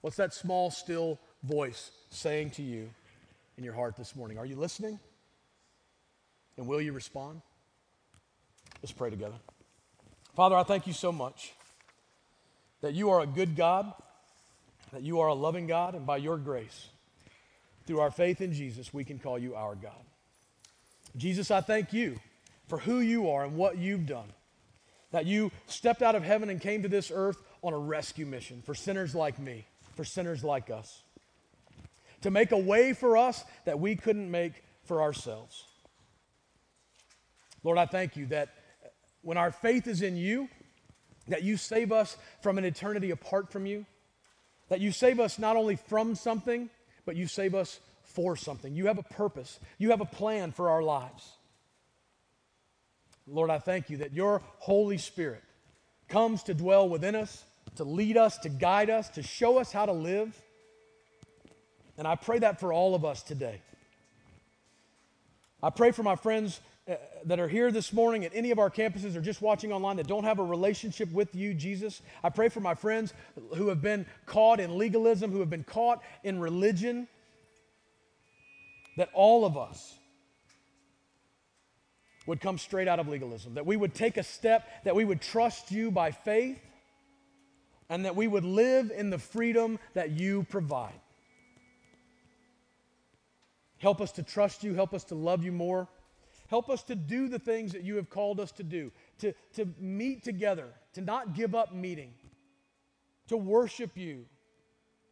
What's 0.00 0.16
that 0.16 0.32
small, 0.34 0.70
still 0.70 1.18
voice 1.42 1.90
saying 2.10 2.50
to 2.50 2.62
you 2.62 2.88
in 3.56 3.64
your 3.64 3.74
heart 3.74 3.96
this 3.96 4.14
morning? 4.14 4.38
Are 4.38 4.46
you 4.46 4.56
listening? 4.56 5.00
And 6.56 6.66
will 6.66 6.80
you 6.80 6.92
respond? 6.92 7.42
Let's 8.82 8.92
pray 8.92 9.10
together. 9.10 9.36
Father, 10.34 10.56
I 10.56 10.62
thank 10.62 10.86
you 10.86 10.92
so 10.92 11.12
much 11.12 11.52
that 12.80 12.94
you 12.94 13.10
are 13.10 13.20
a 13.20 13.26
good 13.26 13.54
God, 13.56 13.92
that 14.92 15.02
you 15.02 15.20
are 15.20 15.28
a 15.28 15.34
loving 15.34 15.66
God, 15.66 15.94
and 15.94 16.06
by 16.06 16.16
your 16.16 16.36
grace, 16.36 16.88
through 17.86 18.00
our 18.00 18.10
faith 18.10 18.40
in 18.40 18.52
Jesus, 18.52 18.92
we 18.92 19.04
can 19.04 19.18
call 19.18 19.38
you 19.38 19.54
our 19.54 19.74
God. 19.74 19.92
Jesus, 21.16 21.50
I 21.50 21.60
thank 21.60 21.92
you 21.92 22.18
for 22.68 22.78
who 22.78 23.00
you 23.00 23.30
are 23.30 23.44
and 23.44 23.56
what 23.56 23.76
you've 23.78 24.06
done. 24.06 24.32
That 25.10 25.26
you 25.26 25.50
stepped 25.66 26.00
out 26.00 26.14
of 26.14 26.22
heaven 26.22 26.48
and 26.48 26.60
came 26.60 26.82
to 26.82 26.88
this 26.88 27.12
earth 27.14 27.36
on 27.62 27.74
a 27.74 27.78
rescue 27.78 28.24
mission 28.24 28.62
for 28.64 28.74
sinners 28.74 29.14
like 29.14 29.38
me 29.38 29.66
for 29.94 30.04
sinners 30.04 30.42
like 30.42 30.70
us, 30.70 31.02
to 32.22 32.30
make 32.30 32.52
a 32.52 32.58
way 32.58 32.92
for 32.92 33.16
us 33.16 33.44
that 33.64 33.78
we 33.78 33.96
couldn't 33.96 34.30
make 34.30 34.62
for 34.84 35.02
ourselves. 35.02 35.64
Lord, 37.62 37.78
I 37.78 37.86
thank 37.86 38.16
you 38.16 38.26
that 38.26 38.48
when 39.22 39.36
our 39.36 39.50
faith 39.50 39.86
is 39.86 40.02
in 40.02 40.16
you, 40.16 40.48
that 41.28 41.42
you 41.42 41.56
save 41.56 41.92
us 41.92 42.16
from 42.42 42.58
an 42.58 42.64
eternity 42.64 43.10
apart 43.10 43.50
from 43.50 43.66
you, 43.66 43.86
that 44.68 44.80
you 44.80 44.92
save 44.92 45.20
us 45.20 45.38
not 45.38 45.56
only 45.56 45.76
from 45.76 46.14
something, 46.14 46.68
but 47.04 47.16
you 47.16 47.26
save 47.26 47.54
us 47.54 47.80
for 48.02 48.36
something. 48.36 48.74
You 48.74 48.86
have 48.86 48.98
a 48.98 49.02
purpose, 49.02 49.58
you 49.78 49.90
have 49.90 50.00
a 50.00 50.06
plan 50.06 50.52
for 50.52 50.70
our 50.70 50.82
lives. 50.82 51.30
Lord, 53.26 53.50
I 53.50 53.58
thank 53.58 53.88
you 53.88 53.98
that 53.98 54.12
your 54.12 54.42
Holy 54.58 54.98
Spirit 54.98 55.42
comes 56.08 56.42
to 56.44 56.54
dwell 56.54 56.88
within 56.88 57.14
us 57.14 57.44
to 57.76 57.84
lead 57.84 58.16
us, 58.16 58.38
to 58.38 58.48
guide 58.48 58.90
us, 58.90 59.08
to 59.10 59.22
show 59.22 59.58
us 59.58 59.72
how 59.72 59.86
to 59.86 59.92
live. 59.92 60.38
And 61.96 62.06
I 62.06 62.16
pray 62.16 62.40
that 62.40 62.60
for 62.60 62.72
all 62.72 62.94
of 62.94 63.04
us 63.04 63.22
today. 63.22 63.60
I 65.62 65.70
pray 65.70 65.92
for 65.92 66.02
my 66.02 66.16
friends 66.16 66.60
uh, 66.90 66.94
that 67.24 67.38
are 67.38 67.46
here 67.46 67.70
this 67.70 67.92
morning 67.92 68.24
at 68.24 68.32
any 68.34 68.50
of 68.50 68.58
our 68.58 68.68
campuses 68.68 69.14
or 69.14 69.20
just 69.20 69.40
watching 69.40 69.72
online 69.72 69.96
that 69.96 70.08
don't 70.08 70.24
have 70.24 70.40
a 70.40 70.44
relationship 70.44 71.10
with 71.12 71.32
you, 71.32 71.54
Jesus. 71.54 72.02
I 72.24 72.28
pray 72.28 72.48
for 72.48 72.58
my 72.58 72.74
friends 72.74 73.14
who 73.54 73.68
have 73.68 73.80
been 73.80 74.04
caught 74.26 74.58
in 74.58 74.76
legalism, 74.76 75.30
who 75.30 75.38
have 75.38 75.50
been 75.50 75.62
caught 75.62 76.02
in 76.24 76.40
religion, 76.40 77.06
that 78.96 79.10
all 79.14 79.44
of 79.44 79.56
us 79.56 79.94
would 82.26 82.40
come 82.40 82.58
straight 82.58 82.88
out 82.88 82.98
of 82.98 83.06
legalism, 83.06 83.54
that 83.54 83.66
we 83.66 83.76
would 83.76 83.94
take 83.94 84.16
a 84.16 84.24
step, 84.24 84.68
that 84.82 84.96
we 84.96 85.04
would 85.04 85.20
trust 85.20 85.70
you 85.70 85.92
by 85.92 86.10
faith 86.10 86.58
and 87.88 88.06
that 88.06 88.16
we 88.16 88.26
would 88.26 88.44
live 88.44 88.90
in 88.90 89.10
the 89.10 89.18
freedom 89.18 89.78
that 89.94 90.10
you 90.10 90.42
provide. 90.50 91.00
Help 93.78 94.00
us 94.00 94.10
to 94.12 94.22
trust 94.22 94.64
you. 94.64 94.74
Help 94.74 94.94
us 94.94 95.04
to 95.04 95.14
love 95.14 95.44
you 95.44 95.52
more. 95.52 95.88
Help 96.52 96.68
us 96.68 96.82
to 96.82 96.94
do 96.94 97.28
the 97.28 97.38
things 97.38 97.72
that 97.72 97.82
you 97.82 97.96
have 97.96 98.10
called 98.10 98.38
us 98.38 98.52
to 98.52 98.62
do, 98.62 98.92
to, 99.20 99.32
to 99.54 99.66
meet 99.80 100.22
together, 100.22 100.66
to 100.92 101.00
not 101.00 101.32
give 101.32 101.54
up 101.54 101.74
meeting, 101.74 102.12
to 103.28 103.38
worship 103.38 103.96
you, 103.96 104.26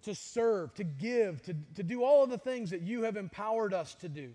to 0.03 0.15
serve, 0.15 0.75
to 0.75 0.85
give, 0.85 1.41
to, 1.45 1.57
to 1.77 1.83
do 1.83 2.05
all 2.05 2.23
of 2.23 2.29
the 2.29 2.37
things 2.37 2.69
that 2.73 2.83
you 2.83 3.05
have 3.05 3.17
empowered 3.17 3.73
us 3.73 3.95
to 3.95 4.09
do. 4.11 4.33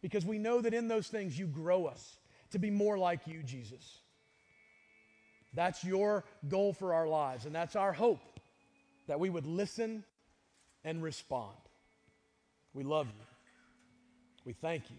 Because 0.00 0.24
we 0.24 0.38
know 0.38 0.62
that 0.62 0.72
in 0.72 0.88
those 0.88 1.08
things 1.08 1.38
you 1.38 1.46
grow 1.46 1.84
us 1.84 2.16
to 2.52 2.58
be 2.58 2.70
more 2.70 2.96
like 2.96 3.26
you, 3.26 3.42
Jesus. 3.42 3.98
That's 5.52 5.84
your 5.84 6.24
goal 6.48 6.72
for 6.72 6.94
our 6.94 7.06
lives, 7.06 7.44
and 7.44 7.54
that's 7.54 7.76
our 7.76 7.92
hope 7.92 8.22
that 9.08 9.20
we 9.20 9.28
would 9.28 9.46
listen 9.46 10.04
and 10.84 11.02
respond. 11.02 11.58
We 12.72 12.82
love 12.82 13.08
you. 13.08 13.26
We 14.46 14.54
thank 14.54 14.90
you. 14.90 14.96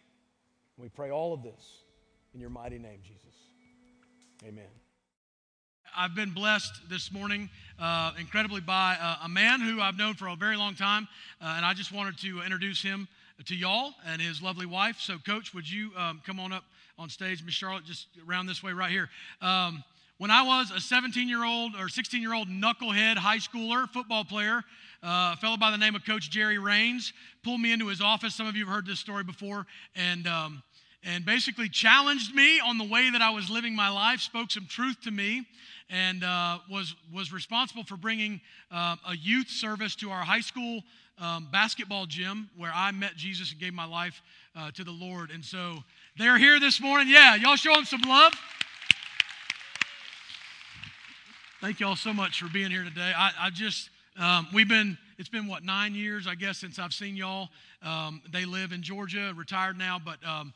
We 0.77 0.89
pray 0.89 1.09
all 1.09 1.33
of 1.33 1.41
this 1.41 1.81
in 2.35 2.39
your 2.39 2.51
mighty 2.51 2.77
name, 2.77 2.99
Jesus. 3.01 3.33
Amen. 4.43 4.67
I've 5.97 6.13
been 6.13 6.29
blessed 6.29 6.87
this 6.87 7.11
morning 7.11 7.49
uh, 7.79 8.11
incredibly 8.19 8.61
by 8.61 8.95
uh, 9.01 9.25
a 9.25 9.29
man 9.29 9.59
who 9.59 9.81
I've 9.81 9.97
known 9.97 10.13
for 10.13 10.27
a 10.27 10.35
very 10.35 10.55
long 10.55 10.75
time, 10.75 11.07
uh, 11.41 11.55
and 11.57 11.65
I 11.65 11.73
just 11.73 11.91
wanted 11.91 12.19
to 12.19 12.43
introduce 12.43 12.83
him 12.83 13.07
to 13.45 13.55
y'all 13.55 13.95
and 14.05 14.21
his 14.21 14.39
lovely 14.39 14.67
wife. 14.67 14.99
So, 14.99 15.17
Coach, 15.17 15.51
would 15.55 15.67
you 15.67 15.89
um, 15.97 16.21
come 16.23 16.39
on 16.39 16.51
up 16.51 16.63
on 16.99 17.09
stage, 17.09 17.43
Miss 17.43 17.55
Charlotte, 17.55 17.85
just 17.85 18.07
around 18.27 18.45
this 18.45 18.61
way 18.61 18.71
right 18.71 18.91
here. 18.91 19.09
Um, 19.41 19.83
when 20.19 20.29
I 20.29 20.43
was 20.43 20.69
a 20.69 20.79
17 20.79 21.27
year 21.27 21.43
old 21.43 21.73
or 21.75 21.89
16 21.89 22.21
year 22.21 22.35
old 22.35 22.49
knucklehead 22.49 23.17
high 23.17 23.37
schooler 23.37 23.89
football 23.89 24.23
player, 24.23 24.63
uh, 25.03 25.33
a 25.33 25.37
fellow 25.37 25.57
by 25.57 25.71
the 25.71 25.77
name 25.77 25.95
of 25.95 26.05
Coach 26.05 26.29
Jerry 26.29 26.57
Rains 26.57 27.13
pulled 27.43 27.61
me 27.61 27.71
into 27.71 27.87
his 27.87 28.01
office. 28.01 28.35
Some 28.35 28.47
of 28.47 28.55
you 28.55 28.65
have 28.65 28.73
heard 28.73 28.85
this 28.85 28.99
story 28.99 29.23
before, 29.23 29.65
and 29.95 30.25
um, 30.27 30.63
and 31.03 31.25
basically 31.25 31.69
challenged 31.69 32.33
me 32.33 32.59
on 32.59 32.77
the 32.77 32.83
way 32.83 33.09
that 33.11 33.21
I 33.21 33.29
was 33.29 33.49
living 33.49 33.75
my 33.75 33.89
life, 33.89 34.19
spoke 34.19 34.51
some 34.51 34.65
truth 34.65 35.01
to 35.01 35.11
me, 35.11 35.45
and 35.89 36.23
uh, 36.23 36.59
was 36.69 36.95
was 37.13 37.31
responsible 37.31 37.83
for 37.83 37.97
bringing 37.97 38.41
uh, 38.71 38.95
a 39.07 39.15
youth 39.15 39.49
service 39.49 39.95
to 39.97 40.11
our 40.11 40.23
high 40.23 40.41
school 40.41 40.83
um, 41.19 41.47
basketball 41.51 42.05
gym 42.05 42.49
where 42.57 42.71
I 42.73 42.91
met 42.91 43.15
Jesus 43.15 43.51
and 43.51 43.59
gave 43.59 43.73
my 43.73 43.85
life 43.85 44.21
uh, 44.55 44.71
to 44.71 44.83
the 44.83 44.91
Lord. 44.91 45.31
And 45.31 45.43
so 45.43 45.83
they're 46.17 46.37
here 46.37 46.59
this 46.59 46.81
morning. 46.81 47.07
Yeah, 47.09 47.35
y'all 47.35 47.55
show 47.55 47.73
them 47.73 47.85
some 47.85 48.01
love. 48.01 48.33
Thank 51.61 51.79
y'all 51.79 51.95
so 51.95 52.13
much 52.13 52.39
for 52.41 52.49
being 52.49 52.69
here 52.69 52.83
today. 52.83 53.11
I, 53.17 53.31
I 53.39 53.49
just, 53.49 53.89
um, 54.19 54.47
we've 54.53 54.69
been, 54.69 54.95
it's 55.17 55.29
been 55.29 55.47
what, 55.47 55.63
nine 55.63 55.95
years, 55.95 56.27
I 56.27 56.35
guess, 56.35 56.59
since 56.59 56.77
I've 56.77 56.93
seen 56.93 57.15
y'all. 57.15 57.49
Um, 57.81 58.21
they 58.31 58.45
live 58.45 58.71
in 58.71 58.81
Georgia, 58.81 59.33
retired 59.35 59.77
now, 59.77 59.99
but 60.03 60.17
um, 60.25 60.53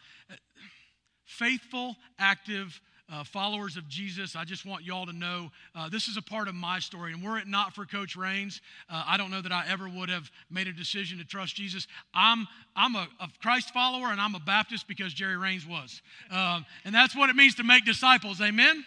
faithful, 1.25 1.95
active, 2.19 2.79
uh, 3.11 3.23
followers 3.25 3.75
of 3.75 3.87
Jesus, 3.89 4.35
I 4.35 4.45
just 4.45 4.65
want 4.65 4.85
y'all 4.85 5.05
to 5.05 5.13
know 5.13 5.51
uh, 5.75 5.89
this 5.89 6.07
is 6.07 6.15
a 6.15 6.21
part 6.21 6.47
of 6.47 6.55
my 6.55 6.79
story. 6.79 7.11
And 7.11 7.21
were 7.21 7.37
it 7.37 7.47
not 7.47 7.75
for 7.75 7.85
Coach 7.85 8.15
Rains, 8.15 8.61
uh, 8.89 9.03
I 9.05 9.17
don't 9.17 9.31
know 9.31 9.41
that 9.41 9.51
I 9.51 9.65
ever 9.67 9.89
would 9.89 10.09
have 10.09 10.31
made 10.49 10.67
a 10.67 10.73
decision 10.73 11.17
to 11.17 11.25
trust 11.25 11.55
Jesus. 11.55 11.87
I'm, 12.13 12.47
I'm 12.75 12.95
a, 12.95 13.07
a 13.19 13.27
Christ 13.41 13.73
follower 13.73 14.07
and 14.07 14.21
I'm 14.21 14.35
a 14.35 14.39
Baptist 14.39 14.87
because 14.87 15.13
Jerry 15.13 15.37
Rains 15.37 15.67
was. 15.67 16.01
Um, 16.29 16.65
and 16.85 16.95
that's 16.95 17.15
what 17.15 17.29
it 17.29 17.35
means 17.35 17.55
to 17.55 17.63
make 17.63 17.83
disciples. 17.83 18.39
Amen? 18.39 18.85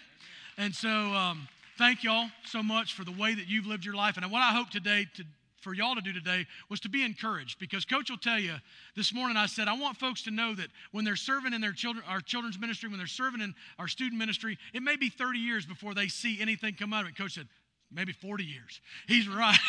And 0.57 0.75
so, 0.75 0.89
um, 0.89 1.47
thank 1.77 2.03
y'all 2.03 2.29
so 2.47 2.63
much 2.63 2.95
for 2.95 3.05
the 3.05 3.13
way 3.13 3.35
that 3.35 3.49
you've 3.49 3.67
lived 3.67 3.85
your 3.85 3.95
life. 3.95 4.17
And 4.17 4.31
what 4.33 4.41
I 4.41 4.53
hope 4.53 4.71
today 4.71 5.07
to 5.17 5.25
for 5.65 5.75
y'all 5.75 5.95
to 5.95 6.03
do 6.03 6.13
today 6.13 6.47
was 6.69 6.79
to 6.81 6.89
be 6.89 7.03
encouraged. 7.03 7.59
Because 7.59 7.85
coach 7.85 8.11
will 8.11 8.19
tell 8.19 8.39
you 8.39 8.55
this 8.95 9.13
morning 9.13 9.37
i 9.37 9.47
said 9.47 9.67
i 9.67 9.73
want 9.73 9.97
folks 9.97 10.23
to 10.23 10.31
know 10.31 10.55
that 10.55 10.69
when 10.93 11.05
they're 11.05 11.17
serving 11.17 11.53
in 11.53 11.61
their 11.61 11.73
children 11.73 12.05
our 12.07 12.21
children's 12.21 12.59
ministry 12.59 12.89
when 12.89 12.99
they're 12.99 13.07
serving 13.07 13.41
in 13.41 13.55
our 13.79 13.89
student 13.89 14.19
ministry 14.19 14.59
it 14.73 14.83
may 14.83 14.97
be 14.97 15.09
30 15.09 15.39
years 15.39 15.67
before 15.67 15.95
they 15.95 16.07
see 16.07 16.41
anything 16.41 16.75
come 16.75 16.93
out 16.93 17.03
of 17.03 17.09
it. 17.09 17.17
Coach 17.17 17.35
said 17.35 17.49
maybe 17.91 18.13
40 18.13 18.45
years. 18.45 18.81
He's 19.09 19.29
right. 19.29 19.59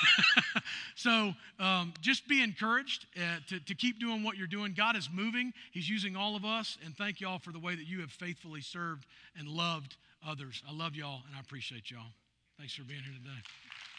So 0.96 1.34
um, 1.60 1.94
just 2.02 2.28
be 2.28 2.42
encouraged 2.42 3.06
uh, 3.18 3.40
to, 3.50 3.60
to 3.60 3.76
keep 3.76 4.00
doing 4.00 4.24
what 4.24 4.38
you're 4.38 4.48
doing. 4.48 4.74
God 4.74 4.96
is 4.96 5.10
moving. 5.14 5.54
He's 5.72 5.90
using 5.90 6.16
all 6.16 6.36
of 6.36 6.46
us. 6.46 6.78
And 6.84 6.96
thank 6.96 7.20
y'all 7.20 7.38
for 7.38 7.52
the 7.52 7.60
way 7.60 7.76
that 7.76 7.86
you 7.86 8.00
have 8.00 8.12
faithfully 8.12 8.62
served 8.62 9.06
and 9.38 9.48
loved 9.48 9.98
others. 10.26 10.64
I 10.68 10.74
love 10.74 10.96
y'all 10.96 11.22
and 11.28 11.36
i 11.36 11.40
appreciate 11.40 11.92
y'all. 11.92 12.14
Thanks 12.58 12.74
for 12.74 12.84
being 12.84 13.02
here 13.02 13.14
today 13.14 13.95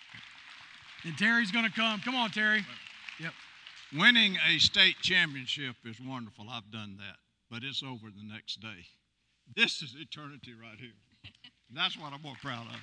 and 1.05 1.16
Terry's 1.16 1.51
going 1.51 1.64
to 1.64 1.72
come. 1.72 2.01
Come 2.01 2.14
on, 2.14 2.30
Terry. 2.30 2.64
Yep. 3.20 3.32
Winning 3.97 4.36
a 4.49 4.59
state 4.59 4.97
championship 5.03 5.76
is 5.84 5.97
wonderful. 6.01 6.47
I've 6.51 6.70
done 6.70 6.97
that, 6.99 7.16
but 7.51 7.62
it's 7.62 7.82
over 7.82 8.09
the 8.09 8.24
next 8.24 8.61
day. 8.61 8.86
This 9.55 9.82
is 9.82 9.94
eternity 9.99 10.53
right 10.61 10.78
here. 10.78 10.90
That's 11.74 11.99
what 11.99 12.12
I'm 12.12 12.22
more 12.22 12.36
proud 12.42 12.66
of. 12.66 12.80